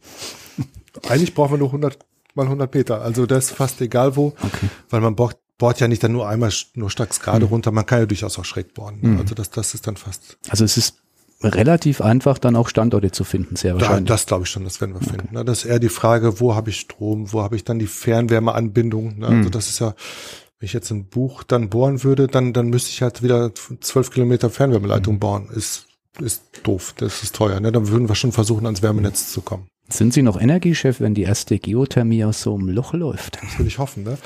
Eigentlich 1.09 1.35
brauchen 1.35 1.53
wir 1.53 1.59
nur 1.59 1.69
100 1.69 1.99
mal 2.35 2.45
100 2.45 2.75
Meter. 2.75 3.03
Also 3.03 3.27
das 3.27 3.47
ist 3.47 3.57
fast 3.57 3.81
egal 3.81 4.17
wo, 4.17 4.29
okay. 4.43 4.69
weil 4.91 5.01
man 5.01 5.15
bohrt, 5.15 5.39
bohrt 5.59 5.81
ja 5.81 5.89
nicht 5.89 6.03
dann 6.03 6.13
nur 6.13 6.29
einmal 6.29 6.53
nur 6.75 6.91
stark 6.91 7.19
gerade 7.19 7.47
mhm. 7.47 7.53
runter, 7.53 7.71
man 7.71 7.87
kann 7.87 8.01
ja 8.01 8.07
durchaus 8.07 8.39
auch 8.39 8.45
schräg 8.45 8.75
bohren. 8.75 8.99
Mhm. 9.01 9.21
Also 9.21 9.35
das, 9.35 9.51
das 9.51 9.75
ist 9.75 9.87
dann 9.87 9.97
fast. 9.97 10.39
Also 10.49 10.65
es 10.65 10.77
ist 10.77 11.03
relativ 11.43 12.01
einfach 12.01 12.39
dann 12.39 12.57
auch 12.57 12.69
Standorte 12.69 13.11
zu 13.11 13.25
finden, 13.25 13.57
sehr 13.57 13.75
wahrscheinlich. 13.75 14.09
Da, 14.09 14.15
das 14.15 14.27
glaube 14.27 14.45
ich 14.45 14.51
schon, 14.51 14.65
das 14.65 14.81
werden 14.81 14.95
wir 14.95 15.01
finden. 15.01 15.29
Okay. 15.29 15.35
Ne? 15.35 15.45
Das 15.45 15.61
ist 15.61 15.65
eher 15.65 15.79
die 15.79 15.89
Frage, 15.89 16.41
wo 16.41 16.55
habe 16.55 16.71
ich 16.71 16.81
Strom, 16.81 17.33
wo 17.33 17.43
habe 17.43 17.57
ich 17.57 17.65
dann 17.65 17.79
die 17.79 17.87
Fernwärmeanbindung. 17.87 19.19
Ne? 19.19 19.27
Also 19.27 19.49
mhm. 19.49 19.51
das 19.51 19.69
ist 19.69 19.81
ja, 19.81 19.95
wenn 20.59 20.67
ich 20.67 20.73
jetzt 20.73 20.91
ein 20.91 21.07
Buch 21.07 21.43
dann 21.43 21.69
bohren 21.69 22.05
würde, 22.05 22.29
dann, 22.29 22.53
dann 22.53 22.69
müsste 22.69 22.91
ich 22.91 23.03
halt 23.03 23.23
wieder 23.23 23.53
zwölf 23.81 24.11
Kilometer 24.11 24.51
Fernwärmeleitung 24.51 25.15
mhm. 25.15 25.21
bauen. 25.21 25.49
Ist, 25.53 25.87
ist 26.21 26.43
doof, 26.63 26.95
das 26.97 27.23
ist 27.23 27.35
teuer. 27.35 27.59
Ne? 27.61 27.73
Dann 27.73 27.89
würden 27.89 28.09
wir 28.09 28.15
schon 28.15 28.33
versuchen, 28.33 28.67
ans 28.67 28.83
Wärmenetz 28.83 29.33
zu 29.33 29.41
kommen. 29.41 29.67
Sind 29.93 30.15
Sie 30.15 30.23
noch 30.23 30.41
Energiechef, 30.41 31.01
wenn 31.01 31.15
die 31.15 31.23
erste 31.23 31.59
Geothermie 31.59 32.25
aus 32.25 32.41
so 32.41 32.55
einem 32.55 32.69
Loch 32.69 32.95
läuft? 32.95 33.39
Das 33.43 33.59
würde 33.59 33.69
ich 33.69 33.79
hoffen, 33.79 34.05
ne? 34.05 34.17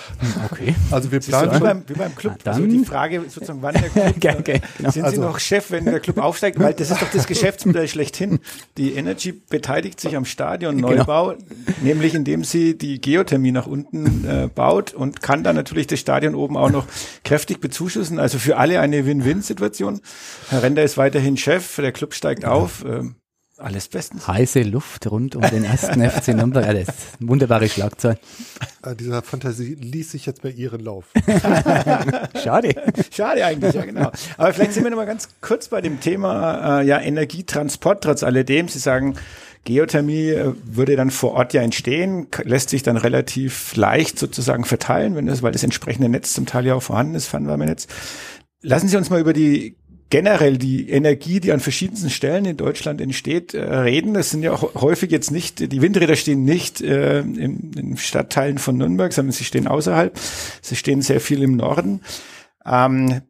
Okay. 0.50 0.74
Also 0.92 1.10
wir 1.10 1.18
planen 1.18 1.56
wie 1.56 1.60
beim, 1.60 1.82
wie 1.88 1.92
beim 1.94 2.14
Club. 2.14 2.34
Ah, 2.34 2.40
dann 2.44 2.54
also 2.54 2.66
die 2.66 2.84
Frage 2.84 3.22
sozusagen, 3.28 3.62
wann 3.62 3.74
der 3.74 3.88
Club, 3.88 4.06
okay, 4.16 4.36
okay, 4.38 4.60
genau. 4.78 4.90
sind 4.90 5.02
Sie 5.02 5.02
also, 5.02 5.22
noch 5.22 5.40
Chef, 5.40 5.72
wenn 5.72 5.84
der 5.84 5.98
Club 5.98 6.18
aufsteigt? 6.18 6.60
Weil 6.60 6.72
das 6.74 6.90
ist 6.90 7.02
doch 7.02 7.10
das 7.10 7.26
Geschäftsmodell 7.26 7.88
schlechthin. 7.88 8.38
Die 8.76 8.92
Energy 8.92 9.32
beteiligt 9.32 10.00
sich 10.00 10.16
am 10.16 10.24
Stadionneubau, 10.24 11.34
genau. 11.34 11.40
nämlich 11.82 12.14
indem 12.14 12.44
sie 12.44 12.78
die 12.78 13.00
Geothermie 13.00 13.52
nach 13.52 13.66
unten 13.66 14.24
äh, 14.24 14.48
baut 14.54 14.94
und 14.94 15.20
kann 15.20 15.42
dann 15.42 15.56
natürlich 15.56 15.88
das 15.88 15.98
Stadion 15.98 16.36
oben 16.36 16.56
auch 16.56 16.70
noch 16.70 16.86
kräftig 17.24 17.60
bezuschussen. 17.60 18.20
Also 18.20 18.38
für 18.38 18.56
alle 18.56 18.80
eine 18.80 19.04
Win-Win-Situation. 19.04 20.00
Herr 20.48 20.62
Render 20.62 20.84
ist 20.84 20.96
weiterhin 20.96 21.36
Chef, 21.36 21.76
der 21.76 21.90
Club 21.90 22.14
steigt 22.14 22.44
ja. 22.44 22.50
auf. 22.50 22.84
Ähm, 22.86 23.16
alles 23.58 23.88
bestens. 23.88 24.26
Heiße 24.28 24.62
Luft 24.62 25.10
rund 25.10 25.34
um 25.34 25.42
den 25.42 25.64
ersten 25.64 26.08
FC 26.10 26.28
Nürnberg. 26.28 26.66
Alles. 26.66 26.88
Wunderbare 27.20 27.68
Schlagzeile. 27.68 28.18
Äh, 28.84 28.94
dieser 28.94 29.22
Fantasie 29.22 29.74
ließ 29.74 30.12
sich 30.12 30.26
jetzt 30.26 30.42
bei 30.42 30.50
Ihren 30.50 30.80
Lauf. 30.80 31.06
Schade. 32.42 32.74
Schade 33.10 33.46
eigentlich, 33.46 33.74
ja 33.74 33.84
genau. 33.84 34.10
Aber 34.36 34.52
vielleicht 34.52 34.72
sind 34.72 34.84
wir 34.84 34.90
noch 34.90 34.98
mal 34.98 35.06
ganz 35.06 35.28
kurz 35.40 35.68
bei 35.68 35.80
dem 35.80 36.00
Thema 36.00 36.80
äh, 36.80 36.86
ja 36.86 37.00
Energietransport 37.00 38.04
trotz 38.04 38.22
alledem. 38.22 38.68
Sie 38.68 38.78
sagen, 38.78 39.16
Geothermie 39.64 40.30
äh, 40.30 40.54
würde 40.64 40.96
dann 40.96 41.10
vor 41.10 41.32
Ort 41.32 41.52
ja 41.52 41.62
entstehen, 41.62 42.28
lässt 42.44 42.70
sich 42.70 42.82
dann 42.82 42.96
relativ 42.96 43.74
leicht 43.76 44.18
sozusagen 44.18 44.64
verteilen, 44.64 45.14
wenn 45.16 45.26
das, 45.26 45.42
weil 45.42 45.52
das 45.52 45.62
entsprechende 45.62 46.08
Netz 46.08 46.32
zum 46.32 46.46
Teil 46.46 46.66
ja 46.66 46.74
auch 46.74 46.82
vorhanden 46.82 47.14
ist, 47.14 47.26
Fernwärmenetz. 47.26 47.86
Lassen 48.62 48.88
Sie 48.88 48.96
uns 48.96 49.10
mal 49.10 49.20
über 49.20 49.32
die 49.32 49.76
generell 50.10 50.56
die 50.58 50.88
Energie, 50.90 51.40
die 51.40 51.52
an 51.52 51.60
verschiedensten 51.60 52.10
Stellen 52.10 52.44
in 52.44 52.56
Deutschland 52.56 53.00
entsteht, 53.00 53.54
äh, 53.54 53.62
reden. 53.62 54.14
Das 54.14 54.30
sind 54.30 54.42
ja 54.42 54.52
auch 54.52 54.74
häufig 54.74 55.10
jetzt 55.10 55.30
nicht, 55.30 55.72
die 55.72 55.82
Windräder 55.82 56.16
stehen 56.16 56.44
nicht 56.44 56.80
äh, 56.80 57.20
in, 57.20 57.72
in 57.72 57.96
Stadtteilen 57.96 58.58
von 58.58 58.76
Nürnberg, 58.76 59.12
sondern 59.12 59.32
sie 59.32 59.44
stehen 59.44 59.66
außerhalb. 59.66 60.18
Sie 60.62 60.76
stehen 60.76 61.02
sehr 61.02 61.20
viel 61.20 61.42
im 61.42 61.56
Norden. 61.56 62.00
Ähm, 62.64 63.22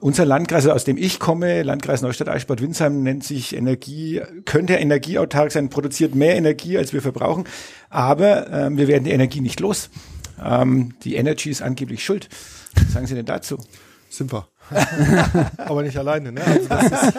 unser 0.00 0.24
Landkreis, 0.24 0.66
aus 0.66 0.84
dem 0.84 0.96
ich 0.96 1.18
komme, 1.18 1.62
Landkreis 1.62 2.00
Neustadt-Eichbad-Winsheim, 2.02 3.02
nennt 3.02 3.24
sich 3.24 3.56
Energie, 3.56 4.22
könnte 4.44 4.74
energieautark 4.74 5.52
sein, 5.52 5.68
produziert 5.68 6.14
mehr 6.14 6.36
Energie, 6.36 6.78
als 6.78 6.92
wir 6.92 7.02
verbrauchen, 7.02 7.44
aber 7.90 8.50
ähm, 8.50 8.78
wir 8.78 8.88
werden 8.88 9.04
die 9.04 9.10
Energie 9.10 9.40
nicht 9.40 9.60
los. 9.60 9.90
Ähm, 10.42 10.94
die 11.02 11.16
Energy 11.16 11.50
ist 11.50 11.60
angeblich 11.60 12.04
schuld. 12.04 12.28
Was 12.74 12.92
sagen 12.92 13.06
Sie 13.06 13.14
denn 13.14 13.26
dazu? 13.26 13.58
Sind 14.08 14.32
wir. 14.32 14.48
Aber 15.58 15.82
nicht 15.82 15.96
alleine. 15.96 16.32
Ne? 16.32 16.42
Also 16.44 16.68
das 16.68 16.92
ist, 16.92 17.14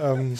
ähm, 0.00 0.34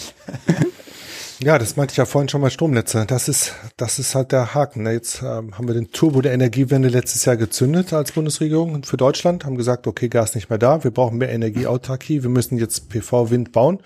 ja, 1.41 1.57
das 1.57 1.77
meinte 1.77 1.93
ich 1.93 1.99
ja 1.99 2.05
vorhin 2.05 2.29
schon 2.29 2.41
mal 2.41 2.51
Stromnetze. 2.51 3.05
Das 3.07 3.29
ist, 3.29 3.55
das 3.77 4.01
ist 4.01 4.15
halt 4.17 4.33
der 4.33 4.55
Haken. 4.55 4.83
Ne? 4.83 4.93
Jetzt 4.93 5.23
ähm, 5.23 5.57
haben 5.57 5.69
wir 5.69 5.75
den 5.75 5.93
Turbo 5.93 6.21
der 6.21 6.33
Energiewende 6.33 6.89
letztes 6.89 7.25
Jahr 7.27 7.37
gezündet 7.37 7.93
als 7.93 8.11
Bundesregierung 8.11 8.83
für 8.83 8.97
Deutschland, 8.97 9.45
haben 9.45 9.57
gesagt, 9.57 9.87
okay, 9.87 10.09
Gas 10.09 10.35
nicht 10.35 10.51
mehr 10.51 10.59
da, 10.59 10.83
wir 10.83 10.91
brauchen 10.91 11.19
mehr 11.19 11.31
Energieautarkie, 11.31 12.23
wir 12.25 12.31
müssen 12.31 12.59
jetzt 12.59 12.89
PV-Wind 12.89 13.53
bauen. 13.53 13.79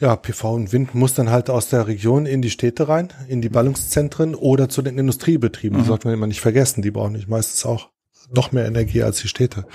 Ja, 0.00 0.14
PV 0.16 0.54
und 0.54 0.72
Wind 0.72 0.94
muss 0.94 1.14
dann 1.14 1.28
halt 1.28 1.50
aus 1.50 1.68
der 1.68 1.86
Region 1.86 2.24
in 2.24 2.40
die 2.40 2.50
Städte 2.50 2.88
rein, 2.88 3.08
in 3.26 3.42
die 3.42 3.48
Ballungszentren 3.48 4.34
oder 4.34 4.68
zu 4.68 4.80
den 4.80 4.96
Industriebetrieben. 4.96 5.76
Mhm. 5.76 5.82
Die 5.82 5.88
sollte 5.88 6.06
man 6.06 6.14
immer 6.14 6.28
nicht 6.28 6.40
vergessen. 6.40 6.82
Die 6.82 6.92
brauchen 6.92 7.12
nicht 7.12 7.28
meistens 7.28 7.66
auch 7.66 7.90
noch 8.32 8.52
mehr 8.52 8.66
Energie 8.66 9.02
als 9.02 9.20
die 9.20 9.28
Städte. 9.28 9.66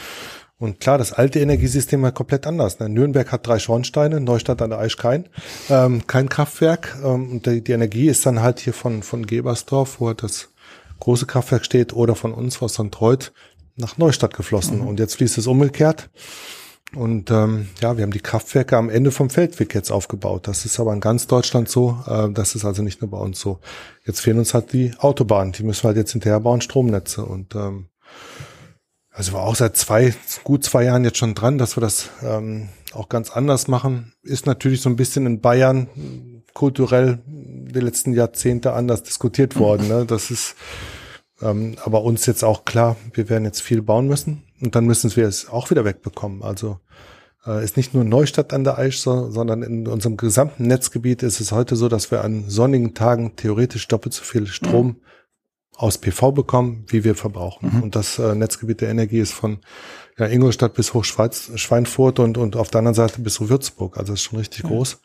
Und 0.63 0.79
klar, 0.79 0.97
das 0.97 1.11
alte 1.11 1.41
Energiesystem 1.41 2.01
war 2.03 2.13
komplett 2.13 2.47
anders. 2.47 2.79
Ne? 2.79 2.87
Nürnberg 2.87 3.29
hat 3.33 3.45
drei 3.45 3.59
Schornsteine, 3.59 4.21
Neustadt 4.21 4.61
an 4.61 4.69
der 4.69 4.79
Aisch 4.79 4.95
kein, 4.95 5.27
ähm, 5.69 6.07
kein 6.07 6.29
Kraftwerk. 6.29 6.95
Ähm, 7.03 7.31
und 7.31 7.45
die, 7.45 7.61
die, 7.61 7.73
Energie 7.73 8.07
ist 8.07 8.25
dann 8.25 8.41
halt 8.41 8.61
hier 8.61 8.71
von, 8.71 9.03
von 9.03 9.27
Gebersdorf, 9.27 9.99
wo 9.99 10.07
halt 10.07 10.23
das 10.23 10.51
große 11.01 11.25
Kraftwerk 11.25 11.65
steht, 11.65 11.91
oder 11.91 12.15
von 12.15 12.33
uns 12.33 12.61
aus 12.61 12.75
St. 12.75 13.01
Reut 13.01 13.33
nach 13.75 13.97
Neustadt 13.97 14.37
geflossen. 14.37 14.79
Mhm. 14.79 14.87
Und 14.87 15.01
jetzt 15.01 15.15
fließt 15.15 15.37
es 15.37 15.47
umgekehrt. 15.47 16.09
Und 16.95 17.29
ähm, 17.29 17.67
ja, 17.81 17.97
wir 17.97 18.03
haben 18.03 18.13
die 18.13 18.21
Kraftwerke 18.21 18.77
am 18.77 18.89
Ende 18.89 19.11
vom 19.11 19.29
Feldweg 19.29 19.75
jetzt 19.75 19.91
aufgebaut. 19.91 20.47
Das 20.47 20.63
ist 20.63 20.79
aber 20.79 20.93
in 20.93 21.01
ganz 21.01 21.27
Deutschland 21.27 21.67
so. 21.67 22.01
Äh, 22.07 22.31
das 22.31 22.55
ist 22.55 22.63
also 22.63 22.83
nicht 22.83 23.01
nur 23.01 23.11
bei 23.11 23.17
uns 23.17 23.37
so. 23.37 23.59
Jetzt 24.05 24.21
fehlen 24.21 24.39
uns 24.39 24.53
halt 24.53 24.71
die 24.71 24.93
Autobahnen. 24.97 25.51
Die 25.51 25.63
müssen 25.63 25.83
wir 25.83 25.87
halt 25.89 25.97
jetzt 25.97 26.13
hinterher 26.13 26.39
bauen, 26.39 26.61
Stromnetze. 26.61 27.25
Und 27.25 27.53
ähm, 27.53 27.87
also 29.13 29.33
war 29.33 29.43
auch 29.43 29.55
seit 29.55 29.77
zwei, 29.77 30.13
gut 30.43 30.63
zwei 30.63 30.85
Jahren 30.85 31.03
jetzt 31.03 31.19
schon 31.19 31.35
dran, 31.35 31.59
dass 31.59 31.77
wir 31.77 31.81
das 31.81 32.09
ähm, 32.23 32.69
auch 32.93 33.09
ganz 33.09 33.29
anders 33.29 33.67
machen. 33.67 34.13
Ist 34.23 34.47
natürlich 34.47 34.81
so 34.81 34.89
ein 34.89 34.95
bisschen 34.95 35.27
in 35.27 35.39
Bayern 35.39 35.87
kulturell 36.53 37.19
die 37.27 37.79
letzten 37.79 38.13
Jahrzehnte 38.13 38.73
anders 38.73 39.03
diskutiert 39.03 39.57
worden. 39.57 39.87
Ne? 39.87 40.05
Das 40.05 40.31
ist 40.31 40.55
ähm, 41.41 41.75
aber 41.83 42.03
uns 42.03 42.25
jetzt 42.25 42.43
auch 42.43 42.65
klar, 42.65 42.95
wir 43.13 43.29
werden 43.29 43.45
jetzt 43.45 43.61
viel 43.61 43.81
bauen 43.83 44.07
müssen 44.07 44.43
und 44.61 44.75
dann 44.75 44.85
müssen 44.85 45.15
wir 45.15 45.27
es 45.27 45.47
auch 45.47 45.69
wieder 45.69 45.85
wegbekommen. 45.85 46.41
Also 46.41 46.79
äh, 47.45 47.63
ist 47.63 47.77
nicht 47.77 47.93
nur 47.93 48.03
Neustadt 48.03 48.51
an 48.51 48.63
der 48.63 48.79
Aisch, 48.79 48.99
so, 48.99 49.29
sondern 49.29 49.61
in 49.61 49.87
unserem 49.87 50.17
gesamten 50.17 50.65
Netzgebiet 50.65 51.21
ist 51.21 51.39
es 51.39 51.51
heute 51.51 51.75
so, 51.75 51.87
dass 51.87 52.09
wir 52.09 52.23
an 52.23 52.45
sonnigen 52.49 52.95
Tagen 52.95 53.35
theoretisch 53.35 53.87
doppelt 53.87 54.13
so 54.13 54.23
viel 54.23 54.47
Strom 54.47 54.87
mhm 54.87 54.95
aus 55.75 55.97
PV 55.97 56.31
bekommen, 56.31 56.85
wie 56.87 57.03
wir 57.03 57.15
verbrauchen. 57.15 57.71
Mhm. 57.73 57.83
Und 57.83 57.95
das 57.95 58.19
äh, 58.19 58.35
Netzgebiet 58.35 58.81
der 58.81 58.89
Energie 58.89 59.19
ist 59.19 59.33
von 59.33 59.59
ja, 60.17 60.27
Ingolstadt 60.27 60.73
bis 60.73 60.93
Hochschweiz, 60.93 61.51
Schweinfurt 61.55 62.19
und, 62.19 62.37
und 62.37 62.55
auf 62.55 62.69
der 62.69 62.79
anderen 62.79 62.95
Seite 62.95 63.21
bis 63.21 63.41
Würzburg. 63.41 63.97
Also 63.97 64.13
das 64.13 64.21
ist 64.21 64.25
schon 64.25 64.39
richtig 64.39 64.63
mhm. 64.63 64.67
groß. 64.67 64.99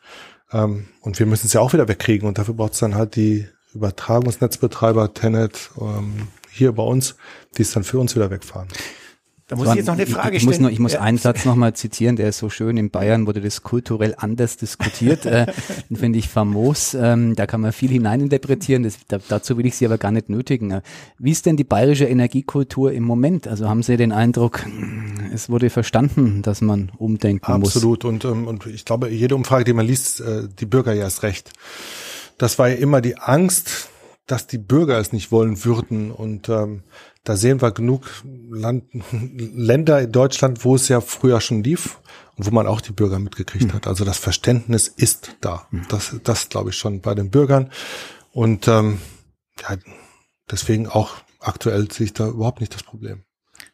Ähm, 0.51 0.87
und 1.01 1.19
wir 1.19 1.25
müssen 1.25 1.47
es 1.47 1.53
ja 1.53 1.61
auch 1.61 1.73
wieder 1.73 1.87
wegkriegen. 1.87 2.27
Und 2.27 2.37
dafür 2.37 2.53
braucht 2.53 2.73
es 2.73 2.79
dann 2.79 2.95
halt 2.95 3.15
die 3.15 3.47
Übertragungsnetzbetreiber, 3.73 5.13
Tenet, 5.13 5.71
ähm, 5.79 6.27
hier 6.51 6.71
bei 6.71 6.83
uns, 6.83 7.15
die 7.57 7.61
es 7.61 7.71
dann 7.71 7.83
für 7.83 7.99
uns 7.99 8.15
wieder 8.15 8.31
wegfahren. 8.31 8.67
Da 9.49 9.55
muss 9.55 9.69
ich 9.69 9.75
jetzt 9.75 9.87
noch 9.87 9.95
eine 9.95 10.05
Frage 10.05 10.29
ich, 10.29 10.35
ich 10.35 10.41
stellen. 10.43 10.51
Muss 10.51 10.59
noch, 10.59 10.69
ich 10.69 10.79
muss 10.79 10.93
ja. 10.93 11.01
einen 11.01 11.17
Satz 11.17 11.43
nochmal 11.43 11.73
zitieren, 11.73 12.15
der 12.15 12.29
ist 12.29 12.37
so 12.37 12.51
schön. 12.51 12.77
In 12.77 12.91
Bayern 12.91 13.25
wurde 13.25 13.41
das 13.41 13.63
kulturell 13.63 14.13
anders 14.15 14.57
diskutiert. 14.57 15.25
äh, 15.25 15.47
den 15.89 15.97
finde 15.97 16.19
ich 16.19 16.29
famos. 16.29 16.93
Ähm, 16.93 17.35
da 17.35 17.47
kann 17.47 17.61
man 17.61 17.73
viel 17.73 17.89
hineininterpretieren. 17.89 18.83
Das, 18.83 18.99
da, 19.07 19.17
dazu 19.27 19.57
will 19.57 19.65
ich 19.65 19.75
Sie 19.75 19.87
aber 19.87 19.97
gar 19.97 20.11
nicht 20.11 20.29
nötigen. 20.29 20.69
Äh, 20.69 20.81
wie 21.17 21.31
ist 21.31 21.47
denn 21.47 21.57
die 21.57 21.63
bayerische 21.63 22.05
Energiekultur 22.05 22.91
im 22.91 23.03
Moment? 23.03 23.47
Also 23.47 23.67
haben 23.67 23.81
Sie 23.81 23.97
den 23.97 24.11
Eindruck, 24.11 24.63
es 25.33 25.49
wurde 25.49 25.71
verstanden, 25.71 26.43
dass 26.43 26.61
man 26.61 26.91
umdenken 26.99 27.45
Absolut. 27.45 27.59
muss? 27.63 27.75
Absolut. 27.75 28.05
Und, 28.05 28.25
ähm, 28.25 28.47
und 28.47 28.67
ich 28.67 28.85
glaube, 28.85 29.09
jede 29.09 29.35
Umfrage, 29.35 29.63
die 29.63 29.73
man 29.73 29.87
liest, 29.87 30.21
äh, 30.21 30.43
die 30.59 30.67
Bürger 30.67 30.93
ja 30.93 31.05
erst 31.05 31.23
recht. 31.23 31.53
Das 32.37 32.59
war 32.59 32.69
ja 32.69 32.75
immer 32.75 33.01
die 33.01 33.17
Angst, 33.17 33.89
dass 34.27 34.45
die 34.45 34.59
Bürger 34.59 34.99
es 34.99 35.11
nicht 35.11 35.31
wollen 35.31 35.65
würden. 35.65 36.11
Und 36.11 36.49
ähm, 36.49 36.83
da 37.29 37.37
sehen 37.37 37.61
wir 37.61 37.69
genug 37.69 38.09
Land, 38.49 38.85
Länder 39.11 40.01
in 40.01 40.11
Deutschland, 40.11 40.65
wo 40.65 40.73
es 40.73 40.87
ja 40.87 40.99
früher 40.99 41.41
schon 41.41 41.63
lief 41.63 41.99
und 42.35 42.47
wo 42.47 42.49
man 42.49 42.65
auch 42.65 42.81
die 42.81 42.91
Bürger 42.91 43.19
mitgekriegt 43.19 43.67
mhm. 43.67 43.73
hat. 43.73 43.85
Also 43.85 44.03
das 44.03 44.17
Verständnis 44.17 44.87
ist 44.87 45.37
da. 45.39 45.67
Mhm. 45.69 45.85
Das, 45.89 46.15
das 46.23 46.49
glaube 46.49 46.71
ich 46.71 46.77
schon 46.77 47.01
bei 47.01 47.13
den 47.13 47.29
Bürgern. 47.29 47.69
Und 48.31 48.67
ähm, 48.67 48.99
ja, 49.61 49.77
deswegen 50.49 50.87
auch 50.87 51.17
aktuell 51.39 51.91
sehe 51.91 52.05
ich 52.05 52.13
da 52.13 52.29
überhaupt 52.29 52.61
nicht 52.61 52.73
das 52.73 52.81
Problem. 52.81 53.21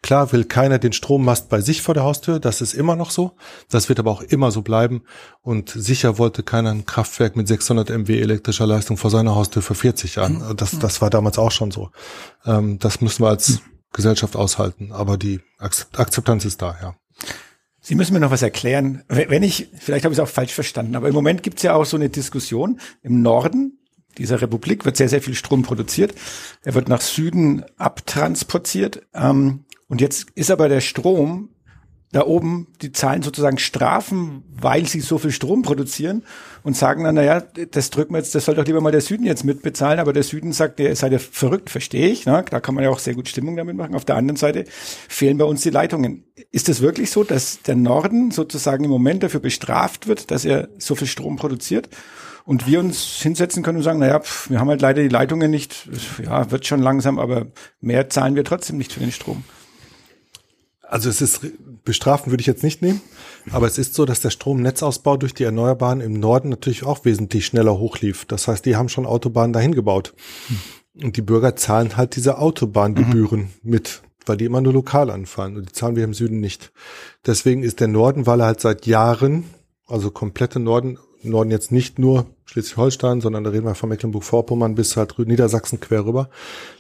Klar 0.06 0.32
will 0.32 0.44
keiner 0.44 0.78
den 0.78 0.94
Strommast 0.94 1.50
bei 1.50 1.62
sich 1.62 1.82
vor 1.82 1.96
der 1.96 2.04
Haustür, 2.04 2.40
das 2.40 2.62
ist 2.62 2.76
immer 2.76 2.96
noch 2.96 3.10
so. 3.10 3.32
Das 3.72 3.90
wird 3.90 3.98
aber 3.98 4.12
auch 4.12 4.22
immer 4.22 4.52
so 4.52 4.62
bleiben. 4.62 5.02
Und 5.42 5.72
sicher 5.72 6.20
wollte 6.20 6.44
keiner 6.44 6.70
ein 6.70 6.86
Kraftwerk 6.86 7.36
mit 7.36 7.48
600 7.48 7.90
MW 7.90 8.22
elektrischer 8.22 8.68
Leistung 8.68 8.98
vor 8.98 9.10
seiner 9.10 9.34
Haustür 9.34 9.64
für 9.64 9.74
40 9.74 10.14
Jahren. 10.14 10.48
Mhm. 10.48 10.58
Das, 10.58 10.78
das 10.78 11.02
war 11.02 11.10
damals 11.10 11.40
auch 11.40 11.50
schon 11.50 11.72
so. 11.72 11.90
Ähm, 12.46 12.78
das 12.78 13.02
müssen 13.02 13.24
wir 13.24 13.30
als 13.30 13.62
Gesellschaft 13.94 14.36
aushalten. 14.36 14.92
Aber 14.92 15.18
die 15.18 15.42
Akzeptanz 15.58 16.46
ist 16.46 16.62
da, 16.62 16.78
ja. 16.80 16.96
Sie 17.82 17.96
müssen 17.96 18.14
mir 18.14 18.20
noch 18.20 18.30
was 18.30 18.44
erklären. 18.44 19.02
Wenn 19.08 19.42
ich, 19.42 19.70
vielleicht 19.80 20.06
habe 20.06 20.14
ich 20.14 20.20
es 20.20 20.24
auch 20.24 20.32
falsch 20.32 20.54
verstanden, 20.54 20.96
aber 20.96 21.08
im 21.08 21.16
Moment 21.16 21.42
gibt 21.42 21.58
es 21.58 21.64
ja 21.64 21.74
auch 21.74 21.86
so 21.86 21.98
eine 21.98 22.10
Diskussion 22.10 22.80
im 23.02 23.24
Norden 23.24 23.80
dieser 24.18 24.42
Republik 24.42 24.86
wird 24.86 24.96
sehr, 24.96 25.10
sehr 25.10 25.22
viel 25.22 25.36
Strom 25.36 25.64
produziert. 25.64 26.14
Er 26.64 26.74
wird 26.74 26.88
nach 26.88 27.02
Süden 27.02 27.66
abtransportiert. 27.78 29.02
Ähm, 29.14 29.66
und 29.88 30.02
jetzt 30.02 30.28
ist 30.36 30.52
aber 30.52 30.70
der 30.70 30.82
Strom 30.82 31.50
da 32.16 32.26
oben, 32.26 32.68
die 32.82 32.94
zahlen 32.94 33.24
sozusagen 33.24 33.58
Strafen, 33.58 34.44
weil 34.50 34.86
sie 34.86 35.02
so 35.02 35.18
viel 35.18 35.32
Strom 35.32 35.64
produzieren 35.64 36.24
und 36.64 36.78
sagen 36.78 37.04
dann, 37.04 37.16
naja, 37.16 37.42
das 37.42 37.90
drücken 37.90 38.14
wir 38.14 38.20
jetzt, 38.20 38.34
das 38.34 38.46
soll 38.46 38.56
doch 38.56 38.66
lieber 38.66 38.80
mal 38.80 38.94
der 38.94 39.02
Süden 39.02 39.26
jetzt 39.26 39.44
mitbezahlen, 39.44 40.00
aber 40.00 40.14
der 40.14 40.24
Süden 40.24 40.54
sagt, 40.54 40.80
der 40.80 40.96
seid 40.96 41.12
ja 41.12 41.20
verrückt, 41.20 41.70
verstehe 41.70 42.08
ich, 42.08 42.26
ne? 42.26 42.46
da 42.50 42.62
kann 42.62 42.74
man 42.74 42.86
ja 42.86 42.90
auch 42.90 43.00
sehr 43.00 43.16
gut 43.16 43.28
Stimmung 43.28 43.58
damit 43.58 43.76
machen. 43.76 43.96
Auf 43.96 44.06
der 44.06 44.16
anderen 44.16 44.38
Seite 44.38 44.64
fehlen 45.10 45.38
bei 45.38 45.44
uns 45.44 45.62
die 45.62 45.72
Leitungen. 45.72 46.24
Ist 46.52 46.70
es 46.70 46.80
wirklich 46.80 47.12
so, 47.12 47.26
dass 47.26 47.62
der 47.64 47.76
Norden 47.76 48.32
sozusagen 48.32 48.86
im 48.86 48.92
Moment 48.92 49.22
dafür 49.22 49.42
bestraft 49.42 50.08
wird, 50.08 50.32
dass 50.32 50.46
er 50.46 50.70
so 50.78 50.96
viel 50.96 51.08
Strom 51.08 51.36
produziert? 51.36 51.90
Und 52.46 52.66
wir 52.66 52.80
uns 52.80 53.02
hinsetzen 53.22 53.62
können 53.62 53.80
und 53.80 53.84
sagen, 53.84 54.00
naja, 54.00 54.20
pf, 54.20 54.52
wir 54.52 54.60
haben 54.60 54.70
halt 54.70 54.80
leider 54.80 55.02
die 55.02 55.10
Leitungen 55.10 55.52
nicht, 55.52 55.90
ja, 56.24 56.50
wird 56.50 56.66
schon 56.66 56.80
langsam, 56.80 57.20
aber 57.20 57.48
mehr 57.82 58.10
zahlen 58.10 58.36
wir 58.36 58.46
trotzdem 58.46 58.78
nicht 58.78 58.94
für 58.94 59.00
den 59.00 59.12
Strom. 59.12 59.44
Also 60.88 61.10
es 61.10 61.22
ist 61.22 61.42
bestrafen 61.84 62.32
würde 62.32 62.42
ich 62.42 62.48
jetzt 62.48 62.64
nicht 62.64 62.82
nehmen, 62.82 63.02
aber 63.52 63.68
es 63.68 63.78
ist 63.78 63.94
so, 63.94 64.06
dass 64.06 64.20
der 64.20 64.32
Stromnetzausbau 64.32 65.18
durch 65.18 65.34
die 65.34 65.44
Erneuerbaren 65.44 66.02
im 66.02 66.14
Norden 66.14 66.50
natürlich 66.50 66.84
auch 66.84 67.06
wesentlich 67.06 67.46
schneller 67.46 67.78
hochlief. 67.78 68.26
Das 68.26 68.48
heißt, 68.48 68.66
die 68.66 68.76
haben 68.76 68.90
schon 68.90 69.06
Autobahnen 69.06 69.54
dahin 69.54 69.76
gebaut. 69.76 70.14
Und 71.02 71.16
die 71.16 71.22
Bürger 71.22 71.56
zahlen 71.56 71.96
halt 71.96 72.16
diese 72.16 72.40
Autobahngebühren 72.40 73.42
mhm. 73.42 73.50
mit, 73.62 74.02
weil 74.26 74.38
die 74.38 74.46
immer 74.46 74.62
nur 74.62 74.74
lokal 74.74 75.10
anfallen 75.10 75.58
und 75.58 75.70
die 75.70 75.74
zahlen 75.74 75.96
wir 75.96 76.04
im 76.04 76.14
Süden 76.14 76.40
nicht. 76.40 76.72
Deswegen 77.26 77.64
ist 77.64 77.80
der 77.80 77.88
Norden, 77.88 78.26
weil 78.26 78.42
er 78.42 78.48
halt 78.48 78.62
seit 78.62 78.86
Jahren, 78.86 79.46
also 79.88 80.10
komplette 80.10 80.60
Norden, 80.60 80.98
Norden 81.30 81.52
jetzt 81.52 81.72
nicht 81.72 82.00
nur 82.00 82.26
Schleswig-Holstein, 82.46 83.22
sondern 83.22 83.44
da 83.44 83.50
reden 83.50 83.66
wir 83.66 83.76
von 83.76 83.90
Mecklenburg-Vorpommern 83.90 84.76
bis 84.76 84.98
halt 84.98 85.18
Niedersachsen 85.18 85.80
quer 85.80 86.06
rüber. 86.06 86.30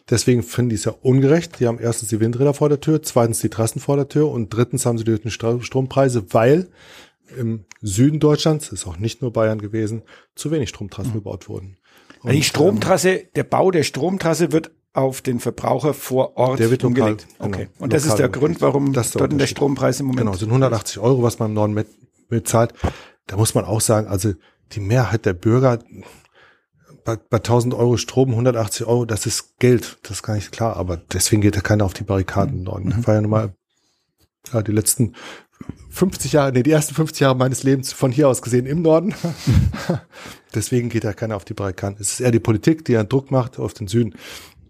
Deswegen 0.09 0.43
finden 0.43 0.69
die 0.69 0.75
es 0.75 0.85
ja 0.85 0.93
ungerecht. 1.01 1.59
Die 1.59 1.67
haben 1.67 1.79
erstens 1.79 2.09
die 2.09 2.19
Windräder 2.19 2.53
vor 2.53 2.69
der 2.69 2.79
Tür, 2.79 3.01
zweitens 3.01 3.39
die 3.39 3.49
Trassen 3.49 3.79
vor 3.79 3.95
der 3.95 4.07
Tür 4.07 4.29
und 4.29 4.49
drittens 4.49 4.85
haben 4.85 4.97
sie 4.97 5.03
die 5.03 5.31
Strompreise, 5.31 6.33
weil 6.33 6.69
im 7.37 7.65
Süden 7.81 8.19
Deutschlands, 8.19 8.71
ist 8.71 8.85
auch 8.87 8.97
nicht 8.97 9.21
nur 9.21 9.33
Bayern 9.33 9.59
gewesen, 9.59 10.03
zu 10.35 10.51
wenig 10.51 10.69
Stromtrassen 10.69 11.11
mhm. 11.11 11.15
gebaut 11.15 11.49
wurden. 11.49 11.77
Und, 12.21 12.33
die 12.33 12.43
Stromtrasse, 12.43 13.23
der 13.35 13.43
Bau 13.43 13.71
der 13.71 13.83
Stromtrasse 13.83 14.51
wird 14.51 14.71
auf 14.93 15.21
den 15.21 15.39
Verbraucher 15.39 15.93
vor 15.93 16.37
Ort 16.37 16.59
der 16.59 16.71
wird 16.71 16.83
umgelegt. 16.83 17.27
Lokal, 17.33 17.47
okay. 17.47 17.67
Genau, 17.73 17.83
und 17.83 17.93
das 17.93 18.05
ist 18.05 18.15
der 18.15 18.29
Grund, 18.29 18.61
warum 18.61 18.93
das 18.93 19.11
dort 19.11 19.39
der 19.39 19.47
Strompreis 19.47 19.99
im 19.99 20.07
Moment. 20.07 20.27
Genau, 20.27 20.37
sind 20.37 20.47
180 20.49 20.99
Euro, 20.99 21.21
was 21.21 21.37
man 21.39 21.49
im 21.49 21.55
Norden 21.55 21.73
mit, 21.73 21.87
mit 22.29 22.47
zahlt. 22.47 22.73
Da 23.27 23.37
muss 23.37 23.55
man 23.55 23.65
auch 23.65 23.81
sagen, 23.81 24.07
also 24.07 24.33
die 24.71 24.79
Mehrheit 24.79 25.25
der 25.25 25.33
Bürger 25.33 25.79
bei, 27.03 27.17
bei 27.17 27.37
1000 27.37 27.73
Euro 27.73 27.97
Strom 27.97 28.31
180 28.31 28.85
Euro, 28.87 29.05
das 29.05 29.25
ist 29.25 29.59
Geld, 29.59 29.99
das 30.03 30.17
ist 30.17 30.23
gar 30.23 30.35
nicht 30.35 30.51
klar, 30.51 30.75
aber 30.75 30.97
deswegen 30.97 31.41
geht 31.41 31.55
ja 31.55 31.61
keiner 31.61 31.85
auf 31.85 31.93
die 31.93 32.03
Barrikaden 32.03 32.55
im 32.55 32.63
Norden. 32.63 32.89
Das 32.89 33.07
war 33.07 33.15
ja 33.15 33.21
nun 33.21 33.31
mal 33.31 33.55
ja, 34.51 34.61
die 34.61 34.71
letzten 34.71 35.13
50 35.89 36.33
Jahre, 36.33 36.51
nee, 36.51 36.63
die 36.63 36.71
ersten 36.71 36.95
50 36.95 37.21
Jahre 37.21 37.35
meines 37.35 37.63
Lebens 37.63 37.93
von 37.93 38.11
hier 38.11 38.27
aus 38.27 38.41
gesehen 38.41 38.65
im 38.65 38.81
Norden. 38.81 39.13
deswegen 40.55 40.89
geht 40.89 41.03
ja 41.03 41.13
keiner 41.13 41.35
auf 41.35 41.45
die 41.45 41.53
Barrikaden. 41.53 41.97
Es 41.99 42.13
ist 42.13 42.19
eher 42.19 42.31
die 42.31 42.39
Politik, 42.39 42.83
die 42.85 42.93
ja 42.93 43.03
Druck 43.03 43.31
macht 43.31 43.59
auf 43.59 43.73
den 43.73 43.87
Süden. 43.87 44.15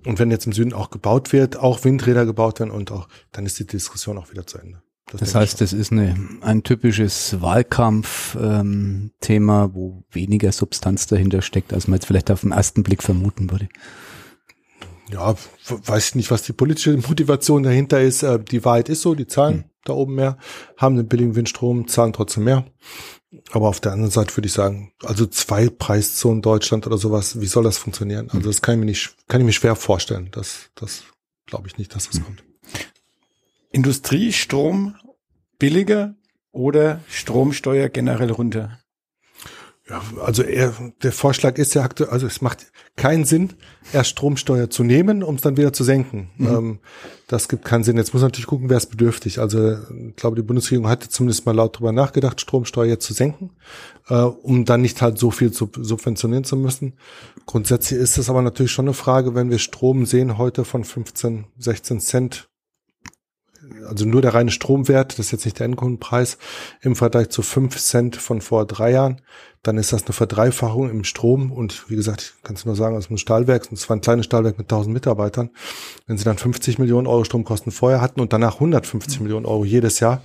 Und 0.05 0.19
wenn 0.19 0.29
jetzt 0.29 0.45
im 0.45 0.53
Süden 0.53 0.73
auch 0.73 0.91
gebaut 0.91 1.33
wird, 1.33 1.57
auch 1.57 1.83
Windräder 1.83 2.25
gebaut 2.25 2.59
werden 2.59 2.69
und 2.69 2.91
auch, 2.91 3.07
dann 3.31 3.45
ist 3.45 3.57
die 3.57 3.65
Diskussion 3.65 4.17
auch 4.17 4.29
wieder 4.29 4.45
zu 4.45 4.59
Ende. 4.59 4.84
Das, 5.11 5.19
das 5.19 5.35
heißt, 5.35 5.61
das 5.61 5.71
ist 5.71 5.91
eine, 5.91 6.15
ein 6.41 6.63
typisches 6.63 7.39
Wahlkampf-Thema, 7.39 9.63
ähm, 9.63 9.69
wo 9.73 10.03
weniger 10.11 10.51
Substanz 10.51 11.05
dahinter 11.05 11.43
steckt, 11.43 11.73
als 11.73 11.87
man 11.87 11.97
jetzt 11.97 12.07
vielleicht 12.07 12.31
auf 12.31 12.41
den 12.41 12.51
ersten 12.51 12.81
Blick 12.81 13.03
vermuten 13.03 13.51
würde. 13.51 13.69
Ja, 15.11 15.35
weiß 15.67 16.09
ich 16.09 16.15
nicht, 16.15 16.31
was 16.31 16.41
die 16.41 16.53
politische 16.53 16.97
Motivation 16.97 17.61
dahinter 17.61 18.01
ist. 18.01 18.23
Äh, 18.23 18.43
die 18.43 18.65
Wahrheit 18.65 18.89
ist 18.89 19.03
so, 19.03 19.13
die 19.13 19.27
zahlen 19.27 19.55
hm. 19.55 19.63
da 19.83 19.93
oben 19.93 20.15
mehr, 20.15 20.39
haben 20.77 20.95
den 20.95 21.07
billigen 21.07 21.35
Windstrom, 21.35 21.87
zahlen 21.87 22.13
trotzdem 22.13 22.45
mehr. 22.45 22.65
Aber 23.51 23.67
auf 23.67 23.79
der 23.79 23.91
anderen 23.91 24.11
Seite 24.11 24.35
würde 24.35 24.47
ich 24.47 24.53
sagen, 24.53 24.93
also 25.03 25.27
zwei 25.27 25.69
Preiszonen 25.69 26.41
Deutschland 26.41 26.87
oder 26.87 26.97
sowas, 26.97 27.41
wie 27.41 27.47
soll 27.47 27.63
das 27.63 27.77
funktionieren? 27.77 28.29
Also 28.31 28.47
das 28.47 28.61
kann 28.61 28.75
ich 28.75 28.79
mir 28.79 28.85
nicht, 28.85 29.15
kann 29.27 29.41
ich 29.41 29.45
mir 29.45 29.53
schwer 29.53 29.75
vorstellen. 29.75 30.29
Das, 30.31 30.71
das 30.73 31.03
glaube 31.45 31.67
ich 31.67 31.77
nicht, 31.77 31.93
dass 31.93 32.09
das 32.09 32.23
kommt. 32.23 32.43
Industriestrom 33.71 34.95
billiger 35.59 36.15
oder 36.51 37.01
Stromsteuer 37.07 37.89
generell 37.89 38.31
runter? 38.31 38.79
Ja, 39.87 40.01
also 40.19 40.41
er, 40.41 40.73
der 41.03 41.11
Vorschlag 41.11 41.59
ist 41.59 41.75
ja 41.75 41.83
aktuell, 41.83 42.09
also 42.09 42.25
es 42.25 42.41
macht 42.41 42.71
keinen 42.95 43.23
Sinn, 43.23 43.53
erst 43.93 44.09
Stromsteuer 44.09 44.67
zu 44.71 44.83
nehmen, 44.83 45.21
um 45.21 45.35
es 45.35 45.43
dann 45.43 45.57
wieder 45.57 45.73
zu 45.73 45.83
senken. 45.83 46.31
Mhm. 46.37 46.47
Ähm, 46.47 46.79
das 47.27 47.47
gibt 47.47 47.65
keinen 47.65 47.83
Sinn. 47.83 47.95
Jetzt 47.97 48.11
muss 48.11 48.23
man 48.23 48.29
natürlich 48.29 48.47
gucken, 48.47 48.69
wer 48.69 48.77
ist 48.77 48.89
bedürftig. 48.89 49.37
Also 49.37 49.73
ich 49.73 50.15
glaube, 50.15 50.37
die 50.37 50.41
Bundesregierung 50.41 50.89
hatte 50.89 51.07
zumindest 51.09 51.45
mal 51.45 51.53
laut 51.53 51.77
drüber 51.77 51.91
nachgedacht, 51.91 52.41
Stromsteuer 52.41 52.99
zu 52.99 53.13
senken, 53.13 53.51
äh, 54.09 54.15
um 54.15 54.65
dann 54.65 54.81
nicht 54.81 55.03
halt 55.03 55.19
so 55.19 55.29
viel 55.29 55.51
zu 55.51 55.69
subventionieren 55.79 56.45
zu 56.45 56.57
müssen. 56.57 56.93
Grundsätzlich 57.45 57.99
ist 57.99 58.17
es 58.17 58.27
aber 58.27 58.41
natürlich 58.41 58.71
schon 58.71 58.85
eine 58.85 58.95
Frage, 58.95 59.35
wenn 59.35 59.51
wir 59.51 59.59
Strom 59.59 60.07
sehen 60.07 60.39
heute 60.39 60.65
von 60.65 60.83
15, 60.83 61.45
16 61.59 61.99
Cent 61.99 62.49
also 63.87 64.05
nur 64.05 64.21
der 64.21 64.33
reine 64.33 64.51
Stromwert, 64.51 65.13
das 65.13 65.27
ist 65.27 65.31
jetzt 65.31 65.45
nicht 65.45 65.59
der 65.59 65.65
Endkundenpreis, 65.65 66.37
im 66.81 66.95
Vergleich 66.95 67.29
zu 67.29 67.41
fünf 67.41 67.77
Cent 67.77 68.15
von 68.15 68.41
vor 68.41 68.65
drei 68.65 68.91
Jahren, 68.91 69.21
dann 69.63 69.77
ist 69.77 69.93
das 69.93 70.03
eine 70.03 70.13
Verdreifachung 70.13 70.89
im 70.89 71.03
Strom 71.03 71.51
und 71.51 71.89
wie 71.89 71.95
gesagt, 71.95 72.35
ich 72.37 72.43
kann 72.43 72.55
es 72.55 72.65
nur 72.65 72.75
sagen, 72.75 72.95
aus 72.95 73.07
einem 73.07 73.17
Stahlwerk, 73.17 73.67
und 73.71 73.77
zwar 73.77 73.97
ein 73.97 74.01
kleines 74.01 74.25
Stahlwerk 74.25 74.57
mit 74.57 74.65
1000 74.65 74.93
Mitarbeitern, 74.93 75.49
wenn 76.05 76.17
sie 76.17 76.23
dann 76.23 76.37
50 76.37 76.77
Millionen 76.77 77.07
Euro 77.07 77.23
Stromkosten 77.23 77.71
vorher 77.71 78.01
hatten 78.01 78.21
und 78.21 78.31
danach 78.31 78.55
150 78.55 79.21
Millionen 79.21 79.45
Euro 79.45 79.65
jedes 79.65 79.99
Jahr, 79.99 80.21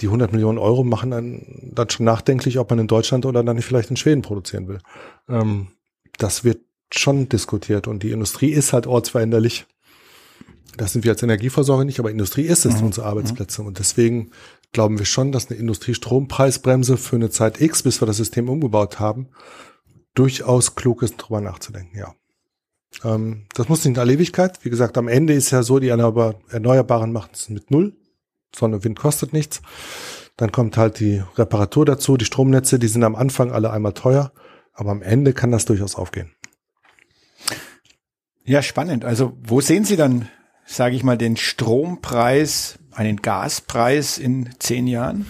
die 0.00 0.06
100 0.06 0.32
Millionen 0.32 0.58
Euro 0.58 0.84
machen 0.84 1.10
dann, 1.10 1.70
dann 1.72 1.88
schon 1.88 2.04
nachdenklich, 2.04 2.58
ob 2.58 2.68
man 2.68 2.80
in 2.80 2.86
Deutschland 2.86 3.24
oder 3.24 3.42
dann 3.42 3.60
vielleicht 3.62 3.90
in 3.90 3.96
Schweden 3.96 4.22
produzieren 4.22 4.68
will. 4.68 4.78
Ähm, 5.28 5.68
das 6.18 6.44
wird 6.44 6.60
schon 6.92 7.28
diskutiert 7.30 7.88
und 7.88 8.02
die 8.02 8.10
Industrie 8.10 8.50
ist 8.50 8.74
halt 8.74 8.86
ortsveränderlich 8.86 9.66
das 10.76 10.92
sind 10.92 11.04
wir 11.04 11.12
als 11.12 11.22
Energieversorger 11.22 11.84
nicht, 11.84 11.98
aber 11.98 12.10
Industrie 12.10 12.42
ist 12.42 12.64
es, 12.64 12.80
mhm. 12.80 12.86
unsere 12.86 13.06
Arbeitsplätze. 13.06 13.62
Und 13.62 13.78
deswegen 13.78 14.30
glauben 14.72 14.98
wir 14.98 15.06
schon, 15.06 15.32
dass 15.32 15.50
eine 15.50 15.58
Industriestrompreisbremse 15.58 16.96
für 16.96 17.16
eine 17.16 17.30
Zeit 17.30 17.60
X, 17.60 17.82
bis 17.82 18.00
wir 18.00 18.06
das 18.06 18.16
System 18.16 18.48
umgebaut 18.48 19.00
haben, 19.00 19.28
durchaus 20.14 20.74
klug 20.74 21.02
ist, 21.02 21.16
drüber 21.16 21.40
nachzudenken, 21.40 21.98
ja. 21.98 22.14
Ähm, 23.04 23.46
das 23.54 23.68
muss 23.68 23.84
nicht 23.84 23.96
in 23.96 24.00
aller 24.00 24.12
Ewigkeit. 24.12 24.64
Wie 24.64 24.70
gesagt, 24.70 24.98
am 24.98 25.08
Ende 25.08 25.32
ist 25.32 25.50
ja 25.50 25.62
so, 25.62 25.78
die 25.78 25.88
Erneuerbaren 25.88 27.12
machen 27.12 27.30
es 27.32 27.48
mit 27.48 27.70
Null. 27.70 27.96
Sonne, 28.54 28.84
Wind 28.84 28.98
kostet 28.98 29.32
nichts. 29.32 29.62
Dann 30.36 30.52
kommt 30.52 30.76
halt 30.76 31.00
die 31.00 31.22
Reparatur 31.36 31.86
dazu. 31.86 32.16
Die 32.16 32.24
Stromnetze, 32.24 32.78
die 32.78 32.88
sind 32.88 33.04
am 33.04 33.14
Anfang 33.14 33.50
alle 33.50 33.70
einmal 33.70 33.94
teuer. 33.94 34.32
Aber 34.74 34.90
am 34.90 35.02
Ende 35.02 35.32
kann 35.32 35.50
das 35.50 35.64
durchaus 35.64 35.94
aufgehen. 35.94 36.32
Ja, 38.44 38.62
spannend. 38.62 39.04
Also 39.04 39.38
wo 39.42 39.60
sehen 39.60 39.84
Sie 39.84 39.96
dann 39.96 40.28
sage 40.64 40.96
ich 40.96 41.04
mal, 41.04 41.18
den 41.18 41.36
Strompreis, 41.36 42.78
einen 42.92 43.16
Gaspreis 43.16 44.18
in 44.18 44.50
zehn 44.58 44.86
Jahren? 44.86 45.26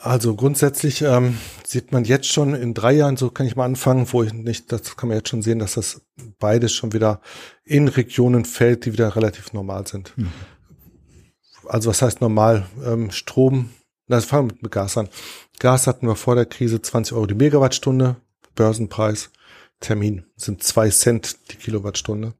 Also 0.00 0.36
grundsätzlich 0.36 1.02
ähm, 1.02 1.38
sieht 1.66 1.92
man 1.92 2.04
jetzt 2.04 2.28
schon 2.28 2.54
in 2.54 2.72
drei 2.72 2.92
Jahren, 2.92 3.16
so 3.16 3.30
kann 3.30 3.46
ich 3.46 3.56
mal 3.56 3.64
anfangen, 3.64 4.06
wo 4.12 4.22
ich 4.22 4.32
nicht, 4.32 4.70
das 4.70 4.96
kann 4.96 5.08
man 5.08 5.18
jetzt 5.18 5.28
schon 5.28 5.42
sehen, 5.42 5.58
dass 5.58 5.74
das 5.74 6.02
beides 6.38 6.72
schon 6.72 6.92
wieder 6.92 7.20
in 7.64 7.88
Regionen 7.88 8.44
fällt, 8.44 8.84
die 8.84 8.92
wieder 8.92 9.16
relativ 9.16 9.52
normal 9.52 9.86
sind. 9.86 10.12
Mhm. 10.16 10.32
Also 11.66 11.90
was 11.90 12.00
heißt 12.00 12.20
normal? 12.20 12.66
Ähm, 12.84 13.10
Strom, 13.10 13.70
na, 14.06 14.20
fangen 14.20 14.50
wir 14.50 14.56
mit 14.62 14.72
Gas 14.72 14.96
an. 14.96 15.08
Gas 15.58 15.86
hatten 15.86 16.06
wir 16.06 16.16
vor 16.16 16.36
der 16.36 16.46
Krise 16.46 16.80
20 16.80 17.14
Euro 17.14 17.26
die 17.26 17.34
Megawattstunde, 17.34 18.16
Börsenpreis, 18.54 19.30
Termin 19.80 20.24
sind 20.36 20.62
zwei 20.62 20.90
Cent 20.90 21.50
die 21.50 21.56
Kilowattstunde. 21.56 22.34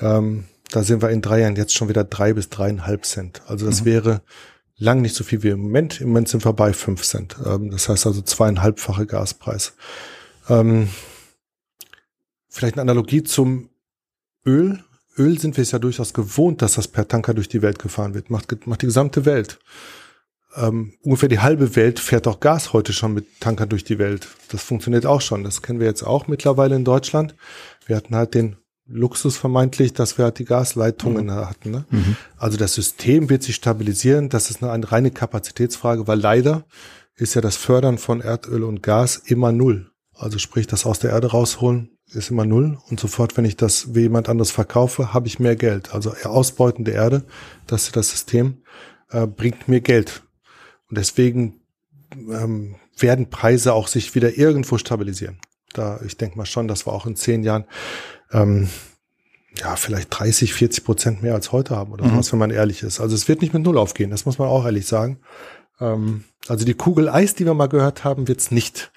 Ähm, 0.00 0.44
da 0.70 0.82
sind 0.82 1.02
wir 1.02 1.10
in 1.10 1.22
drei 1.22 1.40
Jahren 1.40 1.56
jetzt 1.56 1.74
schon 1.74 1.88
wieder 1.88 2.04
drei 2.04 2.32
bis 2.32 2.48
dreieinhalb 2.48 3.04
Cent. 3.04 3.42
Also 3.46 3.66
das 3.66 3.82
mhm. 3.82 3.86
wäre 3.86 4.22
lang 4.76 5.00
nicht 5.00 5.14
so 5.14 5.24
viel 5.24 5.42
wie 5.42 5.48
im 5.48 5.60
Moment. 5.60 6.00
Im 6.00 6.08
Moment 6.08 6.28
sind 6.28 6.44
wir 6.44 6.52
bei 6.52 6.72
fünf 6.72 7.02
Cent. 7.02 7.36
Ähm, 7.44 7.70
das 7.70 7.88
heißt 7.88 8.06
also 8.06 8.22
zweieinhalbfache 8.22 9.06
Gaspreis. 9.06 9.74
Ähm, 10.48 10.88
vielleicht 12.48 12.74
eine 12.74 12.82
Analogie 12.82 13.22
zum 13.22 13.70
Öl. 14.44 14.82
Öl 15.18 15.38
sind 15.38 15.56
wir 15.56 15.62
es 15.62 15.70
ja 15.70 15.78
durchaus 15.78 16.12
gewohnt, 16.12 16.60
dass 16.62 16.74
das 16.74 16.88
per 16.88 17.08
Tanker 17.08 17.34
durch 17.34 17.48
die 17.48 17.62
Welt 17.62 17.78
gefahren 17.78 18.14
wird. 18.14 18.30
Macht, 18.30 18.66
macht 18.66 18.82
die 18.82 18.86
gesamte 18.86 19.24
Welt. 19.24 19.58
Ähm, 20.54 20.94
ungefähr 21.02 21.28
die 21.28 21.40
halbe 21.40 21.76
Welt 21.76 22.00
fährt 22.00 22.26
auch 22.26 22.40
Gas 22.40 22.72
heute 22.72 22.92
schon 22.92 23.14
mit 23.14 23.40
Tankern 23.40 23.68
durch 23.68 23.84
die 23.84 23.98
Welt. 23.98 24.28
Das 24.48 24.62
funktioniert 24.62 25.06
auch 25.06 25.20
schon. 25.20 25.44
Das 25.44 25.62
kennen 25.62 25.80
wir 25.80 25.86
jetzt 25.86 26.02
auch 26.02 26.28
mittlerweile 26.28 26.76
in 26.76 26.84
Deutschland. 26.84 27.34
Wir 27.86 27.96
hatten 27.96 28.14
halt 28.14 28.34
den 28.34 28.56
Luxus 28.88 29.36
vermeintlich, 29.36 29.92
dass 29.92 30.16
wir 30.16 30.26
halt 30.26 30.38
die 30.38 30.44
Gasleitungen 30.44 31.26
mhm. 31.26 31.30
hatten. 31.30 31.70
Ne? 31.70 31.84
Mhm. 31.90 32.16
Also 32.36 32.56
das 32.56 32.74
System 32.74 33.28
wird 33.28 33.42
sich 33.42 33.56
stabilisieren. 33.56 34.28
Das 34.28 34.50
ist 34.50 34.62
eine, 34.62 34.72
eine 34.72 34.90
reine 34.90 35.10
Kapazitätsfrage, 35.10 36.06
weil 36.06 36.20
leider 36.20 36.64
ist 37.16 37.34
ja 37.34 37.40
das 37.40 37.56
Fördern 37.56 37.98
von 37.98 38.20
Erdöl 38.20 38.62
und 38.62 38.82
Gas 38.82 39.16
immer 39.16 39.52
null. 39.52 39.90
Also 40.14 40.38
sprich, 40.38 40.66
das 40.66 40.86
aus 40.86 40.98
der 40.98 41.10
Erde 41.10 41.28
rausholen 41.28 41.90
ist 42.12 42.30
immer 42.30 42.46
null 42.46 42.78
und 42.88 43.00
sofort, 43.00 43.36
wenn 43.36 43.44
ich 43.44 43.56
das 43.56 43.94
wie 43.94 44.02
jemand 44.02 44.28
anderes 44.28 44.50
verkaufe, 44.50 45.12
habe 45.12 45.26
ich 45.26 45.40
mehr 45.40 45.56
Geld. 45.56 45.92
Also 45.92 46.14
Ausbeuten 46.22 46.84
der 46.84 46.94
Erde, 46.94 47.24
das 47.66 47.84
ist 47.84 47.96
das 47.96 48.10
System, 48.10 48.62
äh, 49.10 49.26
bringt 49.26 49.68
mir 49.68 49.80
Geld. 49.80 50.22
Und 50.88 50.98
deswegen 50.98 51.60
ähm, 52.14 52.76
werden 52.96 53.28
Preise 53.28 53.74
auch 53.74 53.88
sich 53.88 54.14
wieder 54.14 54.38
irgendwo 54.38 54.78
stabilisieren. 54.78 55.38
Da, 55.76 56.00
ich 56.04 56.16
denke 56.16 56.38
mal 56.38 56.46
schon, 56.46 56.68
dass 56.68 56.86
wir 56.86 56.92
auch 56.92 57.06
in 57.06 57.16
zehn 57.16 57.42
Jahren 57.42 57.64
ähm, 58.32 58.68
ja, 59.58 59.76
vielleicht 59.76 60.08
30, 60.10 60.52
40 60.52 60.84
Prozent 60.84 61.22
mehr 61.22 61.34
als 61.34 61.52
heute 61.52 61.76
haben 61.76 61.92
oder 61.92 62.04
mhm. 62.04 62.10
sowas, 62.10 62.32
wenn 62.32 62.38
man 62.38 62.50
ehrlich 62.50 62.82
ist. 62.82 63.00
Also 63.00 63.14
es 63.14 63.28
wird 63.28 63.40
nicht 63.40 63.54
mit 63.54 63.62
Null 63.62 63.78
aufgehen, 63.78 64.10
das 64.10 64.26
muss 64.26 64.38
man 64.38 64.48
auch 64.48 64.64
ehrlich 64.64 64.86
sagen. 64.86 65.20
Ähm, 65.80 66.24
also 66.48 66.64
die 66.64 66.74
Kugel 66.74 67.08
Eis, 67.08 67.34
die 67.34 67.44
wir 67.44 67.54
mal 67.54 67.68
gehört 67.68 68.04
haben, 68.04 68.28
wird's 68.28 68.50
nicht, 68.50 68.92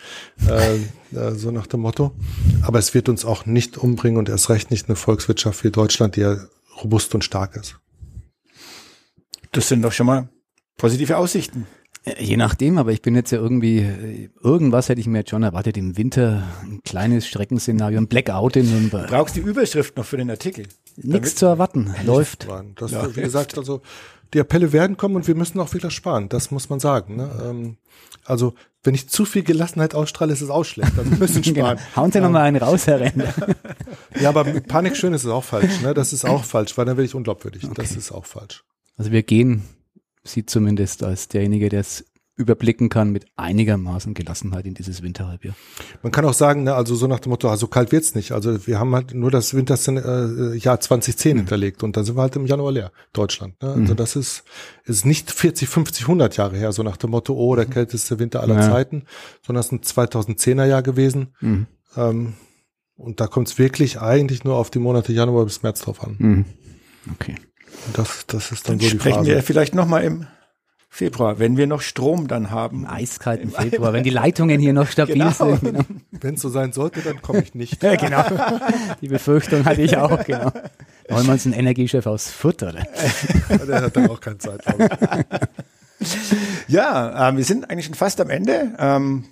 äh, 0.47 0.75
äh, 1.15 1.31
so 1.33 1.51
nach 1.51 1.67
dem 1.67 1.81
Motto. 1.81 2.11
Aber 2.61 2.79
es 2.79 2.93
wird 2.93 3.09
uns 3.09 3.25
auch 3.25 3.45
nicht 3.45 3.77
umbringen 3.77 4.17
und 4.17 4.29
erst 4.29 4.49
recht 4.49 4.71
nicht 4.71 4.87
eine 4.87 4.95
Volkswirtschaft 4.95 5.63
wie 5.63 5.71
Deutschland, 5.71 6.15
die 6.15 6.21
ja 6.21 6.37
robust 6.81 7.13
und 7.15 7.23
stark 7.23 7.55
ist. 7.55 7.79
Das 9.51 9.67
sind 9.67 9.81
doch 9.81 9.91
schon 9.91 10.05
mal 10.05 10.29
positive 10.77 11.17
Aussichten. 11.17 11.65
Je 12.17 12.37
nachdem, 12.37 12.77
aber 12.77 12.91
ich 12.91 13.01
bin 13.01 13.13
jetzt 13.13 13.31
ja 13.31 13.39
irgendwie, 13.39 14.29
irgendwas 14.41 14.89
hätte 14.89 15.01
ich 15.01 15.07
mir 15.07 15.19
jetzt 15.19 15.31
schon 15.31 15.43
erwartet 15.43 15.77
im 15.77 15.97
Winter, 15.97 16.43
ein 16.63 16.81
kleines 16.83 17.27
Streckenszenario, 17.27 17.99
ein 17.99 18.07
Blackout 18.07 18.55
in 18.55 18.69
Nürnberg. 18.69 19.07
Du 19.07 19.13
brauchst 19.13 19.35
die 19.35 19.41
Überschrift 19.41 19.97
noch 19.97 20.05
für 20.05 20.17
den 20.17 20.29
Artikel. 20.29 20.65
Nichts 20.95 21.35
zu 21.35 21.45
erwarten, 21.45 21.93
läuft. 22.05 22.47
Das, 22.75 22.91
ja. 22.91 23.15
Wie 23.15 23.21
gesagt, 23.21 23.57
also 23.57 23.81
die 24.33 24.39
Appelle 24.39 24.71
werden 24.71 24.95
kommen 24.95 25.15
und 25.15 25.27
wir 25.27 25.35
müssen 25.35 25.59
auch 25.59 25.73
wieder 25.73 25.91
sparen, 25.91 26.29
das 26.29 26.51
muss 26.51 26.69
man 26.69 26.79
sagen. 26.79 27.17
Ne? 27.17 27.29
Ähm, 27.43 27.77
also 28.25 28.53
wenn 28.83 28.95
ich 28.95 29.09
zu 29.09 29.25
viel 29.25 29.43
Gelassenheit 29.43 29.93
ausstrahle, 29.93 30.31
ist 30.31 30.41
es 30.41 30.49
auch 30.49 30.63
schlecht. 30.63 30.97
Also 30.97 31.11
wir 31.11 31.17
müssen 31.17 31.41
genau. 31.41 31.59
sparen. 31.59 31.77
genau. 31.77 31.95
Hauen 31.95 32.11
Sie 32.11 32.17
ähm, 32.19 32.23
noch 32.25 32.31
mal 32.31 32.43
einen 32.43 32.57
raus, 32.57 32.87
Herr 32.87 32.99
Renner. 32.99 33.33
ja, 34.21 34.29
aber 34.29 34.45
mit 34.45 34.67
Panik 34.67 34.95
schön 34.95 35.13
ist 35.13 35.25
es 35.25 35.31
auch 35.31 35.43
falsch. 35.43 35.81
Ne? 35.81 35.93
Das 35.93 36.13
ist 36.13 36.25
auch 36.25 36.43
falsch, 36.43 36.77
weil 36.77 36.85
dann 36.85 36.95
werde 36.95 37.05
ich 37.05 37.15
unglaubwürdig. 37.15 37.65
Okay. 37.65 37.73
Das 37.75 37.95
ist 37.95 38.11
auch 38.11 38.25
falsch. 38.25 38.63
Also 38.97 39.11
wir 39.11 39.23
gehen 39.23 39.63
sieht 40.31 40.49
zumindest 40.49 41.03
als 41.03 41.27
derjenige, 41.27 41.69
der 41.69 41.81
es 41.81 42.05
überblicken 42.39 42.87
kann 42.87 43.11
mit 43.11 43.25
einigermaßen 43.35 44.13
Gelassenheit 44.13 44.65
in 44.65 44.73
dieses 44.73 45.03
Winterhalbjahr. 45.03 45.55
Man 46.03 46.13
kann 46.13 46.23
auch 46.23 46.33
sagen, 46.33 46.63
ne, 46.63 46.73
also 46.73 46.95
so 46.95 47.05
nach 47.05 47.19
dem 47.19 47.31
Motto, 47.31 47.49
also 47.49 47.67
kalt 47.67 47.91
wird's 47.91 48.15
nicht. 48.15 48.31
Also 48.31 48.65
wir 48.65 48.79
haben 48.79 48.95
halt 48.95 49.13
nur 49.13 49.29
das 49.29 49.53
Winterjahr 49.53 50.55
äh, 50.55 50.79
2010 50.79 51.33
mhm. 51.33 51.39
hinterlegt 51.39 51.83
und 51.83 51.97
dann 51.97 52.05
sind 52.05 52.15
wir 52.15 52.21
halt 52.21 52.37
im 52.37 52.45
Januar 52.45 52.71
leer, 52.71 52.91
Deutschland. 53.11 53.61
Ne? 53.61 53.69
Also 53.69 53.93
mhm. 53.93 53.97
das 53.97 54.15
ist, 54.15 54.45
ist 54.85 55.05
nicht 55.05 55.31
40, 55.31 55.67
50, 55.67 56.03
100 56.03 56.37
Jahre 56.37 56.55
her, 56.55 56.71
so 56.71 56.81
nach 56.81 56.95
dem 56.95 57.11
Motto, 57.11 57.33
oh, 57.33 57.55
der 57.57 57.67
mhm. 57.67 57.71
kälteste 57.71 58.19
Winter 58.19 58.39
aller 58.39 58.55
ja. 58.55 58.69
Zeiten, 58.69 59.03
sondern 59.45 59.59
es 59.59 59.65
ist 59.73 59.97
ein 59.97 60.07
2010er 60.07 60.65
Jahr 60.65 60.81
gewesen. 60.81 61.35
Mhm. 61.41 61.67
Ähm, 61.97 62.33
Und 62.95 63.19
da 63.19 63.27
kommt 63.27 63.49
es 63.49 63.57
wirklich 63.57 63.99
eigentlich 63.99 64.45
nur 64.45 64.55
auf 64.55 64.69
die 64.69 64.79
Monate 64.79 65.11
Januar 65.11 65.43
bis 65.43 65.61
März 65.61 65.81
drauf 65.81 66.01
an. 66.03 66.15
Mhm. 66.19 66.45
Okay. 67.13 67.35
Das, 67.93 68.25
das 68.27 68.51
ist 68.51 68.67
dann, 68.67 68.77
dann 68.77 68.87
so 68.87 68.91
die 68.93 68.99
sprechen 68.99 69.15
Phase. 69.19 69.27
wir 69.31 69.43
vielleicht 69.43 69.73
nochmal 69.75 70.03
im 70.03 70.27
Februar, 70.91 71.37
wenn 71.37 71.55
wir 71.55 71.67
noch 71.67 71.81
Strom 71.81 72.27
dann 72.27 72.49
haben. 72.49 72.83
Im 72.83 72.89
eiskalten 72.89 73.51
Februar, 73.51 73.93
wenn 73.93 74.03
die 74.03 74.09
Leitungen 74.09 74.59
hier 74.59 74.73
noch 74.73 74.87
stabil 74.87 75.15
Genau. 75.15 75.29
sind. 75.31 75.61
Genau. 75.61 75.81
Wenn 76.11 76.33
es 76.33 76.41
so 76.41 76.49
sein 76.49 76.73
sollte, 76.73 77.01
dann 77.01 77.21
komme 77.21 77.41
ich 77.43 77.53
nicht. 77.53 77.81
Ja, 77.83 77.95
genau. 77.95 78.23
Die 78.99 79.07
Befürchtung 79.07 79.65
hatte 79.65 79.81
ich 79.81 79.97
auch, 79.97 80.23
genau. 80.25 80.51
Wollen 81.09 81.25
wir 81.27 81.33
uns 81.33 81.45
einen 81.45 81.53
Energiechef 81.53 82.05
aus 82.07 82.29
Fürth, 82.29 82.63
oder? 82.63 82.85
Der 83.67 83.81
hat 83.83 83.95
dann 83.95 84.09
auch 84.09 84.19
keine 84.19 84.37
Zeit. 84.39 84.61
Ja, 86.67 87.29
ähm, 87.29 87.37
wir 87.37 87.43
sind 87.43 87.69
eigentlich 87.69 87.85
schon 87.85 87.95
fast 87.95 88.21
am 88.21 88.29
Ende. 88.29 88.71
Ähm, 88.79 89.25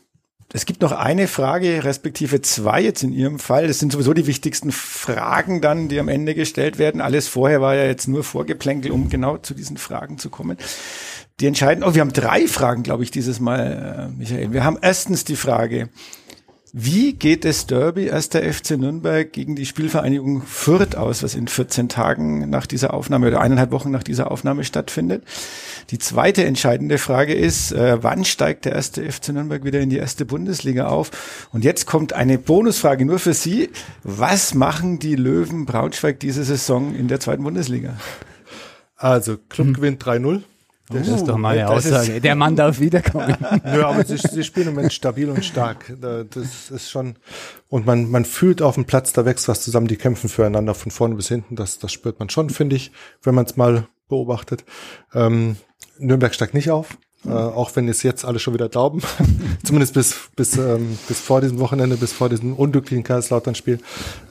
es 0.53 0.65
gibt 0.65 0.81
noch 0.81 0.93
eine 0.93 1.27
Frage, 1.27 1.83
respektive 1.83 2.41
zwei 2.41 2.81
jetzt 2.81 3.03
in 3.03 3.11
Ihrem 3.11 3.37
Fall. 3.37 3.67
Das 3.67 3.79
sind 3.79 3.91
sowieso 3.91 4.13
die 4.13 4.27
wichtigsten 4.27 4.71
Fragen 4.71 5.59
dann, 5.61 5.89
die 5.89 5.99
am 5.99 6.07
Ende 6.07 6.35
gestellt 6.35 6.79
werden. 6.79 7.01
Alles 7.01 7.27
vorher 7.27 7.59
war 7.59 7.75
ja 7.75 7.83
jetzt 7.83 8.07
nur 8.07 8.23
Vorgeplänkel, 8.23 8.91
um 8.91 9.09
genau 9.09 9.37
zu 9.37 9.53
diesen 9.53 9.77
Fragen 9.77 10.17
zu 10.17 10.29
kommen. 10.29 10.57
Die 11.41 11.47
entscheiden, 11.47 11.83
oh, 11.83 11.93
wir 11.95 12.01
haben 12.01 12.13
drei 12.13 12.47
Fragen, 12.47 12.83
glaube 12.83 13.03
ich, 13.03 13.11
dieses 13.11 13.41
Mal, 13.41 14.09
äh, 14.09 14.17
Michael. 14.17 14.53
Wir 14.53 14.63
haben 14.63 14.79
erstens 14.81 15.25
die 15.25 15.35
Frage, 15.35 15.89
wie 16.73 17.13
geht 17.13 17.45
das 17.45 17.65
Derby 17.65 18.11
1. 18.11 18.27
FC 18.27 18.71
Nürnberg 18.71 19.31
gegen 19.31 19.55
die 19.55 19.65
Spielvereinigung 19.65 20.41
Fürth 20.41 20.95
aus, 20.95 21.23
was 21.23 21.33
in 21.33 21.47
14 21.47 21.87
Tagen 21.87 22.49
nach 22.49 22.67
dieser 22.67 22.93
Aufnahme 22.93 23.27
oder 23.27 23.41
eineinhalb 23.41 23.71
Wochen 23.71 23.91
nach 23.91 24.03
dieser 24.03 24.31
Aufnahme 24.31 24.63
stattfindet? 24.63 25.23
Die 25.91 25.97
zweite 25.97 26.43
entscheidende 26.43 26.97
Frage 26.97 27.33
ist, 27.33 27.71
äh, 27.71 28.03
wann 28.03 28.25
steigt 28.25 28.65
der 28.65 28.75
1. 28.75 28.97
FC 28.97 29.29
Nürnberg 29.29 29.63
wieder 29.63 29.79
in 29.79 29.89
die 29.89 29.97
erste 29.97 30.25
Bundesliga 30.25 30.87
auf? 30.87 31.47
Und 31.53 31.63
jetzt 31.63 31.85
kommt 31.85 32.13
eine 32.13 32.37
Bonusfrage 32.37 33.05
nur 33.05 33.19
für 33.19 33.33
Sie. 33.33 33.69
Was 34.03 34.53
machen 34.53 34.99
die 34.99 35.15
Löwen 35.15 35.65
Braunschweig 35.65 36.19
diese 36.19 36.43
Saison 36.43 36.93
in 36.93 37.07
der 37.07 37.19
zweiten 37.19 37.43
Bundesliga? 37.43 37.97
Also, 38.97 39.37
Club 39.37 39.75
gewinnt 39.75 40.03
3-0. 40.03 40.41
Das 40.89 41.07
ist 41.07 41.25
doch 41.27 41.37
mal 41.37 41.57
eine 41.57 41.67
das 41.69 41.85
ist- 41.85 41.93
Aussage. 41.93 42.21
Der 42.21 42.35
Mann 42.35 42.55
darf 42.55 42.79
wiederkommen. 42.79 43.35
Nö, 43.65 43.83
aber 43.83 44.05
sie, 44.05 44.17
sie 44.17 44.43
spielen 44.43 44.69
im 44.69 44.75
Moment 44.75 44.93
stabil 44.93 45.29
und 45.29 45.43
stark. 45.43 45.93
Da- 45.99 46.23
Das 46.23 46.71
ist 46.71 46.89
schon, 46.89 47.15
und 47.69 47.85
man, 47.85 48.09
man 48.09 48.23
fühlt 48.25 48.61
auf 48.61 48.75
dem 48.75 48.85
Platz, 48.85 49.11
da 49.13 49.25
wächst 49.25 49.47
was 49.47 49.61
zusammen, 49.61 49.87
die 49.87 49.97
kämpfen 49.97 50.29
füreinander 50.29 50.73
von 50.75 50.91
vorne 50.91 51.15
bis 51.15 51.27
hinten. 51.27 51.55
Das, 51.55 51.79
das 51.79 51.91
spürt 51.91 52.19
man 52.19 52.29
schon, 52.29 52.49
finde 52.49 52.75
ich, 52.75 52.91
wenn 53.23 53.35
man 53.35 53.45
es 53.45 53.57
mal 53.57 53.87
beobachtet. 54.07 54.63
Ähm, 55.13 55.57
Nürnberg 55.99 56.33
steigt 56.33 56.53
nicht 56.53 56.71
auf. 56.71 56.97
Äh, 57.25 57.29
auch 57.31 57.75
wenn 57.75 57.89
es 57.89 58.03
jetzt 58.03 58.23
alle 58.25 58.37
schon 58.37 58.53
wieder 58.53 58.69
glauben, 58.69 59.01
zumindest 59.65 59.95
bis 59.95 60.15
bis 60.35 60.55
ähm, 60.55 60.97
bis 61.07 61.19
vor 61.19 61.41
diesem 61.41 61.57
Wochenende, 61.59 61.97
bis 61.97 62.13
vor 62.13 62.29
diesem 62.29 62.53
unglücklichen 62.53 63.03
Kaiserslautern-Spiel, 63.03 63.79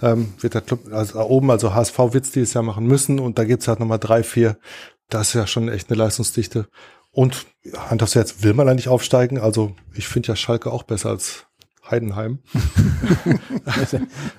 ähm, 0.03 0.33
wird 0.41 0.55
der 0.55 0.61
Club 0.61 0.93
also 0.93 1.21
oben, 1.21 1.51
also 1.51 1.75
HSV 1.75 1.99
wird's 2.13 2.31
dieses 2.31 2.55
Jahr 2.55 2.63
machen 2.63 2.87
müssen 2.87 3.19
und 3.19 3.39
da 3.39 3.45
gibt's 3.45 3.67
halt 3.67 3.81
nochmal 3.81 3.99
drei, 3.99 4.23
vier. 4.23 4.57
Das 5.09 5.29
ist 5.29 5.35
ja 5.35 5.47
schon 5.47 5.69
echt 5.69 5.91
eine 5.91 5.99
Leistungsdichte. 5.99 6.69
Und 7.13 7.47
Hand 7.75 8.03
aufs 8.03 8.15
Herz, 8.15 8.37
will 8.43 8.55
man 8.55 8.69
eigentlich 8.69 8.89
aufsteigen? 8.89 9.39
Also 9.39 9.75
ich 9.95 10.07
finde 10.07 10.29
ja 10.29 10.37
Schalke 10.37 10.71
auch 10.71 10.83
besser 10.83 11.11
als 11.11 11.47
Heidenheim. 11.91 12.39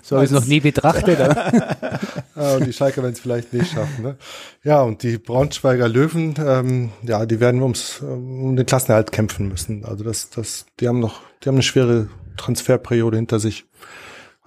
So 0.01 0.15
habe 0.15 0.25
ich 0.25 0.31
es 0.31 0.39
noch 0.39 0.45
nie 0.45 0.61
betrachtet. 0.61 1.19
Äh, 1.19 2.55
und 2.55 2.65
die 2.65 2.71
Schalke 2.71 3.01
werden 3.03 3.11
es 3.11 3.19
vielleicht 3.19 3.51
nicht 3.51 3.71
schaffen. 3.71 4.03
Ne? 4.03 4.17
Ja, 4.63 4.81
und 4.81 5.03
die 5.03 5.17
Braunschweiger 5.17 5.89
Löwen, 5.89 6.35
ähm, 6.39 6.91
ja, 7.03 7.25
die 7.25 7.41
werden 7.41 7.61
ums, 7.61 7.99
um 7.99 8.55
den 8.55 8.65
Klassenerhalt 8.65 9.11
kämpfen 9.11 9.49
müssen. 9.49 9.83
Also 9.83 10.05
das, 10.05 10.29
das, 10.29 10.65
die 10.79 10.87
haben 10.87 11.01
noch, 11.01 11.19
die 11.43 11.49
haben 11.49 11.55
eine 11.55 11.63
schwere 11.63 12.07
Transferperiode 12.37 13.17
hinter 13.17 13.39
sich. 13.39 13.65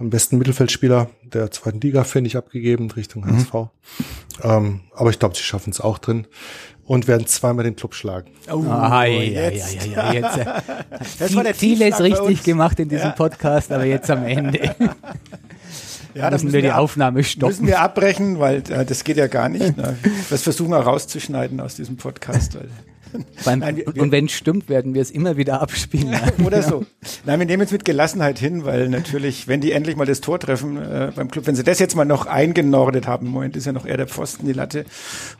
Am 0.01 0.09
besten 0.11 0.39
Mittelfeldspieler 0.39 1.11
der 1.23 1.51
zweiten 1.51 1.81
Liga, 1.81 2.05
finde 2.05 2.29
ich, 2.29 2.37
abgegeben 2.37 2.91
Richtung 2.91 3.27
HSV. 3.27 3.69
Ähm, 4.43 4.81
aber 4.95 5.11
ich 5.11 5.19
glaube, 5.19 5.37
sie 5.37 5.43
schaffen 5.43 5.71
es 5.71 5.81
auch 5.81 5.99
drin 5.99 6.27
und 6.85 7.07
werden 7.07 7.27
zweimal 7.27 7.65
den 7.65 7.77
Club 7.77 7.95
schlagen. 7.95 8.31
Oh, 8.51 8.65
Ah, 8.67 9.05
ja, 9.05 9.21
ja, 9.21 9.51
jetzt. 9.51 9.75
ja, 9.87 10.13
ja, 10.13 10.13
jetzt. 10.15 10.37
äh, 10.39 10.45
Das 11.19 11.35
war 11.37 11.45
der 11.45 11.55
Vieles 11.55 11.97
Tiefschlag 11.99 12.19
bei 12.19 12.27
richtig 12.29 12.43
gemacht 12.45 12.81
in 12.81 12.89
diesem 12.89 13.15
Podcast, 13.15 13.71
aber 13.71 13.85
jetzt 13.85 14.11
am 14.11 14.25
Ende 14.25 14.75
Ja, 16.15 16.29
da 16.29 16.31
müssen 16.31 16.53
wir 16.53 16.61
die 16.63 16.71
ab- 16.71 16.79
Aufnahme 16.81 17.19
Müssen 17.19 17.39
stoppen. 17.39 17.67
wir 17.69 17.81
abbrechen, 17.81 18.41
weil 18.41 18.63
äh, 18.71 18.85
das 18.85 19.05
geht 19.05 19.17
ja 19.19 19.29
gar 19.29 19.49
nicht. 19.49 19.77
Ne? 19.77 19.97
Das 20.31 20.43
versuchen 20.43 20.71
wir 20.71 20.79
rauszuschneiden 20.79 21.61
aus 21.61 21.77
diesem 21.77 21.97
Podcast. 21.97 22.55
Weil 22.57 22.69
Beim, 23.45 23.59
Nein, 23.61 23.77
wir- 23.77 23.87
und 24.03 24.13
wenn 24.13 24.27
es 24.27 24.33
stimmt, 24.33 24.69
werden 24.69 24.95
wir 24.95 25.03
es 25.03 25.11
immer 25.11 25.37
wieder 25.37 25.61
abspielen. 25.61 26.15
Oder 26.45 26.63
so. 26.63 26.85
Nein, 27.25 27.39
wir 27.41 27.47
nehmen 27.47 27.63
es 27.63 27.71
mit 27.73 27.85
Gelassenheit 27.85 28.39
hin, 28.39 28.65
weil 28.65 28.89
natürlich, 28.89 29.49
wenn 29.49 29.61
die 29.61 29.73
endlich 29.73 29.97
mal 29.97 30.07
das 30.07 30.21
Tor 30.21 30.39
treffen 30.39 30.77
äh, 30.77 31.13
beim 31.15 31.31
Club, 31.31 31.47
wenn 31.47 31.55
sie 31.55 31.65
das 31.65 31.79
jetzt 31.79 31.97
mal 31.97 32.05
noch 32.05 32.27
eingenordet 32.27 33.07
haben, 33.07 33.27
im 33.27 33.33
Moment 33.33 33.57
ist 33.57 33.67
ja 33.67 33.73
noch 33.73 33.87
eher 33.87 33.97
der 33.97 34.07
Pfosten 34.07 34.47
die 34.47 34.53
Latte 34.53 34.85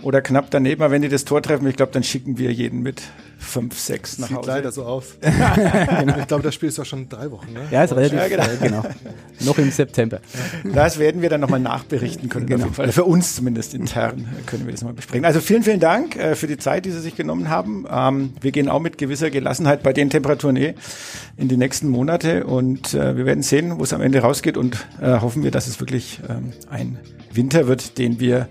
oder 0.03 0.21
knapp 0.23 0.51
daneben, 0.51 0.83
aber 0.83 0.93
wenn 0.93 1.03
die 1.03 1.09
das 1.09 1.25
Tor 1.25 1.43
treffen, 1.43 1.67
ich 1.69 1.77
glaube, 1.77 1.93
dann 1.93 2.03
schicken 2.03 2.39
wir 2.39 2.53
jeden 2.53 2.83
mit 2.83 3.03
fünf, 3.39 3.79
sechs 3.79 4.19
nach 4.19 4.29
Sieht 4.29 4.37
Hause. 4.37 4.49
leider 4.49 4.73
so 4.73 4.85
aus. 4.85 5.17
Ich 6.21 6.27
glaube, 6.27 6.43
das 6.43 6.55
Spiel 6.55 6.69
ist 6.69 6.79
ja 6.79 6.85
schon 6.85 7.09
drei 7.09 7.31
Wochen. 7.31 7.53
Ne? 7.53 7.61
Ja, 7.71 7.85
ist 7.85 7.93
relativ, 7.95 8.19
Ja, 8.19 8.29
genau. 8.29 8.45
äh, 8.45 8.57
genau. 8.63 8.85
Noch 9.41 9.59
im 9.59 9.71
September. 9.71 10.21
Das 10.75 10.99
werden 10.99 11.23
wir 11.23 11.29
dann 11.29 11.41
nochmal 11.41 11.61
nachberichten 11.61 12.29
können. 12.29 12.47
Genau. 12.47 12.59
Auf 12.61 12.65
jeden 12.65 12.75
Fall. 12.75 12.93
Für 12.93 13.05
uns 13.05 13.35
zumindest 13.37 13.75
intern 13.75 14.29
können 14.47 14.67
wir 14.67 14.73
das 14.73 14.83
mal 14.85 14.93
besprechen. 14.93 15.25
Also 15.25 15.41
vielen, 15.41 15.63
vielen 15.63 15.81
Dank 15.81 16.17
äh, 16.17 16.35
für 16.37 16.47
die 16.47 16.59
Zeit, 16.59 16.85
die 16.85 16.91
Sie 16.91 17.01
sich 17.01 17.17
genommen 17.17 17.49
haben. 17.49 17.60
Ähm, 17.67 18.33
wir 18.41 18.53
gehen 18.53 18.69
auch 18.69 18.81
mit 18.81 18.99
gewisser 18.99 19.31
Gelassenheit 19.31 19.83
bei 19.83 19.93
den 19.93 20.11
Temperaturen 20.11 20.57
eh 20.57 20.75
in 21.37 21.49
die 21.49 21.57
nächsten 21.57 21.89
Monate 21.89 22.45
und 22.45 22.95
äh, 22.95 23.17
wir 23.17 23.27
werden 23.27 23.43
sehen, 23.43 23.79
wo 23.79 23.85
es 23.85 23.93
am 23.93 24.01
Ende 24.01 24.21
rausgeht 24.21 24.57
und 24.57 24.87
äh, 25.01 25.21
hoffen 25.21 25.43
wir, 25.43 25.51
dass 25.51 25.67
es 25.67 25.81
wirklich 25.81 26.21
ähm, 26.29 26.53
ein 26.71 26.99
Winter 27.33 27.67
wird, 27.67 27.99
den 27.99 28.21
wir 28.21 28.49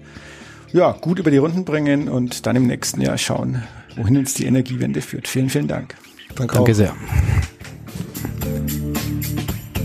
ja, 0.71 0.91
gut 0.91 1.19
über 1.19 1.31
die 1.31 1.37
Runden 1.37 1.65
bringen 1.65 2.09
und 2.09 2.45
dann 2.45 2.55
im 2.55 2.67
nächsten 2.67 3.01
Jahr 3.01 3.17
schauen, 3.17 3.63
wohin 3.95 4.17
uns 4.17 4.33
die 4.33 4.45
Energiewende 4.45 5.01
führt. 5.01 5.27
Vielen, 5.27 5.49
vielen 5.49 5.67
Dank. 5.67 5.95
Danke, 6.35 6.55
Danke 6.55 6.75
sehr. 6.75 6.95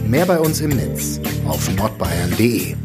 Mehr 0.06 0.26
bei 0.26 0.38
uns 0.38 0.60
im 0.60 0.70
Netz 0.70 1.20
auf 1.46 1.74
nordbayern.de. 1.74 2.76